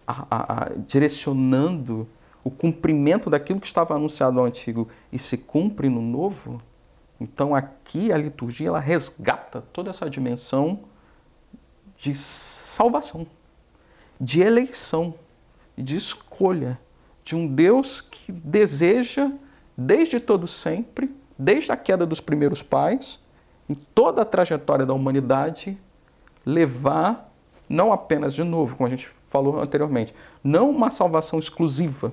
a, 0.07 0.26
a, 0.30 0.62
a, 0.64 0.68
direcionando 0.86 2.09
o 2.42 2.51
cumprimento 2.51 3.28
daquilo 3.28 3.61
que 3.61 3.66
estava 3.66 3.94
anunciado 3.94 4.36
no 4.36 4.44
Antigo 4.44 4.88
e 5.12 5.18
se 5.18 5.36
cumpre 5.36 5.88
no 5.88 6.01
Novo, 6.01 6.62
então 7.20 7.55
aqui 7.55 8.12
a 8.12 8.16
liturgia 8.16 8.68
ela 8.68 8.80
resgata 8.80 9.62
toda 9.72 9.90
essa 9.90 10.09
dimensão 10.09 10.80
de 11.96 12.14
salvação, 12.14 13.26
de 14.20 14.40
eleição, 14.40 15.14
de 15.76 15.96
escolha 15.96 16.78
de 17.28 17.36
um 17.36 17.46
Deus 17.46 18.01
que 18.01 18.32
deseja, 18.32 19.30
desde 19.81 20.18
todo 20.18 20.49
sempre, 20.49 21.14
desde 21.39 21.70
a 21.70 21.76
queda 21.76 22.05
dos 22.05 22.18
primeiros 22.18 22.61
pais, 22.61 23.20
em 23.68 23.74
toda 23.74 24.22
a 24.22 24.24
trajetória 24.24 24.85
da 24.85 24.93
humanidade, 24.93 25.79
levar, 26.45 27.33
não 27.68 27.93
apenas 27.93 28.35
de 28.35 28.43
novo, 28.43 28.74
como 28.74 28.89
a 28.89 28.91
gente 28.91 29.09
falou 29.31 29.61
anteriormente, 29.61 30.12
não 30.43 30.68
uma 30.68 30.91
salvação 30.91 31.39
exclusiva 31.39 32.12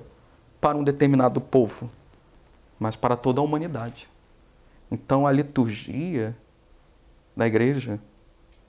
para 0.60 0.78
um 0.78 0.84
determinado 0.84 1.40
povo, 1.40 1.90
mas 2.78 2.94
para 2.94 3.16
toda 3.16 3.40
a 3.40 3.44
humanidade. 3.44 4.08
Então 4.88 5.26
a 5.26 5.32
liturgia 5.32 6.36
da 7.36 7.46
igreja, 7.46 7.98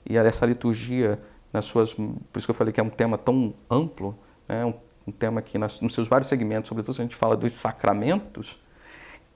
e 0.04 0.16
essa 0.16 0.44
liturgia 0.44 1.20
nas 1.52 1.66
suas. 1.66 1.92
Por 1.92 2.16
isso 2.36 2.46
que 2.46 2.50
eu 2.50 2.54
falei 2.54 2.72
que 2.72 2.80
é 2.80 2.82
um 2.82 2.90
tema 2.90 3.16
tão 3.16 3.54
amplo, 3.70 4.18
né, 4.48 4.64
um 4.64 4.74
um 5.08 5.12
tema 5.12 5.40
que 5.40 5.56
nas, 5.56 5.80
nos 5.80 5.94
seus 5.94 6.06
vários 6.06 6.28
segmentos, 6.28 6.68
sobretudo 6.68 6.94
se 6.94 7.00
a 7.00 7.04
gente 7.04 7.16
fala 7.16 7.36
dos 7.36 7.54
sacramentos, 7.54 8.60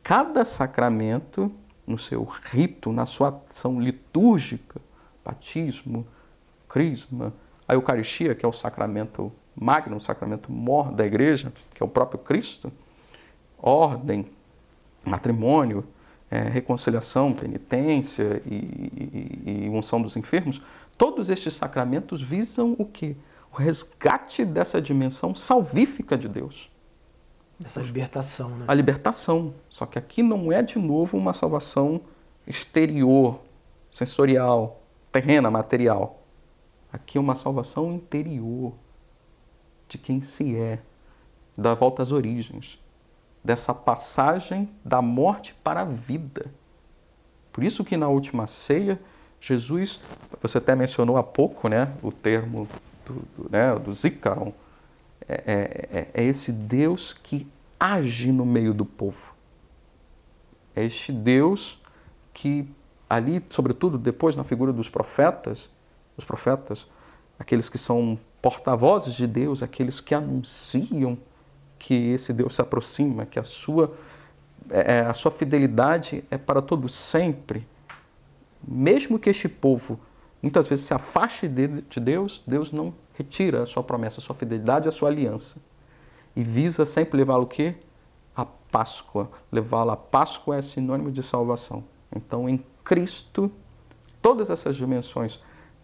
cada 0.03 0.45
sacramento, 0.45 1.53
no 1.87 1.99
seu 1.99 2.25
rito, 2.25 2.93
na 2.93 3.07
sua 3.07 3.43
ação 3.47 3.81
litúrgica, 3.81 4.81
batismo, 5.25 6.07
crisma, 6.69 7.33
a 7.67 7.75
Eucaristia, 7.75 8.35
que 8.35 8.45
é 8.45 8.49
o 8.49 8.53
sacramento 8.53 9.33
magno, 9.55 9.97
o 9.97 10.01
sacramento 10.01 10.51
mor 10.51 10.93
da 10.93 11.07
igreja, 11.07 11.53
que 11.75 11.83
é 11.83 11.87
o 11.87 11.89
próprio 11.89 12.19
Cristo, 12.19 12.73
ordem, 13.59 14.27
matrimônio, 15.05 15.85
é, 16.31 16.41
reconciliação, 16.41 17.33
penitência 17.33 18.43
e, 18.47 18.55
e, 18.55 19.65
e 19.67 19.69
unção 19.69 20.01
dos 20.01 20.17
enfermos, 20.17 20.63
todos 20.97 21.29
estes 21.29 21.55
sacramentos 21.55 22.23
visam 22.23 22.75
o 22.79 22.87
quê? 22.87 23.17
o 23.53 23.57
resgate 23.57 24.45
dessa 24.45 24.81
dimensão 24.81 25.35
salvífica 25.35 26.17
de 26.17 26.27
Deus. 26.27 26.71
Essa 27.65 27.81
libertação, 27.81 28.51
né? 28.51 28.65
A 28.69 28.75
libertação. 28.75 29.55
Só 29.69 29.87
que 29.87 29.99
aqui 29.99 30.23
não 30.23 30.53
é 30.53 30.63
de 30.63 30.79
novo 30.79 31.17
uma 31.17 31.33
salvação 31.33 32.01
exterior, 32.47 33.41
sensorial, 33.91 34.83
terrena, 35.13 35.51
material. 35.51 36.23
Aqui 36.93 37.19
é 37.19 37.21
uma 37.21 37.37
salvação 37.37 37.93
interior 37.93 38.73
de 39.89 39.99
quem 39.99 40.23
se 40.23 40.57
é, 40.57 40.79
da 41.57 41.75
volta 41.75 42.03
às 42.03 42.13
origens, 42.13 42.79
dessa 43.45 43.75
passagem 43.75 44.69
da 44.85 45.03
morte 45.03 45.55
para 45.63 45.83
a 45.83 45.85
vida. 45.85 46.47
Por 47.53 47.63
isso 47.63 47.85
que 47.85 47.97
na 47.97 48.09
última 48.09 48.47
ceia, 48.47 48.99
Jesus, 49.41 50.01
você 50.41 50.59
até 50.59 50.75
mencionou 50.75 51.17
há 51.17 51.23
pouco, 51.23 51.69
né, 51.69 51.93
o 52.03 52.11
termo 52.11 52.67
do, 53.05 53.15
do, 53.37 53.51
né, 53.51 53.75
do 53.79 53.93
Zícaron, 53.93 54.53
é, 55.29 55.35
é, 55.35 55.99
é, 55.99 56.09
é 56.15 56.25
esse 56.25 56.53
Deus 56.53 57.13
que 57.13 57.47
age 57.79 58.31
no 58.31 58.47
meio 58.47 58.73
do 58.73 58.85
povo. 58.85 59.35
É 60.75 60.85
este 60.85 61.13
Deus 61.13 61.81
que 62.33 62.69
ali, 63.09 63.45
sobretudo 63.51 63.99
depois 63.99 64.35
na 64.35 64.45
figura 64.45 64.73
dos 64.73 64.89
profetas, 64.89 65.69
os 66.17 66.25
profetas, 66.25 66.87
aqueles 67.39 67.69
que 67.69 67.79
são 67.79 68.19
porta-vozes 68.41 69.15
de 69.15 69.27
Deus, 69.27 69.63
aqueles 69.63 70.01
que 70.01 70.15
anunciam 70.15 71.19
que 71.79 71.95
esse 72.13 72.33
Deus 72.33 72.55
se 72.55 72.63
aproxima, 72.63 73.27
que 73.27 73.39
a 73.39 73.45
sua, 73.45 73.97
é, 74.71 75.01
a 75.01 75.15
sua 75.15 75.31
fidelidade 75.31 76.25
é 76.31 76.39
para 76.39 76.63
todo 76.63 76.89
sempre, 76.89 77.67
mesmo 78.67 79.19
que 79.19 79.31
este 79.31 79.49
povo 79.49 79.99
muitas 80.41 80.67
vezes 80.67 80.87
se 80.87 80.95
afaste 80.95 81.49
de 81.49 82.01
Deus, 82.01 82.43
Deus 82.47 82.73
não 82.73 82.95
retira 83.15 83.63
a 83.63 83.67
sua 83.67 83.83
promessa, 83.83 84.21
a 84.21 84.23
sua 84.23 84.35
fidelidade, 84.35 84.89
a 84.89 84.93
sua 84.93 85.09
aliança. 85.09 85.61
E 86.35 86.43
visa 86.43 86.87
sempre 86.87 87.17
levá-lo 87.17 87.45
o 87.45 87.47
quê? 87.47 87.75
A 88.35 88.45
Páscoa. 88.45 89.31
Levá-lo 89.51 89.91
à 89.91 89.97
Páscoa 89.97 90.57
é 90.57 90.63
sinônimo 90.63 91.11
de 91.11 91.23
salvação. 91.23 91.85
Então, 92.15 92.49
em 92.49 92.65
Cristo, 92.85 93.51
todas 94.21 94.51
essas 94.51 94.77
dimensões 94.77 95.41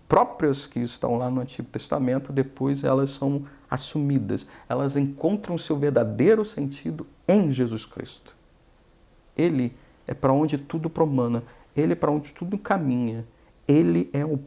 próprias 0.09 0.67
que 0.67 0.81
estão 0.81 1.19
lá 1.19 1.31
no 1.31 1.41
Antigo 1.41 1.69
Testamento, 1.69 2.33
depois 2.33 2.83
elas 2.83 3.11
são 3.11 3.45
assumidas. 3.71 4.47
Elas 4.69 4.97
encontram 4.97 5.59
seu 5.59 5.77
verdadeiro 5.77 6.45
sentido 6.45 7.07
em 7.27 7.53
Jesus 7.53 7.85
Cristo. 7.85 8.35
Ele 9.37 9.77
é 10.07 10.15
para 10.15 10.33
onde 10.33 10.57
tudo 10.57 10.89
promana, 10.89 11.43
ele 11.77 11.93
é 11.93 11.97
para 11.97 12.11
onde 12.11 12.33
tudo 12.33 12.57
caminha. 12.57 13.27
Ele 13.67 14.09
é 14.15 14.25
o, 14.25 14.41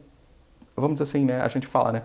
vamos 0.76 0.94
dizer 0.94 1.04
assim, 1.04 1.24
né, 1.24 1.40
a 1.40 1.48
gente 1.48 1.68
fala, 1.68 1.92
né, 1.92 2.02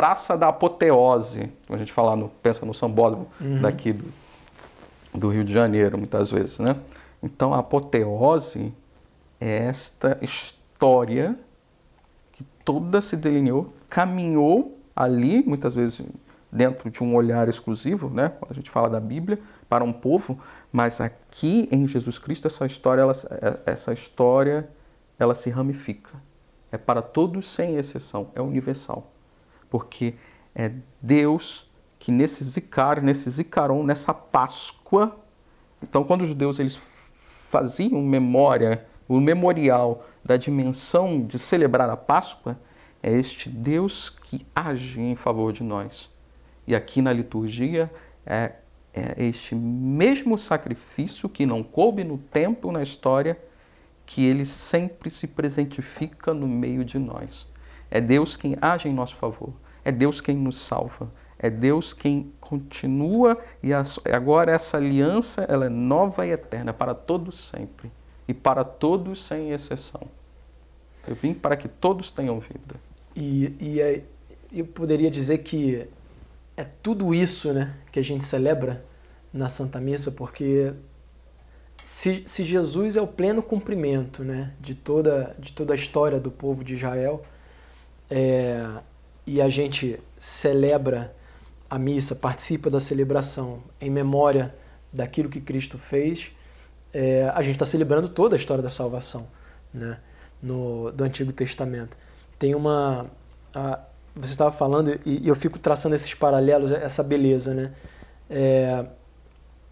praça 0.00 0.34
da 0.34 0.48
apoteose, 0.48 1.52
a 1.68 1.76
gente 1.76 1.92
fala 1.92 2.16
no, 2.16 2.30
pensa 2.42 2.64
no 2.64 2.72
sambódromo 2.72 3.26
uhum. 3.38 3.60
daqui 3.60 3.92
do, 3.92 4.06
do 5.14 5.28
Rio 5.28 5.44
de 5.44 5.52
Janeiro, 5.52 5.98
muitas 5.98 6.30
vezes, 6.30 6.58
né? 6.58 6.74
Então, 7.22 7.52
a 7.52 7.58
apoteose 7.58 8.72
é 9.38 9.66
esta 9.66 10.16
história 10.22 11.38
que 12.32 12.42
toda 12.64 13.02
se 13.02 13.14
delineou, 13.14 13.74
caminhou 13.90 14.78
ali, 14.96 15.42
muitas 15.46 15.74
vezes 15.74 16.00
dentro 16.50 16.88
de 16.90 17.04
um 17.04 17.14
olhar 17.14 17.46
exclusivo, 17.46 18.08
né? 18.08 18.30
Quando 18.40 18.52
a 18.52 18.54
gente 18.54 18.70
fala 18.70 18.88
da 18.88 19.00
Bíblia, 19.00 19.38
para 19.68 19.84
um 19.84 19.92
povo, 19.92 20.40
mas 20.72 20.98
aqui 20.98 21.68
em 21.70 21.86
Jesus 21.86 22.18
Cristo 22.18 22.46
essa 22.46 22.64
história, 22.64 23.02
ela, 23.02 23.12
essa 23.66 23.92
história, 23.92 24.66
ela 25.18 25.34
se 25.34 25.50
ramifica 25.50 26.10
é 26.72 26.78
para 26.78 27.02
todos 27.02 27.46
sem 27.46 27.76
exceção, 27.76 28.30
é 28.34 28.40
universal. 28.40 29.09
Porque 29.70 30.14
é 30.54 30.72
Deus 31.00 31.70
que 31.98 32.10
nesse 32.10 32.42
zicar, 32.44 33.02
nesse 33.02 33.30
zicaron, 33.30 33.82
nessa 33.84 34.12
Páscoa, 34.12 35.16
então 35.82 36.02
quando 36.02 36.22
os 36.22 36.28
judeus 36.28 36.58
eles 36.58 36.80
faziam 37.50 38.02
memória, 38.02 38.86
o 39.08 39.20
memorial 39.20 40.04
da 40.24 40.36
dimensão 40.36 41.24
de 41.24 41.38
celebrar 41.38 41.88
a 41.90 41.96
Páscoa, 41.96 42.58
é 43.02 43.12
este 43.12 43.48
Deus 43.48 44.10
que 44.10 44.46
age 44.54 45.00
em 45.00 45.14
favor 45.14 45.52
de 45.52 45.62
nós. 45.62 46.10
E 46.66 46.74
aqui 46.74 47.02
na 47.02 47.12
liturgia 47.12 47.90
é, 48.24 48.52
é 48.94 49.24
este 49.24 49.54
mesmo 49.54 50.38
sacrifício 50.38 51.28
que 51.28 51.46
não 51.46 51.62
coube 51.62 52.04
no 52.04 52.18
tempo, 52.18 52.70
na 52.70 52.82
história, 52.82 53.38
que 54.06 54.24
ele 54.24 54.44
sempre 54.44 55.10
se 55.10 55.26
presentifica 55.26 56.34
no 56.34 56.46
meio 56.46 56.84
de 56.84 56.98
nós. 56.98 57.46
É 57.90 58.00
Deus 58.00 58.36
quem 58.36 58.56
age 58.60 58.88
em 58.88 58.94
nosso 58.94 59.16
favor. 59.16 59.52
É 59.84 59.90
Deus 59.90 60.20
quem 60.20 60.36
nos 60.36 60.58
salva. 60.58 61.10
É 61.38 61.48
Deus 61.48 61.92
quem 61.92 62.32
continua 62.40 63.38
e 63.62 63.70
agora 64.12 64.52
essa 64.52 64.76
aliança 64.76 65.42
ela 65.48 65.66
é 65.66 65.68
nova 65.68 66.26
e 66.26 66.30
eterna 66.30 66.72
para 66.72 66.94
todos 66.94 67.48
sempre 67.48 67.90
e 68.28 68.34
para 68.34 68.62
todos 68.62 69.24
sem 69.24 69.50
exceção. 69.50 70.02
Eu 71.08 71.14
vim 71.14 71.32
para 71.32 71.56
que 71.56 71.66
todos 71.66 72.10
tenham 72.10 72.38
vida. 72.40 72.76
E, 73.16 73.54
e 73.58 73.80
é, 73.80 74.02
eu 74.52 74.66
poderia 74.66 75.10
dizer 75.10 75.38
que 75.38 75.88
é 76.56 76.64
tudo 76.64 77.14
isso 77.14 77.52
né, 77.52 77.74
que 77.90 77.98
a 77.98 78.02
gente 78.02 78.24
celebra 78.24 78.84
na 79.32 79.48
Santa 79.48 79.80
Missa, 79.80 80.10
porque 80.10 80.72
se, 81.82 82.22
se 82.26 82.44
Jesus 82.44 82.96
é 82.96 83.00
o 83.00 83.06
pleno 83.06 83.42
cumprimento 83.42 84.22
né, 84.22 84.52
de, 84.60 84.74
toda, 84.74 85.34
de 85.38 85.52
toda 85.52 85.72
a 85.72 85.76
história 85.76 86.20
do 86.20 86.30
povo 86.30 86.62
de 86.62 86.74
Israel, 86.74 87.24
é, 88.10 88.66
e 89.26 89.40
a 89.40 89.48
gente 89.48 90.00
celebra 90.18 91.14
a 91.68 91.78
missa, 91.78 92.16
participa 92.16 92.68
da 92.68 92.80
celebração 92.80 93.62
em 93.80 93.88
memória 93.88 94.54
daquilo 94.92 95.28
que 95.28 95.40
Cristo 95.40 95.78
fez, 95.78 96.32
é, 96.92 97.30
a 97.32 97.40
gente 97.42 97.54
está 97.54 97.64
celebrando 97.64 98.08
toda 98.08 98.34
a 98.34 98.38
história 98.38 98.62
da 98.62 98.70
salvação 98.70 99.28
né, 99.72 99.98
no, 100.42 100.90
do 100.90 101.04
Antigo 101.04 101.32
Testamento. 101.32 101.96
Tem 102.38 102.54
uma. 102.54 103.06
A, 103.54 103.78
você 104.14 104.32
estava 104.32 104.50
falando, 104.50 104.98
e, 105.06 105.22
e, 105.22 105.28
eu 105.28 105.36
fico 105.36 105.58
traçando 105.58 105.94
esses 105.94 106.12
paralelos, 106.14 106.72
essa 106.72 107.02
beleza. 107.02 107.54
Né? 107.54 107.72
É, 108.28 108.84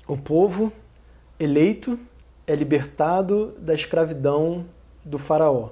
o 0.07 0.16
povo 0.16 0.72
eleito 1.41 1.99
é 2.47 2.55
libertado 2.55 3.55
da 3.59 3.74
escravidão 3.74 4.64
do 5.05 5.18
faraó. 5.18 5.70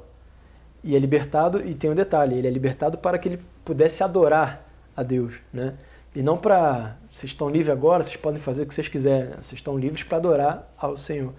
E 0.87 0.95
é 0.95 0.99
libertado, 0.99 1.67
e 1.67 1.75
tem 1.75 1.91
um 1.91 1.95
detalhe, 1.95 2.37
ele 2.39 2.47
é 2.47 2.51
libertado 2.51 2.97
para 2.97 3.19
que 3.19 3.29
ele 3.29 3.41
pudesse 3.65 4.05
adorar 4.05 4.65
a 4.97 5.03
Deus, 5.03 5.41
né? 5.53 5.75
E 6.15 6.23
não 6.23 6.39
para, 6.39 6.97
vocês 7.11 7.33
estão 7.33 7.51
livres 7.51 7.69
agora, 7.69 8.03
vocês 8.03 8.17
podem 8.17 8.41
fazer 8.41 8.63
o 8.63 8.67
que 8.67 8.73
vocês 8.73 8.89
quiserem, 8.89 9.31
né? 9.31 9.37
vocês 9.43 9.59
estão 9.59 9.77
livres 9.77 10.03
para 10.03 10.17
adorar 10.17 10.73
ao 10.79 10.97
Senhor. 10.97 11.35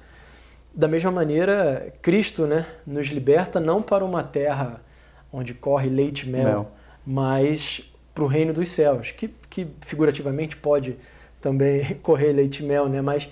Da 0.72 0.88
mesma 0.88 1.10
maneira, 1.10 1.92
Cristo 2.00 2.46
né, 2.46 2.64
nos 2.86 3.08
liberta 3.08 3.60
não 3.60 3.82
para 3.82 4.06
uma 4.06 4.22
terra 4.22 4.80
onde 5.34 5.56
corre 5.56 5.90
leite 5.90 6.28
e 6.28 6.30
mel, 6.30 6.44
mel. 6.44 6.72
mas 7.04 7.92
para 8.14 8.24
o 8.24 8.28
reino 8.28 8.54
dos 8.54 8.72
céus, 8.72 9.10
que, 9.10 9.34
que 9.50 9.68
figurativamente 9.82 10.56
pode 10.56 10.96
também 11.42 11.96
correr 12.04 12.34
leite 12.34 12.64
e 12.64 12.68
mel, 12.68 12.88
né? 12.88 13.02
mas 13.02 13.28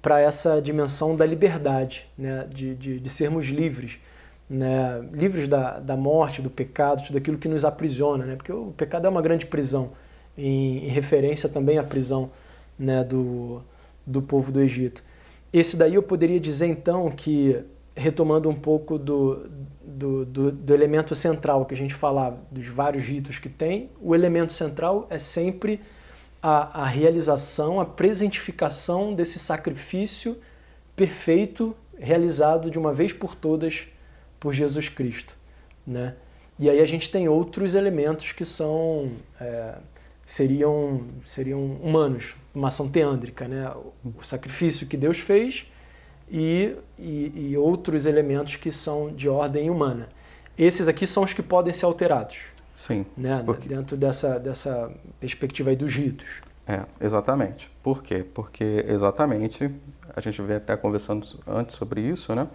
para 0.00 0.20
essa 0.20 0.62
dimensão 0.62 1.16
da 1.16 1.26
liberdade, 1.26 2.06
né? 2.16 2.46
de, 2.48 2.74
de, 2.76 3.00
de 3.00 3.10
sermos 3.10 3.46
livres. 3.46 3.98
Né? 4.48 5.00
livres 5.12 5.48
da, 5.48 5.78
da 5.78 5.96
morte, 5.96 6.42
do 6.42 6.50
pecado, 6.50 7.02
tudo 7.06 7.16
aquilo 7.16 7.38
que 7.38 7.48
nos 7.48 7.64
aprisiona, 7.64 8.26
né? 8.26 8.36
porque 8.36 8.52
o 8.52 8.72
pecado 8.76 9.06
é 9.06 9.10
uma 9.10 9.22
grande 9.22 9.46
prisão, 9.46 9.92
em, 10.36 10.84
em 10.84 10.88
referência 10.88 11.48
também 11.48 11.78
à 11.78 11.82
prisão 11.82 12.30
né? 12.78 13.02
do, 13.02 13.62
do 14.06 14.20
povo 14.20 14.52
do 14.52 14.60
Egito. 14.60 15.02
Esse 15.52 15.76
daí 15.76 15.94
eu 15.94 16.02
poderia 16.02 16.38
dizer 16.38 16.66
então 16.66 17.10
que, 17.10 17.58
retomando 17.96 18.48
um 18.48 18.54
pouco 18.54 18.98
do, 18.98 19.46
do, 19.82 20.24
do, 20.24 20.52
do 20.52 20.74
elemento 20.74 21.14
central 21.14 21.64
que 21.64 21.74
a 21.74 21.76
gente 21.76 21.94
falava, 21.94 22.38
dos 22.50 22.66
vários 22.66 23.04
ritos 23.04 23.38
que 23.38 23.48
tem, 23.48 23.88
o 24.00 24.14
elemento 24.14 24.52
central 24.52 25.06
é 25.08 25.18
sempre 25.18 25.80
a, 26.42 26.82
a 26.82 26.86
realização, 26.86 27.80
a 27.80 27.86
presentificação 27.86 29.14
desse 29.14 29.38
sacrifício 29.38 30.36
perfeito 30.94 31.74
realizado 31.98 32.70
de 32.70 32.78
uma 32.78 32.92
vez 32.92 33.12
por 33.12 33.34
todas 33.34 33.86
por 34.44 34.52
Jesus 34.52 34.90
Cristo. 34.90 35.34
Né? 35.86 36.14
E 36.58 36.68
aí 36.68 36.78
a 36.78 36.84
gente 36.84 37.10
tem 37.10 37.26
outros 37.30 37.74
elementos 37.74 38.30
que 38.32 38.44
são 38.44 39.10
é, 39.40 39.76
seriam, 40.26 41.00
seriam 41.24 41.60
humanos, 41.82 42.36
uma 42.54 42.68
ação 42.68 42.86
teândrica, 42.86 43.48
né? 43.48 43.72
o 44.04 44.22
sacrifício 44.22 44.86
que 44.86 44.98
Deus 44.98 45.18
fez 45.18 45.66
e, 46.30 46.76
e, 46.98 47.32
e 47.52 47.56
outros 47.56 48.04
elementos 48.04 48.56
que 48.56 48.70
são 48.70 49.10
de 49.10 49.30
ordem 49.30 49.70
humana. 49.70 50.10
Esses 50.58 50.88
aqui 50.88 51.06
são 51.06 51.22
os 51.22 51.32
que 51.32 51.42
podem 51.42 51.72
ser 51.72 51.86
alterados. 51.86 52.48
Sim. 52.76 53.06
Né? 53.16 53.42
Porque... 53.46 53.66
Dentro 53.66 53.96
dessa, 53.96 54.38
dessa 54.38 54.92
perspectiva 55.18 55.70
aí 55.70 55.76
dos 55.76 55.94
ritos. 55.94 56.42
É, 56.68 56.82
exatamente. 57.00 57.70
Por 57.82 58.02
quê? 58.02 58.22
Porque 58.34 58.84
exatamente, 58.86 59.70
a 60.14 60.20
gente 60.20 60.42
veio 60.42 60.58
até 60.58 60.76
conversando 60.76 61.26
antes 61.46 61.76
sobre 61.76 62.02
isso, 62.02 62.34
né? 62.34 62.46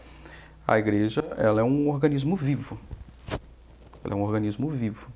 A 0.70 0.78
igreja, 0.78 1.26
ela 1.36 1.62
é 1.62 1.64
um 1.64 1.90
organismo 1.90 2.36
vivo. 2.36 2.80
Ela 4.04 4.14
é 4.14 4.16
um 4.16 4.22
organismo 4.22 4.70
vivo. 4.70 5.08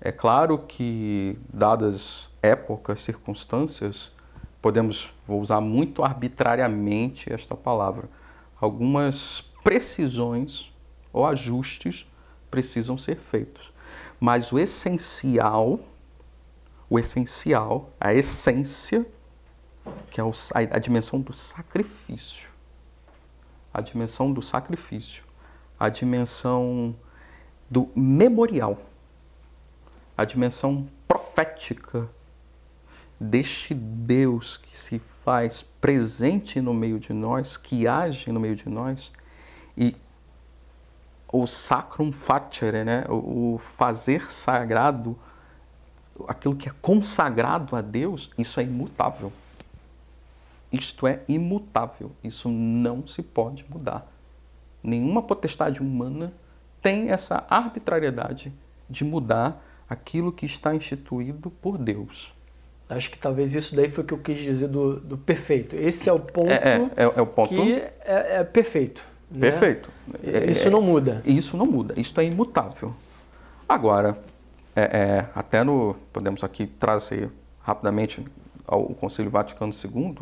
É 0.00 0.12
claro 0.12 0.56
que, 0.56 1.36
dadas 1.52 2.28
épocas, 2.40 3.00
circunstâncias, 3.00 4.12
podemos, 4.60 5.12
vou 5.26 5.40
usar 5.40 5.60
muito 5.60 6.04
arbitrariamente 6.04 7.32
esta 7.32 7.56
palavra, 7.56 8.08
algumas 8.60 9.40
precisões 9.64 10.72
ou 11.12 11.26
ajustes 11.26 12.08
precisam 12.48 12.96
ser 12.96 13.16
feitos. 13.16 13.72
Mas 14.20 14.52
o 14.52 14.60
essencial, 14.60 15.80
o 16.88 17.00
essencial, 17.00 17.90
a 18.00 18.14
essência, 18.14 19.04
que 20.08 20.20
é 20.20 20.24
a 20.54 20.78
dimensão 20.78 21.20
do 21.20 21.32
sacrifício. 21.32 22.51
A 23.72 23.80
dimensão 23.80 24.32
do 24.32 24.42
sacrifício. 24.42 25.22
A 25.78 25.88
dimensão 25.88 26.94
do 27.70 27.90
memorial. 27.94 28.78
A 30.16 30.24
dimensão 30.24 30.88
profética 31.08 32.08
deste 33.18 33.72
Deus 33.72 34.56
que 34.56 34.76
se 34.76 35.00
faz 35.24 35.62
presente 35.80 36.60
no 36.60 36.74
meio 36.74 36.98
de 36.98 37.12
nós, 37.12 37.56
que 37.56 37.86
age 37.86 38.32
no 38.32 38.40
meio 38.40 38.56
de 38.56 38.68
nós 38.68 39.12
e 39.76 39.96
o 41.32 41.46
sacrum 41.46 42.12
facere, 42.12 42.84
né? 42.84 43.04
o 43.08 43.58
fazer 43.76 44.30
sagrado, 44.30 45.16
aquilo 46.28 46.54
que 46.54 46.68
é 46.68 46.72
consagrado 46.82 47.74
a 47.74 47.80
Deus, 47.80 48.30
isso 48.36 48.60
é 48.60 48.64
imutável. 48.64 49.32
Isto 50.72 51.06
é 51.06 51.20
imutável. 51.28 52.10
Isso 52.24 52.48
não 52.48 53.06
se 53.06 53.22
pode 53.22 53.64
mudar. 53.68 54.10
Nenhuma 54.82 55.22
potestade 55.22 55.80
humana 55.80 56.32
tem 56.80 57.10
essa 57.10 57.44
arbitrariedade 57.48 58.52
de 58.88 59.04
mudar 59.04 59.62
aquilo 59.88 60.32
que 60.32 60.46
está 60.46 60.74
instituído 60.74 61.50
por 61.50 61.78
Deus. 61.78 62.32
Acho 62.88 63.10
que 63.10 63.18
talvez 63.18 63.54
isso 63.54 63.74
daí 63.74 63.88
foi 63.88 64.04
o 64.04 64.06
que 64.06 64.14
eu 64.14 64.18
quis 64.18 64.38
dizer 64.38 64.68
do, 64.68 64.98
do 65.00 65.16
perfeito. 65.16 65.76
Esse 65.76 66.08
é 66.08 66.12
o 66.12 66.18
ponto, 66.18 66.50
é, 66.50 66.90
é, 66.96 67.02
é 67.04 67.22
o 67.22 67.26
ponto 67.26 67.48
que 67.48 67.74
é, 67.74 68.38
é 68.40 68.44
perfeito. 68.44 69.06
Né? 69.30 69.50
Perfeito. 69.50 69.88
Isso 70.48 70.70
não 70.70 70.82
muda. 70.82 71.22
Isso 71.24 71.56
não 71.56 71.64
muda. 71.64 71.98
Isso 71.98 72.18
é 72.20 72.24
imutável. 72.24 72.94
Agora, 73.68 74.18
é, 74.76 74.82
é, 74.82 75.26
até 75.34 75.64
no 75.64 75.96
podemos 76.12 76.44
aqui 76.44 76.66
trazer 76.66 77.30
rapidamente 77.62 78.22
ao 78.66 78.84
Conselho 78.86 79.30
Vaticano 79.30 79.72
II, 79.72 80.18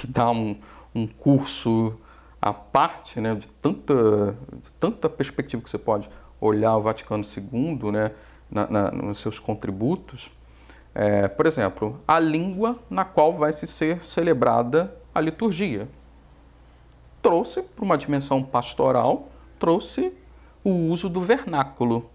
que 0.00 0.06
dá 0.06 0.30
um, 0.30 0.56
um 0.94 1.06
curso 1.06 1.94
à 2.40 2.54
parte, 2.54 3.20
né, 3.20 3.34
de 3.34 3.46
tanta, 3.46 4.34
de 4.50 4.72
tanta 4.80 5.10
perspectiva 5.10 5.62
que 5.62 5.70
você 5.70 5.76
pode 5.76 6.08
olhar 6.40 6.74
o 6.78 6.80
Vaticano 6.80 7.22
II, 7.22 7.92
né, 7.92 8.12
na, 8.50 8.66
na, 8.66 8.90
nos 8.90 9.20
seus 9.20 9.38
contributos. 9.38 10.30
É, 10.94 11.28
por 11.28 11.46
exemplo, 11.46 12.00
a 12.08 12.18
língua 12.18 12.78
na 12.88 13.04
qual 13.04 13.34
vai 13.34 13.52
se 13.52 13.66
ser 13.66 14.02
celebrada 14.02 14.96
a 15.14 15.20
liturgia. 15.20 15.86
Trouxe 17.20 17.62
para 17.62 17.84
uma 17.84 17.98
dimensão 17.98 18.42
pastoral, 18.42 19.28
trouxe 19.58 20.14
o 20.64 20.70
uso 20.70 21.10
do 21.10 21.20
vernáculo. 21.20 22.08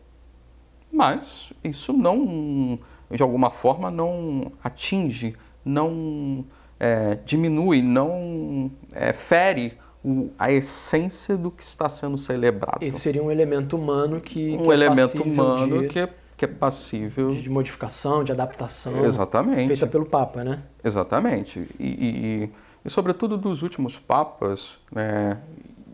Mas 0.92 1.54
isso 1.64 1.94
não, 1.94 2.80
de 3.12 3.22
alguma 3.22 3.52
forma, 3.52 3.92
não 3.92 4.52
atinge, 4.64 5.36
não 5.64 6.44
é, 6.80 7.18
diminui, 7.26 7.82
não 7.82 8.72
é, 8.92 9.14
fere 9.14 9.78
o, 10.04 10.30
a 10.38 10.52
essência 10.52 11.36
do 11.36 11.50
que 11.50 11.64
está 11.64 11.90
sendo 11.90 12.18
celebrado. 12.18 12.84
Esse 12.84 13.00
seria 13.00 13.24
um 13.24 13.32
elemento 13.32 13.76
humano 13.76 14.22
que. 14.22 14.56
Um 14.56 14.64
que 14.64 14.70
é 14.70 14.74
elemento 14.74 15.24
humano 15.24 15.82
de, 15.82 15.88
que, 15.88 16.00
é, 16.00 16.10
que 16.38 16.46
é 16.46 16.48
passível. 16.48 17.32
De 17.32 17.50
modificação, 17.50 18.24
de 18.24 18.32
adaptação. 18.32 19.06
Exatamente. 19.06 19.68
Feita 19.68 19.88
pelo 19.88 20.06
Papa, 20.06 20.44
né? 20.44 20.64
Exatamente. 20.84 21.68
E, 21.80 21.88
e, 21.88 22.50
e 22.86 22.90
sobretudo 22.90 23.38
dos 23.38 23.64
últimos 23.64 23.98
papas, 23.98 24.78
né, 24.92 25.40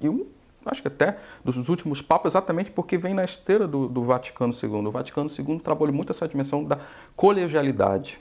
e 0.02 0.10
um, 0.10 0.26
acho 0.66 0.82
que 0.82 0.88
até 0.88 1.18
dos 1.44 1.70
últimos 1.70 2.02
papas, 2.02 2.34
exatamente 2.34 2.72
porque 2.72 2.98
vem 2.98 3.14
na 3.14 3.24
esteira 3.24 3.68
do, 3.68 3.88
do 3.88 4.04
Vaticano 4.04 4.54
II. 4.54 4.88
O 4.88 4.92
Vaticano 4.92 5.30
II 5.30 5.60
trabalhou 5.60 5.94
muito 5.94 6.12
essa 6.12 6.28
dimensão 6.28 6.64
da 6.64 6.80
colegialidade. 7.16 8.20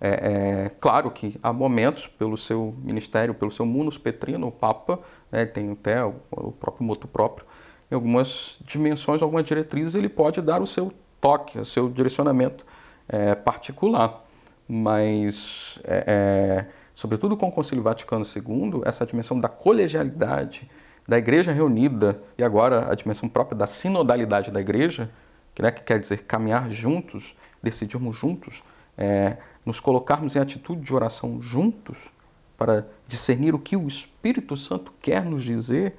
É, 0.00 0.08
é, 0.08 0.68
claro 0.80 1.10
que 1.10 1.38
há 1.42 1.52
momentos, 1.52 2.06
pelo 2.06 2.36
seu 2.36 2.74
ministério, 2.82 3.34
pelo 3.34 3.50
seu 3.50 3.64
munus 3.64 3.96
petrino, 3.96 4.46
o 4.48 4.52
Papa 4.52 5.00
né, 5.32 5.46
tem 5.46 5.72
até 5.72 6.04
o, 6.04 6.14
o, 6.30 6.52
próprio 6.52 6.84
moto 6.84 7.08
próprio, 7.08 7.46
em 7.90 7.94
algumas 7.94 8.58
dimensões, 8.60 9.22
algumas 9.22 9.44
diretrizes, 9.44 9.94
ele 9.94 10.08
pode 10.08 10.40
dar 10.42 10.60
o 10.60 10.66
seu 10.66 10.92
toque, 11.20 11.58
o 11.58 11.64
seu 11.64 11.88
direcionamento 11.88 12.64
é, 13.08 13.34
particular. 13.34 14.24
Mas, 14.68 15.78
é, 15.84 16.04
é, 16.06 16.66
sobretudo 16.94 17.36
com 17.36 17.48
o 17.48 17.52
Concílio 17.52 17.82
Vaticano 17.82 18.24
II, 18.24 18.82
essa 18.84 19.06
dimensão 19.06 19.38
da 19.38 19.48
colegialidade, 19.48 20.68
da 21.06 21.16
igreja 21.16 21.52
reunida, 21.52 22.20
e 22.36 22.42
agora 22.42 22.90
a 22.90 22.94
dimensão 22.94 23.28
própria 23.28 23.56
da 23.56 23.66
sinodalidade 23.66 24.50
da 24.50 24.60
igreja, 24.60 25.08
que, 25.54 25.62
né, 25.62 25.70
que 25.70 25.82
quer 25.82 26.00
dizer 26.00 26.24
caminhar 26.24 26.68
juntos, 26.70 27.36
decidirmos 27.62 28.16
juntos, 28.16 28.62
é, 28.98 29.36
nos 29.66 29.80
colocarmos 29.80 30.36
em 30.36 30.38
atitude 30.38 30.80
de 30.80 30.94
oração 30.94 31.42
juntos 31.42 31.98
para 32.56 32.86
discernir 33.08 33.52
o 33.52 33.58
que 33.58 33.76
o 33.76 33.88
Espírito 33.88 34.56
Santo 34.56 34.92
quer 35.02 35.24
nos 35.24 35.42
dizer, 35.42 35.98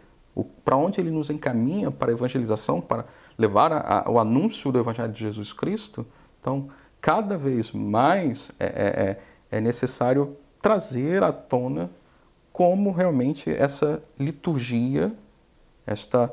para 0.63 0.78
onde 0.78 1.01
ele 1.01 1.11
nos 1.11 1.30
encaminha 1.30 1.91
para 1.91 2.11
a 2.11 2.13
evangelização, 2.13 2.80
para 2.80 3.05
levar 3.38 3.74
a, 3.74 4.05
a, 4.05 4.09
o 4.09 4.20
anúncio 4.20 4.72
do 4.72 4.80
Evangelho 4.80 5.11
de 5.11 5.20
Jesus 5.20 5.51
Cristo. 5.51 6.05
Então, 6.39 6.70
cada 7.01 7.38
vez 7.38 7.72
mais 7.72 8.51
é, 8.57 8.65
é, 8.65 8.70
é, 9.51 9.57
é 9.57 9.61
necessário 9.61 10.38
trazer 10.61 11.22
à 11.22 11.32
tona 11.32 11.91
como 12.53 12.91
realmente 12.91 13.51
essa 13.51 14.01
liturgia, 14.18 15.13
esta 15.86 16.32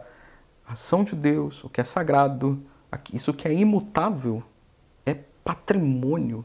ação 0.67 1.05
de 1.05 1.15
Deus, 1.15 1.63
o 1.65 1.69
que 1.69 1.81
é 1.81 1.85
sagrado, 1.85 2.63
isso 3.13 3.35
que 3.35 3.47
é 3.47 3.53
imutável, 3.53 4.43
é 5.05 5.15
patrimônio 5.43 6.45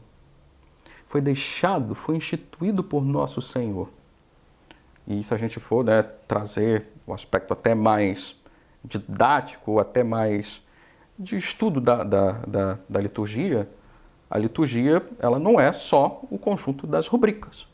foi 1.10 1.20
deixado, 1.20 1.94
foi 1.94 2.16
instituído 2.16 2.84
por 2.84 3.04
nosso 3.04 3.42
Senhor. 3.42 3.90
E 5.08 5.24
se 5.24 5.34
a 5.34 5.36
gente 5.36 5.58
for 5.58 5.84
né, 5.84 6.04
trazer 6.28 6.86
o 7.04 7.10
um 7.10 7.14
aspecto 7.14 7.52
até 7.52 7.74
mais 7.74 8.36
didático, 8.84 9.80
até 9.80 10.04
mais 10.04 10.62
de 11.18 11.36
estudo 11.36 11.80
da, 11.80 12.04
da, 12.04 12.32
da, 12.46 12.78
da, 12.88 13.00
liturgia, 13.00 13.68
a 14.30 14.38
liturgia 14.38 15.04
ela 15.18 15.40
não 15.40 15.58
é 15.58 15.72
só 15.72 16.22
o 16.30 16.38
conjunto 16.38 16.86
das 16.86 17.08
rubricas. 17.08 17.66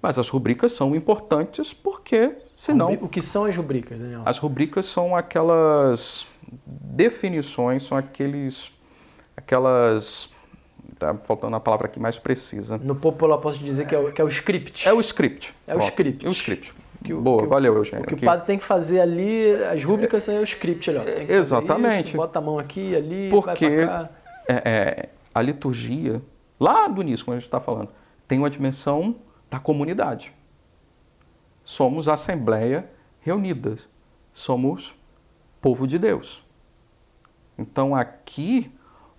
Mas 0.00 0.18
as 0.18 0.28
rubricas 0.30 0.72
são 0.72 0.96
importantes 0.96 1.74
porque, 1.74 2.36
senão... 2.54 2.94
O 2.94 3.08
que 3.08 3.20
são 3.20 3.44
as 3.44 3.54
rubricas, 3.54 4.00
Daniel? 4.00 4.22
As 4.24 4.38
rubricas 4.38 4.86
são 4.86 5.14
aquelas 5.14 6.26
definições, 6.66 7.82
são 7.82 7.98
aqueles, 7.98 8.72
aquelas 9.36 10.33
Tá 11.04 11.14
faltando 11.22 11.54
a 11.54 11.60
palavra 11.60 11.86
aqui 11.86 12.00
mais 12.00 12.18
precisa. 12.18 12.78
No 12.78 12.94
popular 12.94 13.36
posso 13.36 13.58
dizer 13.58 13.86
que 13.86 13.94
é 13.94 13.98
o, 13.98 14.10
que 14.10 14.22
é 14.22 14.24
o 14.24 14.28
script. 14.28 14.88
É 14.88 14.92
o 14.92 15.00
script. 15.02 15.54
É 15.66 15.74
o 15.74 15.78
script. 15.78 16.24
É 16.24 16.28
o 16.30 16.32
script. 16.32 16.72
Que 17.04 17.12
o, 17.12 17.20
Boa, 17.20 17.42
que 17.42 17.48
valeu, 17.48 17.74
Eugênio. 17.74 18.04
O 18.04 18.08
que 18.08 18.14
aqui. 18.14 18.24
o 18.24 18.26
padre 18.26 18.46
tem 18.46 18.56
que 18.56 18.64
fazer 18.64 19.00
ali, 19.00 19.52
as 19.70 19.84
rubricas 19.84 20.26
é 20.30 20.40
o 20.40 20.42
script 20.44 20.88
ali, 20.88 21.26
que 21.26 21.32
Exatamente. 21.32 22.08
Isso, 22.08 22.16
bota 22.16 22.38
a 22.38 22.42
mão 22.42 22.58
aqui, 22.58 22.96
ali, 22.96 23.28
Porque 23.28 23.68
vai 23.68 23.86
pra 23.86 23.86
cá. 23.86 24.10
É, 24.48 24.54
é, 24.64 25.08
a 25.34 25.42
liturgia, 25.42 26.22
lá 26.58 26.88
do 26.88 27.02
início, 27.02 27.22
quando 27.22 27.36
a 27.36 27.40
gente 27.40 27.48
está 27.48 27.60
falando, 27.60 27.90
tem 28.26 28.38
uma 28.38 28.48
dimensão 28.48 29.16
da 29.50 29.58
comunidade. 29.58 30.32
Somos 31.66 32.08
assembleia 32.08 32.88
reunida. 33.20 33.76
Somos 34.32 34.94
povo 35.60 35.86
de 35.86 35.98
Deus. 35.98 36.42
Então 37.58 37.94
aqui 37.94 38.72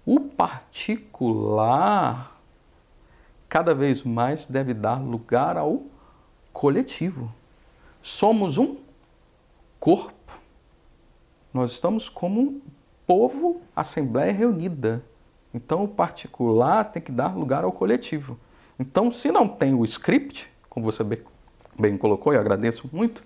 o 0.05 0.19
particular 0.19 1.59
cada 3.49 3.73
vez 3.73 4.03
mais 4.03 4.45
deve 4.45 4.73
dar 4.73 5.01
lugar 5.01 5.57
ao 5.57 5.83
coletivo. 6.53 7.33
Somos 8.03 8.57
um 8.57 8.77
corpo. 9.79 10.13
Nós 11.53 11.71
estamos 11.71 12.09
como 12.09 12.41
um 12.41 12.61
povo, 13.07 13.61
assembleia 13.75 14.31
reunida. 14.31 15.03
Então 15.53 15.83
o 15.85 15.87
particular 15.87 16.91
tem 16.91 17.01
que 17.01 17.11
dar 17.11 17.35
lugar 17.35 17.63
ao 17.63 17.71
coletivo. 17.71 18.37
Então, 18.77 19.09
se 19.09 19.31
não 19.31 19.47
tem 19.47 19.73
o 19.73 19.85
script, 19.85 20.51
como 20.69 20.85
você 20.85 21.01
bem, 21.79 21.97
colocou 21.97 22.33
e 22.33 22.37
agradeço 22.37 22.89
muito, 22.91 23.23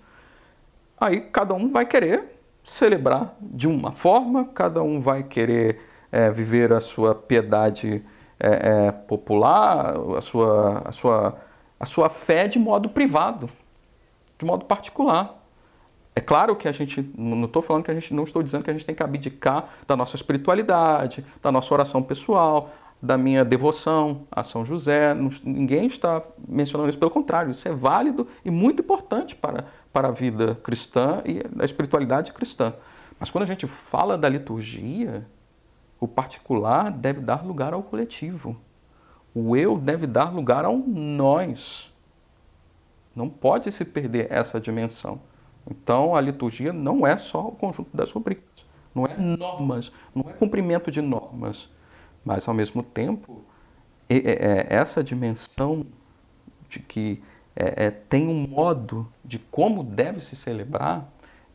aí 0.98 1.20
cada 1.20 1.54
um 1.54 1.70
vai 1.70 1.84
querer 1.86 2.40
celebrar 2.62 3.34
de 3.40 3.66
uma 3.66 3.90
forma, 3.90 4.44
cada 4.44 4.80
um 4.80 5.00
vai 5.00 5.24
querer 5.24 5.80
é, 6.10 6.30
viver 6.30 6.72
a 6.72 6.80
sua 6.80 7.14
piedade 7.14 8.04
é, 8.38 8.86
é, 8.88 8.92
popular, 8.92 9.94
a 10.16 10.20
sua, 10.20 10.82
a, 10.84 10.92
sua, 10.92 11.38
a 11.78 11.86
sua 11.86 12.08
fé 12.08 12.48
de 12.48 12.58
modo 12.58 12.88
privado, 12.88 13.48
de 14.38 14.46
modo 14.46 14.64
particular. 14.64 15.38
É 16.14 16.20
claro 16.20 16.56
que 16.56 16.66
a 16.66 16.72
gente, 16.72 17.08
não 17.16 17.44
estou 17.44 17.62
falando 17.62 17.84
que 17.84 17.90
a 17.90 17.94
gente, 17.94 18.12
não 18.12 18.24
estou 18.24 18.42
dizendo 18.42 18.64
que 18.64 18.70
a 18.70 18.72
gente 18.72 18.84
tem 18.84 18.94
que 18.94 19.02
abdicar 19.02 19.68
da 19.86 19.96
nossa 19.96 20.16
espiritualidade, 20.16 21.24
da 21.42 21.52
nossa 21.52 21.72
oração 21.72 22.02
pessoal, 22.02 22.70
da 23.00 23.16
minha 23.16 23.44
devoção 23.44 24.26
a 24.30 24.42
São 24.42 24.64
José. 24.64 25.14
ninguém 25.44 25.86
está 25.86 26.22
mencionando 26.46 26.90
isso, 26.90 26.98
pelo 26.98 27.10
contrário, 27.10 27.50
isso 27.50 27.66
é 27.66 27.72
válido 27.72 28.26
e 28.44 28.50
muito 28.50 28.82
importante 28.82 29.34
para, 29.34 29.66
para 29.92 30.08
a 30.08 30.10
vida 30.10 30.56
cristã 30.62 31.22
e 31.24 31.40
a 31.58 31.64
espiritualidade 31.64 32.32
cristã. 32.32 32.74
Mas 33.18 33.30
quando 33.30 33.44
a 33.44 33.46
gente 33.46 33.66
fala 33.66 34.18
da 34.18 34.28
liturgia, 34.28 35.26
o 36.00 36.08
particular 36.08 36.90
deve 36.90 37.20
dar 37.20 37.44
lugar 37.44 37.74
ao 37.74 37.82
coletivo. 37.82 38.56
O 39.34 39.54
eu 39.54 39.78
deve 39.78 40.06
dar 40.06 40.34
lugar 40.34 40.64
ao 40.64 40.76
nós. 40.76 41.92
Não 43.14 43.28
pode 43.28 43.70
se 43.70 43.84
perder 43.84 44.32
essa 44.32 44.58
dimensão. 44.58 45.20
Então, 45.70 46.16
a 46.16 46.20
liturgia 46.20 46.72
não 46.72 47.06
é 47.06 47.18
só 47.18 47.46
o 47.46 47.52
conjunto 47.52 47.94
das 47.94 48.10
rubricas, 48.10 48.64
não 48.94 49.06
é 49.06 49.16
normas, 49.16 49.92
não 50.14 50.28
é 50.28 50.32
cumprimento 50.32 50.90
de 50.90 51.02
normas, 51.02 51.68
mas, 52.24 52.48
ao 52.48 52.54
mesmo 52.54 52.82
tempo, 52.82 53.44
é, 54.08 54.16
é, 54.16 54.66
essa 54.70 55.04
dimensão 55.04 55.86
de 56.68 56.80
que 56.80 57.22
é, 57.54 57.86
é, 57.86 57.90
tem 57.90 58.26
um 58.26 58.46
modo 58.48 59.12
de 59.24 59.38
como 59.38 59.84
deve 59.84 60.20
se 60.20 60.34
celebrar, 60.34 61.06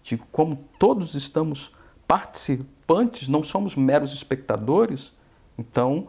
de 0.03 0.17
como 0.17 0.57
todos 0.77 1.15
estamos 1.15 1.73
participantes, 2.07 3.27
não 3.27 3.43
somos 3.43 3.75
meros 3.75 4.13
espectadores, 4.13 5.11
então 5.57 6.07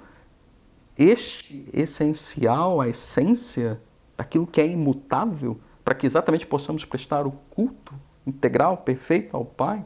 este 0.99 1.69
essencial, 1.73 2.81
a 2.81 2.89
essência 2.89 3.81
daquilo 4.17 4.47
que 4.47 4.61
é 4.61 4.67
imutável, 4.67 5.59
para 5.85 5.95
que 5.95 6.07
exatamente 6.07 6.47
possamos 6.47 6.85
prestar 6.85 7.27
o 7.27 7.33
culto 7.51 7.95
integral, 8.27 8.79
perfeito 8.79 9.37
ao 9.37 9.45
Pai, 9.45 9.85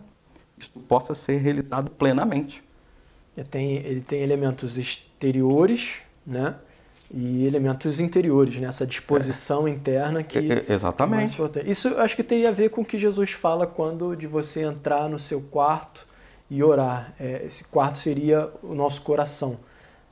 isso 0.56 0.70
possa 0.88 1.14
ser 1.14 1.38
realizado 1.38 1.90
plenamente. 1.90 2.62
Ele 3.36 3.46
tem, 3.46 3.76
ele 3.76 4.00
tem 4.00 4.22
elementos 4.22 4.78
exteriores, 4.78 6.02
né? 6.26 6.56
E 7.12 7.44
elementos 7.44 7.98
interiores, 7.98 8.56
nessa 8.58 8.84
né? 8.84 8.90
disposição 8.90 9.66
é. 9.66 9.70
interna 9.70 10.22
que 10.22 10.38
é, 10.38 10.64
exatamente. 10.68 11.36
É 11.58 11.62
Isso 11.68 11.88
eu 11.88 12.00
acho 12.00 12.14
que 12.14 12.22
tem 12.22 12.46
a 12.46 12.52
ver 12.52 12.70
com 12.70 12.82
o 12.82 12.84
que 12.84 12.96
Jesus 12.96 13.32
fala 13.32 13.66
quando 13.66 14.14
de 14.14 14.26
você 14.26 14.62
entrar 14.62 15.08
no 15.08 15.18
seu 15.18 15.40
quarto 15.40 16.06
e 16.48 16.62
orar. 16.62 17.12
É, 17.18 17.42
esse 17.44 17.64
quarto 17.64 17.98
seria 17.98 18.48
o 18.62 18.74
nosso 18.74 19.02
coração 19.02 19.58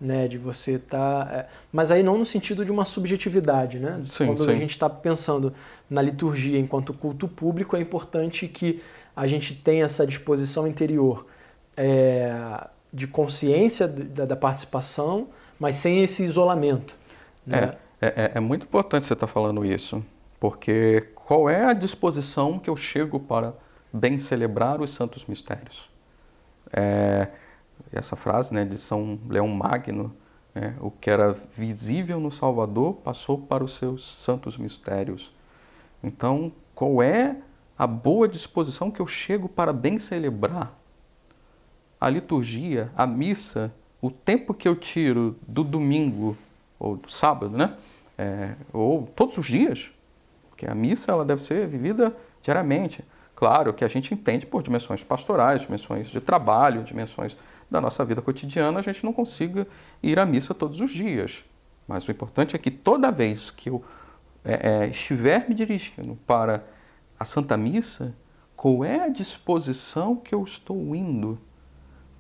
né, 0.00 0.28
de 0.28 0.38
você 0.38 0.72
estar, 0.72 1.26
tá, 1.26 1.34
é, 1.34 1.46
mas 1.72 1.90
aí 1.90 2.02
não 2.02 2.16
no 2.16 2.24
sentido 2.24 2.64
de 2.64 2.70
uma 2.70 2.84
subjetividade, 2.84 3.78
né? 3.78 4.04
Sim, 4.10 4.26
Quando 4.26 4.44
sim. 4.44 4.50
a 4.50 4.54
gente 4.54 4.70
está 4.70 4.88
pensando 4.88 5.52
na 5.90 6.00
liturgia 6.00 6.58
enquanto 6.58 6.94
culto 6.94 7.26
público, 7.26 7.76
é 7.76 7.80
importante 7.80 8.46
que 8.46 8.80
a 9.16 9.26
gente 9.26 9.54
tenha 9.54 9.84
essa 9.84 10.06
disposição 10.06 10.66
interior 10.66 11.26
é, 11.76 12.32
de 12.92 13.08
consciência 13.08 13.88
da, 13.88 14.36
participação, 14.36 15.28
mas 15.58 15.76
sem 15.76 16.02
esse 16.02 16.24
isolamento. 16.24 16.96
Né? 17.46 17.76
É, 18.00 18.06
é, 18.06 18.32
é 18.34 18.40
muito 18.40 18.64
importante 18.64 19.06
você 19.06 19.12
estar 19.12 19.26
tá 19.26 19.32
falando 19.32 19.64
isso, 19.64 20.04
porque 20.38 21.08
qual 21.14 21.48
é 21.48 21.64
a 21.64 21.72
disposição 21.72 22.58
que 22.58 22.70
eu 22.70 22.76
chego 22.76 23.18
para 23.18 23.54
bem 23.92 24.18
celebrar 24.18 24.80
os 24.80 24.94
santos 24.94 25.26
mistérios? 25.26 25.90
É, 26.72 27.28
essa 27.92 28.16
frase 28.16 28.54
né, 28.54 28.64
de 28.64 28.76
São 28.76 29.18
Leão 29.28 29.48
Magno, 29.48 30.14
né, 30.54 30.74
o 30.80 30.90
que 30.90 31.10
era 31.10 31.36
visível 31.56 32.20
no 32.20 32.30
Salvador 32.30 32.94
passou 32.94 33.38
para 33.38 33.64
os 33.64 33.76
seus 33.76 34.16
santos 34.20 34.56
mistérios. 34.56 35.32
Então, 36.02 36.52
qual 36.74 37.02
é 37.02 37.36
a 37.76 37.86
boa 37.86 38.28
disposição 38.28 38.90
que 38.90 39.00
eu 39.00 39.06
chego 39.06 39.48
para 39.48 39.72
bem 39.72 39.98
celebrar? 39.98 40.72
A 42.00 42.08
liturgia, 42.08 42.90
a 42.96 43.06
missa, 43.06 43.72
o 44.00 44.10
tempo 44.10 44.54
que 44.54 44.68
eu 44.68 44.76
tiro 44.76 45.36
do 45.46 45.64
domingo 45.64 46.36
ou 46.78 46.96
do 46.96 47.10
sábado, 47.10 47.56
né? 47.56 47.74
É, 48.16 48.54
ou 48.72 49.06
todos 49.14 49.38
os 49.38 49.46
dias, 49.46 49.90
porque 50.48 50.66
a 50.66 50.74
missa 50.74 51.12
ela 51.12 51.24
deve 51.24 51.42
ser 51.42 51.66
vivida 51.66 52.14
diariamente. 52.42 53.04
Claro 53.36 53.72
que 53.72 53.84
a 53.84 53.88
gente 53.88 54.12
entende 54.12 54.44
por 54.44 54.62
dimensões 54.62 55.04
pastorais, 55.04 55.62
dimensões 55.62 56.08
de 56.08 56.20
trabalho, 56.20 56.82
dimensões 56.82 57.36
da 57.70 57.80
nossa 57.80 58.04
vida 58.04 58.22
cotidiana 58.22 58.78
a 58.78 58.82
gente 58.82 59.04
não 59.04 59.12
consiga 59.12 59.66
ir 60.02 60.18
à 60.18 60.26
missa 60.26 60.54
todos 60.54 60.80
os 60.80 60.90
dias. 60.90 61.44
Mas 61.86 62.06
o 62.08 62.10
importante 62.10 62.56
é 62.56 62.58
que 62.58 62.70
toda 62.70 63.10
vez 63.10 63.50
que 63.50 63.70
eu 63.70 63.84
é, 64.44 64.84
é, 64.84 64.88
estiver 64.88 65.48
me 65.48 65.54
dirigindo 65.54 66.16
para 66.26 66.64
a 67.18 67.24
Santa 67.24 67.56
Missa, 67.56 68.14
qual 68.56 68.84
é 68.84 69.00
a 69.00 69.08
disposição 69.08 70.16
que 70.16 70.34
eu 70.34 70.42
estou 70.42 70.94
indo? 70.94 71.38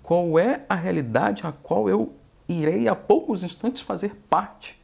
Qual 0.08 0.38
é 0.38 0.64
a 0.70 0.74
realidade 0.74 1.46
a 1.46 1.52
qual 1.52 1.86
eu 1.86 2.14
irei 2.48 2.88
a 2.88 2.96
poucos 2.96 3.42
instantes 3.42 3.82
fazer 3.82 4.14
parte? 4.30 4.80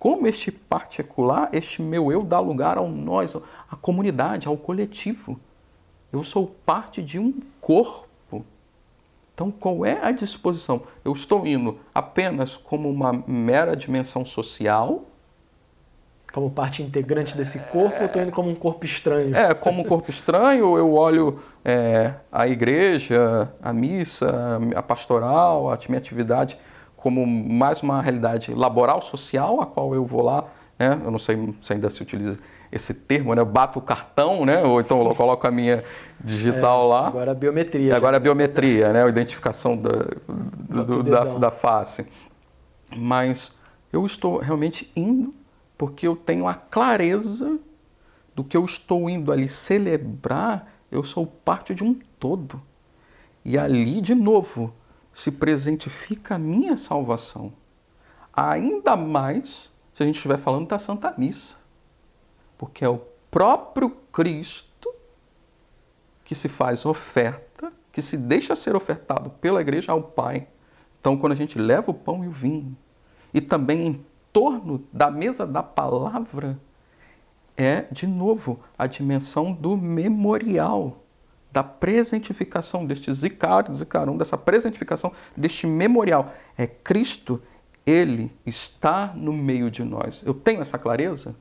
Como 0.00 0.26
este 0.26 0.50
particular, 0.50 1.48
este 1.52 1.80
meu 1.80 2.10
eu, 2.10 2.24
dá 2.24 2.40
lugar 2.40 2.76
ao 2.76 2.88
nós, 2.88 3.36
à 3.70 3.76
comunidade, 3.76 4.48
ao 4.48 4.56
coletivo. 4.56 5.38
Eu 6.12 6.24
sou 6.24 6.48
parte 6.66 7.00
de 7.00 7.20
um 7.20 7.40
corpo 7.60 8.10
então, 9.32 9.50
qual 9.50 9.86
é 9.86 10.04
a 10.04 10.10
disposição? 10.10 10.82
Eu 11.02 11.12
estou 11.12 11.46
indo 11.46 11.78
apenas 11.94 12.56
como 12.56 12.90
uma 12.90 13.10
mera 13.26 13.74
dimensão 13.74 14.22
social? 14.22 15.04
Como 16.32 16.50
parte 16.50 16.82
integrante 16.82 17.36
desse 17.36 17.58
corpo 17.58 17.98
ou 17.98 18.06
estou 18.06 18.22
indo 18.22 18.30
como 18.30 18.48
um 18.48 18.54
corpo 18.54 18.84
estranho? 18.84 19.36
É, 19.36 19.52
como 19.52 19.82
um 19.82 19.84
corpo 19.84 20.10
estranho, 20.10 20.78
eu 20.78 20.94
olho 20.94 21.40
é, 21.64 22.14
a 22.30 22.46
igreja, 22.46 23.50
a 23.60 23.72
missa, 23.72 24.60
a 24.76 24.82
pastoral, 24.82 25.72
a 25.72 25.78
minha 25.88 25.98
atividade 25.98 26.56
como 27.00 27.26
mais 27.26 27.82
uma 27.82 28.00
realidade 28.00 28.52
laboral, 28.54 29.00
social, 29.02 29.60
a 29.60 29.66
qual 29.66 29.94
eu 29.94 30.04
vou 30.04 30.22
lá, 30.22 30.44
né? 30.78 31.00
eu 31.02 31.10
não 31.10 31.18
sei 31.18 31.54
se 31.62 31.72
ainda 31.72 31.90
se 31.90 32.02
utiliza 32.02 32.38
esse 32.70 32.94
termo, 32.94 33.34
né? 33.34 33.40
Eu 33.40 33.46
bato 33.46 33.80
o 33.80 33.82
cartão, 33.82 34.46
né? 34.46 34.62
Ou 34.62 34.80
então 34.80 35.04
eu 35.04 35.14
coloco 35.14 35.44
a 35.44 35.50
minha 35.50 35.82
digital 36.20 36.84
é, 36.84 36.88
lá. 36.88 37.08
Agora 37.08 37.30
a 37.32 37.34
biometria. 37.34 37.96
Agora 37.96 38.16
a 38.16 38.20
biometria, 38.20 38.92
né? 38.92 39.02
A 39.04 39.08
identificação 39.08 39.76
da, 39.76 39.90
do, 40.84 41.02
da, 41.02 41.24
da 41.24 41.50
face. 41.50 42.06
Mas 42.94 43.58
eu 43.92 44.06
estou 44.06 44.38
realmente 44.38 44.88
indo 44.94 45.34
porque 45.80 46.06
eu 46.06 46.14
tenho 46.14 46.46
a 46.46 46.52
clareza 46.52 47.58
do 48.34 48.44
que 48.44 48.54
eu 48.54 48.66
estou 48.66 49.08
indo 49.08 49.32
ali 49.32 49.48
celebrar. 49.48 50.70
Eu 50.92 51.02
sou 51.02 51.26
parte 51.26 51.74
de 51.74 51.82
um 51.82 51.94
todo. 52.18 52.60
E 53.42 53.56
ali, 53.56 54.02
de 54.02 54.14
novo, 54.14 54.74
se 55.14 55.32
presentifica 55.32 56.34
a 56.34 56.38
minha 56.38 56.76
salvação. 56.76 57.54
Ainda 58.30 58.94
mais 58.94 59.72
se 59.94 60.02
a 60.02 60.06
gente 60.06 60.16
estiver 60.16 60.36
falando 60.36 60.68
da 60.68 60.78
Santa 60.78 61.14
Missa 61.16 61.56
porque 62.58 62.84
é 62.84 62.88
o 62.90 63.00
próprio 63.30 63.88
Cristo 64.12 64.92
que 66.26 66.34
se 66.34 66.50
faz 66.50 66.84
oferta, 66.84 67.72
que 67.90 68.02
se 68.02 68.18
deixa 68.18 68.54
ser 68.54 68.76
ofertado 68.76 69.30
pela 69.30 69.62
igreja 69.62 69.92
ao 69.92 70.02
Pai. 70.02 70.46
Então, 71.00 71.16
quando 71.16 71.32
a 71.32 71.36
gente 71.36 71.58
leva 71.58 71.90
o 71.90 71.94
pão 71.94 72.22
e 72.22 72.28
o 72.28 72.32
vinho, 72.32 72.76
e 73.32 73.40
também 73.40 74.04
torno 74.32 74.84
da 74.92 75.10
mesa 75.10 75.46
da 75.46 75.62
palavra, 75.62 76.58
é, 77.56 77.86
de 77.92 78.06
novo, 78.06 78.60
a 78.78 78.86
dimensão 78.86 79.52
do 79.52 79.76
memorial, 79.76 81.02
da 81.52 81.62
presentificação 81.62 82.86
deste 82.86 83.12
zicário, 83.12 83.74
zicarão, 83.74 84.16
dessa 84.16 84.38
presentificação 84.38 85.12
deste 85.36 85.66
memorial. 85.66 86.32
É 86.56 86.66
Cristo, 86.66 87.42
Ele 87.84 88.32
está 88.46 89.12
no 89.14 89.32
meio 89.32 89.70
de 89.70 89.82
nós. 89.82 90.22
Eu 90.24 90.32
tenho 90.32 90.62
essa 90.62 90.78
clareza? 90.78 91.34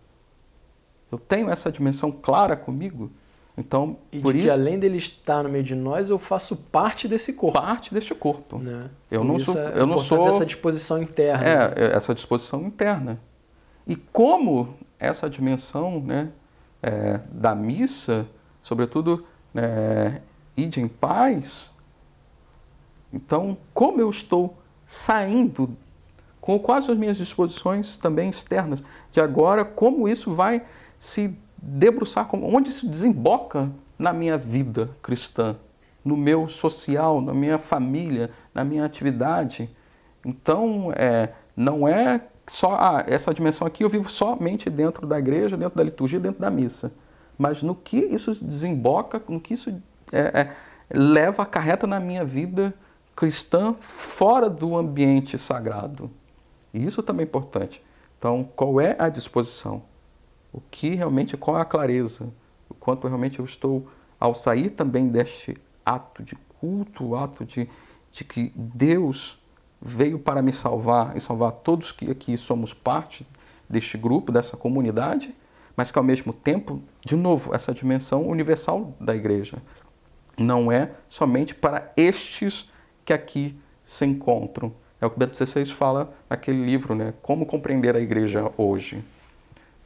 Eu 1.11 1.17
tenho 1.17 1.49
essa 1.49 1.71
dimensão 1.71 2.11
clara 2.11 2.55
comigo. 2.55 3.11
Então, 3.59 3.97
e 4.09 4.21
por 4.21 4.31
de 4.31 4.39
isso, 4.39 4.47
que 4.47 4.51
além 4.53 4.79
dele 4.79 4.97
estar 4.97 5.43
no 5.43 5.49
meio 5.49 5.65
de 5.65 5.75
nós, 5.75 6.09
eu 6.09 6.17
faço 6.17 6.55
parte 6.55 7.09
desse 7.09 7.33
corpo. 7.33 7.59
Parte 7.59 7.93
deste 7.93 8.15
corpo. 8.15 8.57
Né? 8.57 8.89
Eu 9.11 9.21
não 9.21 9.37
sou, 9.37 9.59
é 9.59 9.73
eu 9.75 9.85
não 9.85 9.97
sou 9.97 10.29
essa 10.29 10.45
disposição 10.45 11.03
interna. 11.03 11.45
É, 11.45 11.57
né? 11.57 11.93
essa 11.93 12.15
disposição 12.15 12.63
interna. 12.63 13.19
E 13.85 13.97
como 13.97 14.75
essa 14.97 15.29
dimensão, 15.29 15.99
né, 15.99 16.29
é, 16.81 17.19
da 17.29 17.53
missa, 17.53 18.25
sobretudo, 18.61 19.25
é, 19.53 20.21
ide 20.55 20.79
em 20.79 20.87
paz. 20.87 21.69
Então, 23.11 23.57
como 23.73 23.99
eu 23.99 24.09
estou 24.09 24.57
saindo 24.87 25.75
com 26.39 26.57
quais 26.57 26.89
as 26.89 26.97
minhas 26.97 27.17
disposições 27.17 27.97
também 27.97 28.29
externas 28.29 28.81
de 29.11 29.19
agora, 29.19 29.65
como 29.65 30.07
isso 30.07 30.33
vai 30.33 30.63
se 30.97 31.37
debruçar, 31.61 32.27
onde 32.33 32.69
isso 32.69 32.87
desemboca 32.87 33.71
na 33.97 34.13
minha 34.13 34.37
vida 34.37 34.89
cristã, 35.01 35.55
no 36.03 36.15
meu 36.15 36.47
social, 36.47 37.21
na 37.21 37.33
minha 37.33 37.59
família, 37.59 38.31
na 38.53 38.63
minha 38.63 38.85
atividade. 38.85 39.69
Então, 40.25 40.91
é, 40.95 41.33
não 41.55 41.87
é 41.87 42.21
só 42.47 42.75
ah, 42.75 43.03
essa 43.07 43.33
dimensão 43.33 43.67
aqui 43.67 43.83
eu 43.83 43.89
vivo 43.89 44.09
somente 44.09 44.69
dentro 44.69 45.05
da 45.05 45.19
igreja, 45.19 45.55
dentro 45.55 45.77
da 45.77 45.83
liturgia, 45.83 46.19
dentro 46.19 46.41
da 46.41 46.49
missa. 46.49 46.91
Mas 47.37 47.61
no 47.61 47.75
que 47.75 47.97
isso 47.97 48.43
desemboca, 48.43 49.21
no 49.27 49.39
que 49.39 49.53
isso 49.53 49.69
é, 50.11 50.19
é, 50.19 50.55
leva, 50.89 51.43
acarreta 51.43 51.85
na 51.85 51.99
minha 51.99 52.25
vida 52.25 52.73
cristã 53.15 53.75
fora 54.17 54.49
do 54.49 54.77
ambiente 54.77 55.37
sagrado. 55.37 56.09
E 56.73 56.85
isso 56.85 57.03
também 57.03 57.25
é 57.25 57.27
importante. 57.27 57.83
Então, 58.17 58.49
qual 58.55 58.81
é 58.81 58.95
a 58.99 59.09
disposição? 59.09 59.83
O 60.51 60.61
que 60.61 60.95
realmente, 60.95 61.37
qual 61.37 61.57
é 61.57 61.61
a 61.61 61.65
clareza, 61.65 62.29
o 62.69 62.73
quanto 62.73 63.07
realmente 63.07 63.39
eu 63.39 63.45
estou, 63.45 63.87
ao 64.19 64.35
sair 64.35 64.71
também 64.71 65.07
deste 65.07 65.57
ato 65.85 66.23
de 66.23 66.35
culto, 66.59 67.15
ato 67.15 67.45
de, 67.45 67.69
de 68.11 68.23
que 68.23 68.51
Deus 68.55 69.39
veio 69.81 70.19
para 70.19 70.41
me 70.41 70.51
salvar 70.51 71.15
e 71.15 71.21
salvar 71.21 71.51
todos 71.51 71.91
que 71.91 72.11
aqui 72.11 72.37
somos 72.37 72.73
parte 72.73 73.25
deste 73.69 73.97
grupo, 73.97 74.31
dessa 74.31 74.57
comunidade, 74.57 75.33
mas 75.75 75.91
que 75.91 75.97
ao 75.97 76.03
mesmo 76.03 76.33
tempo, 76.33 76.81
de 77.05 77.15
novo, 77.15 77.55
essa 77.55 77.73
dimensão 77.73 78.27
universal 78.27 78.93
da 78.99 79.15
igreja 79.15 79.61
não 80.37 80.71
é 80.71 80.91
somente 81.07 81.53
para 81.53 81.91
estes 81.95 82.69
que 83.05 83.13
aqui 83.13 83.57
se 83.85 84.05
encontram. 84.05 84.73
É 84.99 85.05
o 85.05 85.09
que 85.09 85.17
Bento 85.17 85.35
XVI 85.35 85.65
fala 85.67 86.13
naquele 86.29 86.63
livro, 86.65 86.93
né? 86.93 87.13
Como 87.21 87.45
compreender 87.45 87.95
a 87.95 87.99
igreja 87.99 88.51
hoje. 88.57 89.03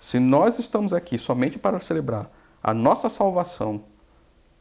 Se 0.04 0.20
nós 0.20 0.60
estamos 0.60 0.92
aqui 0.92 1.18
somente 1.18 1.58
para 1.58 1.80
celebrar 1.80 2.30
a 2.62 2.74
nossa 2.74 3.08
salvação 3.08 3.86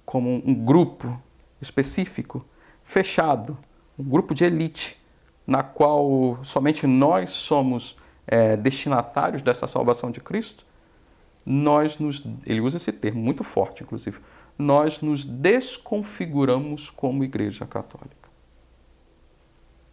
como 0.07 0.40
um 0.49 0.55
grupo 0.55 1.20
específico, 1.61 2.47
fechado, 2.84 3.59
um 3.99 4.05
grupo 4.05 4.36
de 4.36 4.45
elite, 4.45 4.97
na 5.45 5.64
qual 5.64 6.38
somente 6.45 6.86
nós 6.86 7.32
somos 7.32 7.99
é, 8.24 8.57
destinatários 8.57 9.43
dessa 9.43 9.66
salvação 9.66 10.12
de 10.12 10.20
Cristo, 10.20 10.64
nós 11.45 11.99
nos, 11.99 12.24
ele 12.47 12.61
usa 12.61 12.76
esse 12.76 12.93
termo 12.93 13.20
muito 13.20 13.43
forte, 13.43 13.82
inclusive, 13.82 14.20
nós 14.57 15.01
nos 15.01 15.24
desconfiguramos 15.24 16.88
como 16.88 17.24
Igreja 17.24 17.66
Católica. 17.66 18.28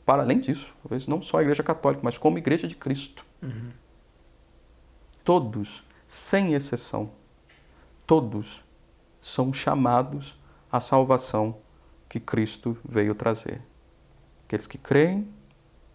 Para 0.06 0.22
além 0.22 0.42
disso, 0.42 0.72
talvez 0.84 1.08
não 1.08 1.24
só 1.24 1.40
a 1.40 1.42
Igreja 1.42 1.64
Católica, 1.64 2.02
mas 2.04 2.20
como 2.20 2.38
Igreja 2.38 2.68
de 2.68 2.76
Cristo. 2.76 3.26
Uhum. 3.42 3.72
Todos, 5.30 5.84
sem 6.08 6.56
exceção, 6.56 7.12
todos 8.08 8.64
são 9.22 9.54
chamados 9.54 10.36
à 10.72 10.82
salvação 10.82 11.58
que 12.10 12.20
Cristo 12.20 12.76
veio 12.84 13.14
trazer. 13.14 13.62
Aqueles 14.48 14.66
que 14.66 14.80
creem, 14.80 15.28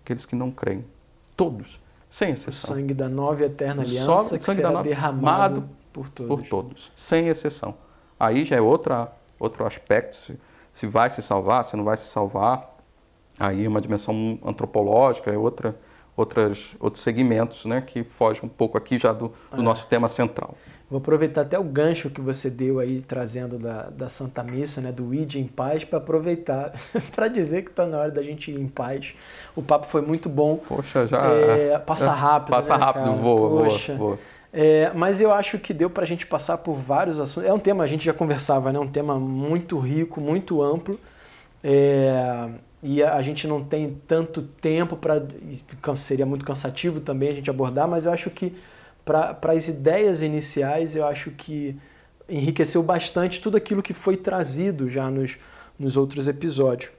aqueles 0.04 0.24
que 0.24 0.36
não 0.36 0.52
creem. 0.52 0.84
Todos, 1.36 1.80
sem 2.08 2.30
exceção. 2.30 2.76
O 2.76 2.78
sangue 2.78 2.94
da 2.94 3.08
nova 3.08 3.42
e 3.42 3.46
eterna 3.46 3.82
aliança 3.82 4.38
que 4.38 4.54
será 4.54 4.80
derramado 4.82 5.68
por 5.92 6.08
todos. 6.08 6.36
Por 6.36 6.48
todos, 6.48 6.92
sem 6.96 7.26
exceção. 7.26 7.74
Aí 8.20 8.44
já 8.44 8.54
é 8.54 8.60
outra, 8.60 9.10
outro 9.36 9.66
aspecto, 9.66 10.16
se, 10.16 10.38
se 10.72 10.86
vai 10.86 11.10
se 11.10 11.20
salvar, 11.20 11.64
se 11.64 11.76
não 11.76 11.82
vai 11.82 11.96
se 11.96 12.06
salvar. 12.06 12.72
Aí 13.36 13.64
é 13.64 13.68
uma 13.68 13.80
dimensão 13.80 14.38
antropológica, 14.44 15.32
é 15.32 15.36
outra, 15.36 15.76
outras, 16.16 16.70
outros 16.78 17.02
segmentos 17.02 17.64
né, 17.64 17.80
que 17.80 18.04
fogem 18.04 18.44
um 18.44 18.48
pouco 18.48 18.78
aqui 18.78 18.98
já 18.98 19.12
do, 19.12 19.32
do 19.52 19.60
é. 19.60 19.62
nosso 19.62 19.86
tema 19.86 20.08
central. 20.08 20.54
Vou 20.90 20.98
aproveitar 20.98 21.40
até 21.40 21.58
o 21.58 21.64
gancho 21.64 22.10
que 22.10 22.20
você 22.20 22.50
deu 22.50 22.78
aí, 22.78 23.00
trazendo 23.00 23.58
da, 23.58 23.90
da 23.90 24.08
Santa 24.08 24.42
Missa, 24.42 24.80
né, 24.80 24.92
do 24.92 25.14
Ide 25.14 25.40
em 25.40 25.46
Paz, 25.46 25.82
para 25.82 25.98
aproveitar, 25.98 26.72
para 27.14 27.26
dizer 27.26 27.62
que 27.62 27.70
está 27.70 27.86
na 27.86 27.98
hora 27.98 28.10
da 28.10 28.22
gente 28.22 28.50
ir 28.50 28.60
em 28.60 28.68
paz. 28.68 29.14
O 29.56 29.62
papo 29.62 29.86
foi 29.86 30.02
muito 30.02 30.28
bom. 30.28 30.58
Poxa, 30.68 31.06
já. 31.06 31.24
É, 31.26 31.78
passa 31.78 32.12
rápido. 32.12 32.50
Passa 32.50 32.76
né, 32.76 32.84
rápido, 32.84 33.04
cara? 33.04 33.16
voa, 33.16 33.64
Poxa. 33.64 33.94
voa, 33.94 34.08
voa. 34.10 34.18
É, 34.52 34.92
mas 34.94 35.20
eu 35.20 35.32
acho 35.32 35.58
que 35.58 35.74
deu 35.74 35.90
para 35.90 36.04
a 36.04 36.06
gente 36.06 36.26
passar 36.28 36.58
por 36.58 36.74
vários 36.74 37.18
assuntos. 37.18 37.50
É 37.50 37.52
um 37.52 37.58
tema, 37.58 37.82
a 37.82 37.88
gente 37.88 38.04
já 38.04 38.12
conversava, 38.12 38.72
né? 38.72 38.78
Um 38.78 38.86
tema 38.86 39.18
muito 39.18 39.78
rico, 39.80 40.20
muito 40.20 40.62
amplo. 40.62 40.96
É, 41.62 42.50
e 42.84 43.02
a, 43.02 43.14
a, 43.14 43.22
gente 43.22 43.48
não 43.48 43.64
tem 43.64 43.98
tanto 44.06 44.42
tempo 44.42 44.94
para. 44.94 45.26
Seria 45.96 46.26
muito 46.26 46.44
cansativo 46.44 47.00
também 47.00 47.30
a 47.30 47.32
gente 47.32 47.48
abordar, 47.48 47.88
mas 47.88 48.04
eu 48.04 48.12
acho 48.12 48.28
que 48.28 48.54
para 49.02 49.38
as 49.52 49.68
ideias 49.68 50.20
iniciais, 50.20 50.94
eu 50.94 51.06
acho 51.06 51.30
que 51.30 51.74
enriqueceu 52.28 52.82
bastante 52.82 53.40
tudo 53.40 53.56
aquilo 53.56 53.82
que 53.82 53.94
foi 53.94 54.18
trazido 54.18 54.90
já 54.90 55.10
nos, 55.10 55.38
nos 55.78 55.96
outros 55.96 56.28
episódios. 56.28 56.90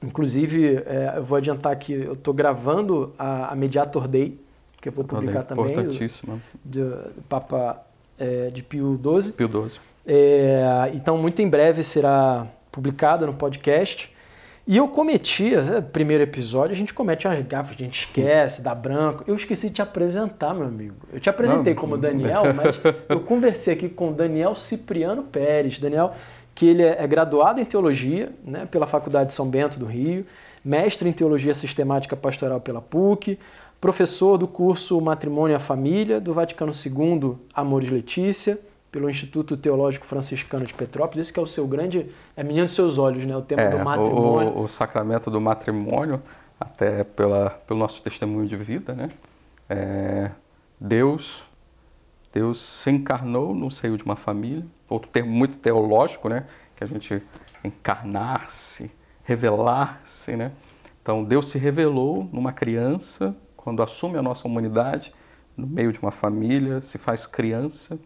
Inclusive, 0.00 0.76
é, 0.86 1.14
eu 1.16 1.24
vou 1.24 1.38
adiantar 1.38 1.76
que 1.76 1.92
eu 1.92 2.12
estou 2.12 2.32
gravando 2.32 3.12
a, 3.18 3.52
a, 3.52 3.56
Mediator 3.56 4.06
Day, 4.06 4.40
que 4.80 4.88
eu 4.88 4.92
vou 4.92 5.04
publicar 5.04 5.42
também, 5.42 5.72
importantíssimo. 5.72 6.40
Do, 6.64 6.88
do 6.88 7.22
Papa 7.28 7.84
é, 8.16 8.48
de 8.50 8.62
Pio 8.62 8.98
XII. 9.20 9.32
Pio 9.32 9.68
XII. 9.68 9.80
É, 10.06 10.90
então, 10.94 11.18
muito 11.18 11.42
em 11.42 11.48
breve 11.48 11.82
será 11.82 12.46
publicada 12.70 13.26
no 13.26 13.34
podcast. 13.34 14.10
E 14.70 14.76
eu 14.76 14.86
cometi, 14.86 15.50
primeiro 15.92 16.22
episódio, 16.22 16.70
a 16.70 16.76
gente 16.76 16.94
comete 16.94 17.26
umas 17.26 17.44
gafas, 17.44 17.74
a 17.74 17.82
gente 17.82 18.06
esquece, 18.06 18.62
dá 18.62 18.72
branco. 18.72 19.24
Eu 19.26 19.34
esqueci 19.34 19.66
de 19.66 19.74
te 19.74 19.82
apresentar, 19.82 20.54
meu 20.54 20.64
amigo. 20.64 20.94
Eu 21.12 21.18
te 21.18 21.28
apresentei 21.28 21.74
não. 21.74 21.80
como 21.80 21.98
Daniel, 21.98 22.54
mas 22.54 22.78
eu 23.08 23.18
conversei 23.18 23.74
aqui 23.74 23.88
com 23.88 24.12
Daniel 24.12 24.54
Cipriano 24.54 25.24
Pérez. 25.24 25.80
Daniel, 25.80 26.12
que 26.54 26.66
ele 26.66 26.84
é 26.84 27.04
graduado 27.04 27.60
em 27.60 27.64
teologia 27.64 28.32
né, 28.44 28.64
pela 28.70 28.86
Faculdade 28.86 29.30
de 29.30 29.32
São 29.32 29.48
Bento 29.48 29.76
do 29.76 29.86
Rio, 29.86 30.24
mestre 30.64 31.08
em 31.08 31.12
teologia 31.12 31.52
sistemática 31.52 32.14
pastoral 32.14 32.60
pela 32.60 32.80
PUC, 32.80 33.40
professor 33.80 34.38
do 34.38 34.46
curso 34.46 35.00
Matrimônio 35.00 35.52
e 35.52 35.56
a 35.56 35.58
Família 35.58 36.20
do 36.20 36.32
Vaticano 36.32 36.70
II 36.70 37.34
Amores 37.52 37.90
Letícia 37.90 38.56
pelo 38.90 39.08
Instituto 39.08 39.56
Teológico 39.56 40.04
Franciscano 40.04 40.64
de 40.64 40.74
Petrópolis. 40.74 41.26
Esse 41.26 41.32
que 41.32 41.38
é 41.38 41.42
o 41.42 41.46
seu 41.46 41.66
grande, 41.66 42.10
é 42.36 42.42
menino 42.42 42.66
dos 42.66 42.74
seus 42.74 42.98
olhos, 42.98 43.24
né? 43.24 43.36
O 43.36 43.42
tema 43.42 43.62
é, 43.62 43.70
do 43.70 43.78
matrimônio. 43.78 44.48
O, 44.50 44.62
o, 44.64 44.68
sacramento 44.68 45.30
do 45.30 45.40
matrimônio, 45.40 46.22
até 46.58 47.04
pela, 47.04 47.50
pelo 47.66 47.78
nosso 47.78 48.02
testemunho 48.02 48.48
de 48.48 48.56
vida, 48.56 48.92
né? 48.94 49.10
É, 49.68 50.30
Deus, 50.80 51.44
Deus 52.32 52.60
se 52.60 52.90
encarnou 52.90 53.54
no 53.54 53.70
seio 53.70 53.96
de 53.96 54.02
uma 54.02 54.16
família. 54.16 54.66
Outro 54.88 55.08
termo 55.10 55.30
muito 55.30 55.56
teológico, 55.58 56.28
né? 56.28 56.46
Que 56.74 56.82
a 56.82 56.86
gente 56.86 57.22
encarnar-se, 57.62 58.90
revelar-se, 59.22 60.34
né? 60.36 60.52
Então 61.02 61.22
Deus 61.22 61.50
se 61.50 61.58
revelou 61.58 62.28
numa 62.32 62.52
criança 62.52 63.34
quando 63.56 63.82
assume 63.82 64.18
a 64.18 64.22
nossa 64.22 64.48
humanidade 64.48 65.12
no 65.56 65.66
meio 65.66 65.92
de 65.92 66.00
uma 66.00 66.10
família, 66.10 66.80
se 66.80 66.98
faz 66.98 67.26
criança 67.26 67.98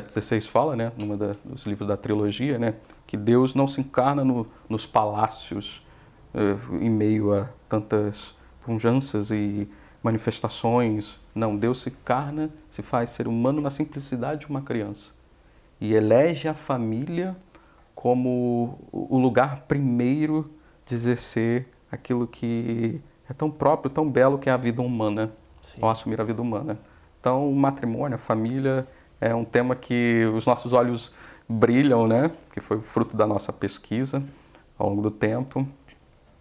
Beto 0.00 0.20
XVI 0.20 0.40
fala, 0.42 0.76
né, 0.76 0.92
num 0.96 1.16
dos 1.16 1.64
livros 1.66 1.88
da 1.88 1.96
trilogia, 1.96 2.58
né, 2.58 2.74
que 3.06 3.16
Deus 3.16 3.54
não 3.54 3.66
se 3.66 3.80
encarna 3.80 4.24
no, 4.24 4.46
nos 4.68 4.86
palácios 4.86 5.84
eh, 6.34 6.56
em 6.80 6.90
meio 6.90 7.34
a 7.34 7.48
tantas 7.68 8.34
pujanças 8.64 9.30
e 9.30 9.68
manifestações. 10.02 11.18
Não, 11.34 11.56
Deus 11.56 11.82
se 11.82 11.90
encarna, 11.90 12.50
se 12.70 12.82
faz 12.82 13.10
ser 13.10 13.26
humano 13.26 13.60
na 13.60 13.70
simplicidade 13.70 14.40
de 14.40 14.46
uma 14.46 14.62
criança 14.62 15.18
e 15.80 15.94
elege 15.94 16.48
a 16.48 16.54
família 16.54 17.36
como 17.94 18.78
o 18.92 19.18
lugar 19.18 19.64
primeiro 19.66 20.50
de 20.86 20.94
exercer 20.94 21.68
aquilo 21.90 22.26
que 22.26 23.00
é 23.28 23.32
tão 23.32 23.50
próprio, 23.50 23.90
tão 23.90 24.08
belo 24.08 24.38
que 24.38 24.48
é 24.48 24.52
a 24.52 24.56
vida 24.56 24.80
humana, 24.80 25.32
Sim. 25.62 25.78
ao 25.80 25.90
assumir 25.90 26.20
a 26.20 26.24
vida 26.24 26.40
humana. 26.40 26.78
Então, 27.20 27.50
o 27.50 27.54
matrimônio, 27.54 28.14
a 28.14 28.18
família 28.18 28.86
é 29.20 29.34
um 29.34 29.44
tema 29.44 29.74
que 29.74 30.24
os 30.34 30.46
nossos 30.46 30.72
olhos 30.72 31.12
brilham, 31.48 32.06
né? 32.06 32.30
Que 32.52 32.60
foi 32.60 32.80
fruto 32.80 33.16
da 33.16 33.26
nossa 33.26 33.52
pesquisa 33.52 34.22
ao 34.78 34.90
longo 34.90 35.02
do 35.02 35.10
tempo, 35.10 35.66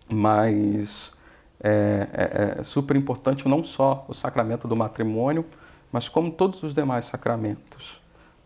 mas 0.07 1.11
é, 1.59 2.07
é, 2.13 2.59
é 2.59 2.63
super 2.63 2.95
importante 2.95 3.47
não 3.47 3.63
só 3.63 4.05
o 4.07 4.13
sacramento 4.13 4.67
do 4.67 4.75
matrimônio, 4.75 5.45
mas 5.91 6.07
como 6.07 6.31
todos 6.31 6.61
os 6.61 6.75
demais 6.75 7.05
sacramentos, 7.05 7.99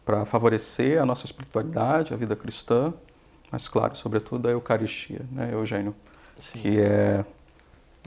para 0.06 0.26
favorecer 0.26 1.02
a 1.02 1.06
nossa 1.06 1.26
espiritualidade, 1.26 2.14
a 2.14 2.18
vida 2.18 2.36
cristã, 2.36 2.94
mas 3.52 3.68
claro, 3.68 3.96
sobretudo 3.98 4.48
a 4.48 4.52
Eucaristia, 4.52 5.22
né, 5.32 5.50
Eugênio? 5.54 5.94
Sim. 6.40 6.62
Que 6.62 6.80
é 6.80 7.26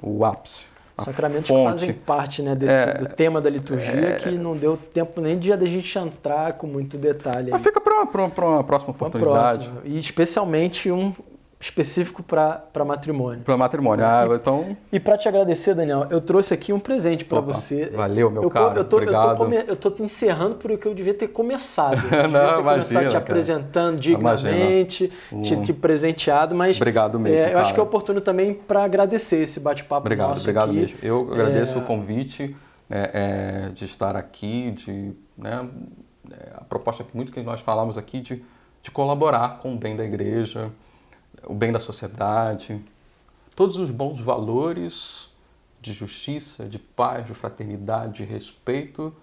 o 0.03 0.25
ápice 0.25 0.74
Sacramentos 1.03 1.49
fonte. 1.49 1.64
que 1.64 1.70
fazem 1.70 1.92
parte 1.92 2.40
né, 2.40 2.55
desse, 2.55 2.74
é, 2.74 2.99
do 2.99 3.09
tema 3.09 3.40
da 3.40 3.51
liturgia, 3.51 4.11
é, 4.11 4.12
que 4.16 4.30
não 4.30 4.57
deu 4.57 4.76
tempo 4.76 5.20
nem 5.20 5.36
de 5.36 5.53
a 5.53 5.57
gente 5.57 5.99
entrar 5.99 6.53
com 6.53 6.68
muito 6.68 6.97
detalhe. 6.97 7.51
Mas 7.51 7.62
fica 7.62 7.80
para 7.80 7.95
uma 7.97 8.62
próxima 8.62 8.92
oportunidade. 8.92 9.64
Próxima. 9.64 9.80
E 9.84 9.99
especialmente 9.99 10.92
um 10.92 11.12
específico 11.65 12.23
para 12.23 12.85
matrimônio. 12.85 13.43
Para 13.43 13.57
matrimônio, 13.57 14.05
ah, 14.05 14.29
então... 14.35 14.77
E 14.93 15.01
para 15.01 15.17
te 15.17 15.27
agradecer, 15.27 15.75
Daniel, 15.75 16.07
eu 16.11 16.21
trouxe 16.21 16.53
aqui 16.53 16.75
um 16.75 16.79
presente 16.79 17.25
para 17.25 17.41
você. 17.41 17.87
Valeu, 17.87 18.31
meu 18.31 18.43
eu, 18.43 18.51
caro, 18.51 18.79
eu 18.79 18.85
tô, 18.85 18.97
obrigado. 18.97 19.55
Eu 19.67 19.75
tô, 19.75 19.93
encerrando 20.05 20.57
por 20.57 20.71
o 20.71 20.77
que 20.77 20.87
eu 20.87 20.95
devia 20.95 21.15
ter 21.15 21.29
começado. 21.29 22.03
Eu 22.15 22.29
Não, 22.29 22.41
ter 22.41 22.61
imagina, 22.61 22.62
começado 22.62 23.03
te 23.05 23.12
cara. 23.12 23.19
apresentando 23.19 23.99
dignamente, 23.99 25.11
te, 25.43 25.62
te, 25.62 25.73
presenteado, 25.73 26.55
mas... 26.55 26.77
Obrigado 26.77 27.19
mesmo, 27.19 27.39
é, 27.39 27.55
Eu 27.55 27.59
acho 27.59 27.73
que 27.73 27.81
é 27.81 27.83
oportuno 27.83 28.21
também 28.21 28.53
para 28.53 28.85
agradecer 28.85 29.43
esse 29.43 29.59
bate-papo 29.59 30.03
Obrigado, 30.03 30.29
nosso 30.29 30.43
obrigado 30.43 30.71
aqui. 30.71 30.79
mesmo. 30.79 30.99
Eu 31.03 31.33
agradeço 31.33 31.79
é... 31.79 31.79
o 31.79 31.83
convite 31.83 32.55
é, 32.91 33.69
é, 33.69 33.69
de 33.71 33.87
estar 33.87 34.17
aqui, 34.17 34.71
de... 34.73 35.12
Né, 35.37 35.67
é, 36.31 36.53
a 36.57 36.65
proposta 36.65 37.03
que 37.03 37.17
muito 37.17 37.33
que 37.33 37.41
nós 37.43 37.61
falamos 37.61 37.97
aqui 37.97 38.21
de, 38.21 38.45
de 38.83 38.91
colaborar 38.91 39.61
com 39.61 39.75
o 39.75 39.79
bem 39.79 39.97
da 39.97 40.05
igreja, 40.05 40.71
o 41.47 41.55
bem 41.55 41.72
da 41.72 41.80
sociedade, 41.80 42.82
todos 43.55 43.76
os 43.76 43.90
bons 43.90 44.20
valores 44.20 45.28
de 45.80 45.92
justiça, 45.92 46.66
de 46.66 46.78
paz, 46.78 47.26
de 47.26 47.34
fraternidade, 47.34 48.14
de 48.14 48.24
respeito 48.24 49.14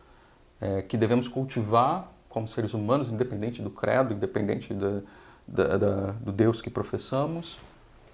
é, 0.60 0.82
que 0.82 0.96
devemos 0.96 1.28
cultivar 1.28 2.12
como 2.30 2.48
seres 2.48 2.74
humanos, 2.74 3.12
independente 3.12 3.62
do 3.62 3.70
credo, 3.70 4.14
independente 4.14 4.74
da, 4.74 5.02
da, 5.48 5.78
da, 5.78 6.12
do 6.12 6.32
Deus 6.32 6.62
que 6.62 6.70
professamos, 6.70 7.58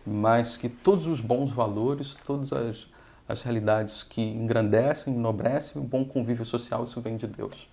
mas 0.05 0.57
que 0.57 0.69
todos 0.69 1.05
os 1.05 1.19
bons 1.19 1.51
valores, 1.51 2.15
todas 2.25 2.53
as, 2.53 2.87
as 3.27 3.43
realidades 3.43 4.01
que 4.01 4.21
engrandecem, 4.21 5.13
enobrecem 5.13 5.81
o 5.81 5.85
bom 5.85 6.05
convívio 6.05 6.45
social, 6.45 6.85
isso 6.85 6.99
vem 7.01 7.17
de 7.17 7.27
Deus. 7.27 7.67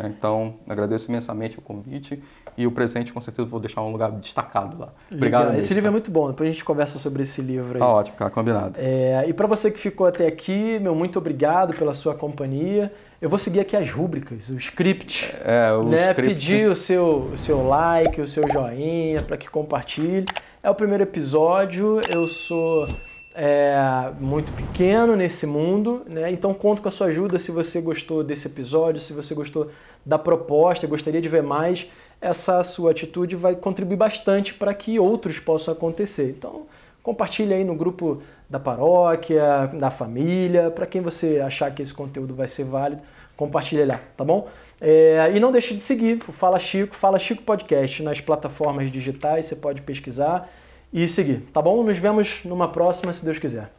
Então, 0.00 0.54
agradeço 0.68 1.10
imensamente 1.10 1.58
o 1.58 1.62
convite 1.62 2.22
e 2.56 2.66
o 2.66 2.72
presente 2.72 3.12
com 3.12 3.20
certeza 3.20 3.48
vou 3.48 3.60
deixar 3.60 3.82
um 3.82 3.92
lugar 3.92 4.10
destacado 4.12 4.78
lá. 4.78 4.88
Obrigado. 5.10 5.56
Esse 5.56 5.72
livro 5.74 5.88
é 5.88 5.90
muito 5.90 6.10
bom, 6.10 6.28
depois 6.28 6.48
a 6.48 6.52
gente 6.52 6.64
conversa 6.64 6.98
sobre 6.98 7.22
esse 7.22 7.40
livro 7.40 7.74
aí. 7.74 7.78
Tá 7.78 7.88
ótimo, 7.88 8.16
cara, 8.16 8.30
combinado. 8.30 8.74
É, 8.78 9.24
e 9.28 9.32
para 9.32 9.46
você 9.46 9.70
que 9.70 9.78
ficou 9.78 10.06
até 10.06 10.26
aqui, 10.26 10.78
meu 10.80 10.94
muito 10.94 11.18
obrigado 11.18 11.74
pela 11.74 11.92
sua 11.92 12.14
companhia. 12.14 12.92
Eu 13.20 13.28
vou 13.28 13.38
seguir 13.38 13.60
aqui 13.60 13.76
as 13.76 13.90
rúbricas, 13.90 14.48
o 14.48 14.56
script. 14.56 15.32
É, 15.44 15.72
o 15.72 15.84
né? 15.84 16.10
script. 16.10 16.34
Pedir 16.34 16.68
o 16.68 16.74
seu, 16.74 17.30
o 17.32 17.36
seu 17.36 17.66
like, 17.66 18.20
o 18.20 18.26
seu 18.26 18.42
joinha 18.52 19.22
para 19.22 19.36
que 19.36 19.48
compartilhe. 19.48 20.24
É 20.62 20.70
o 20.70 20.74
primeiro 20.74 21.04
episódio, 21.04 22.00
eu 22.10 22.26
sou 22.26 22.86
é, 23.34 24.12
muito 24.20 24.52
pequeno 24.52 25.16
nesse 25.16 25.46
mundo, 25.46 26.02
né? 26.06 26.30
Então 26.30 26.52
conto 26.52 26.82
com 26.82 26.88
a 26.88 26.90
sua 26.90 27.06
ajuda 27.08 27.38
se 27.38 27.50
você 27.50 27.80
gostou 27.80 28.22
desse 28.22 28.46
episódio, 28.46 29.00
se 29.00 29.12
você 29.12 29.34
gostou 29.34 29.70
da 30.04 30.18
proposta, 30.18 30.86
gostaria 30.86 31.20
de 31.20 31.28
ver 31.28 31.42
mais, 31.42 31.88
essa 32.20 32.62
sua 32.62 32.90
atitude 32.90 33.34
vai 33.34 33.54
contribuir 33.54 33.96
bastante 33.96 34.54
para 34.54 34.74
que 34.74 34.98
outros 34.98 35.38
possam 35.38 35.72
acontecer. 35.72 36.34
Então 36.36 36.66
compartilhe 37.02 37.52
aí 37.54 37.64
no 37.64 37.74
grupo 37.74 38.22
da 38.48 38.60
paróquia, 38.60 39.66
da 39.78 39.90
família, 39.90 40.70
para 40.70 40.86
quem 40.86 41.00
você 41.00 41.40
achar 41.40 41.70
que 41.74 41.82
esse 41.82 41.94
conteúdo 41.94 42.34
vai 42.34 42.46
ser 42.46 42.64
válido, 42.64 43.02
compartilhe 43.36 43.84
lá, 43.84 43.98
tá 44.16 44.24
bom? 44.24 44.48
É, 44.80 45.32
e 45.34 45.40
não 45.40 45.50
deixe 45.50 45.72
de 45.72 45.80
seguir 45.80 46.22
o 46.28 46.32
Fala 46.32 46.58
Chico, 46.58 46.94
Fala 46.94 47.18
Chico 47.18 47.42
Podcast 47.42 48.02
nas 48.02 48.20
plataformas 48.20 48.90
digitais, 48.90 49.46
você 49.46 49.56
pode 49.56 49.80
pesquisar 49.80 50.48
e 50.92 51.08
seguir, 51.08 51.40
tá 51.52 51.62
bom? 51.62 51.82
Nos 51.82 51.98
vemos 51.98 52.42
numa 52.44 52.68
próxima, 52.68 53.12
se 53.12 53.24
Deus 53.24 53.38
quiser. 53.38 53.72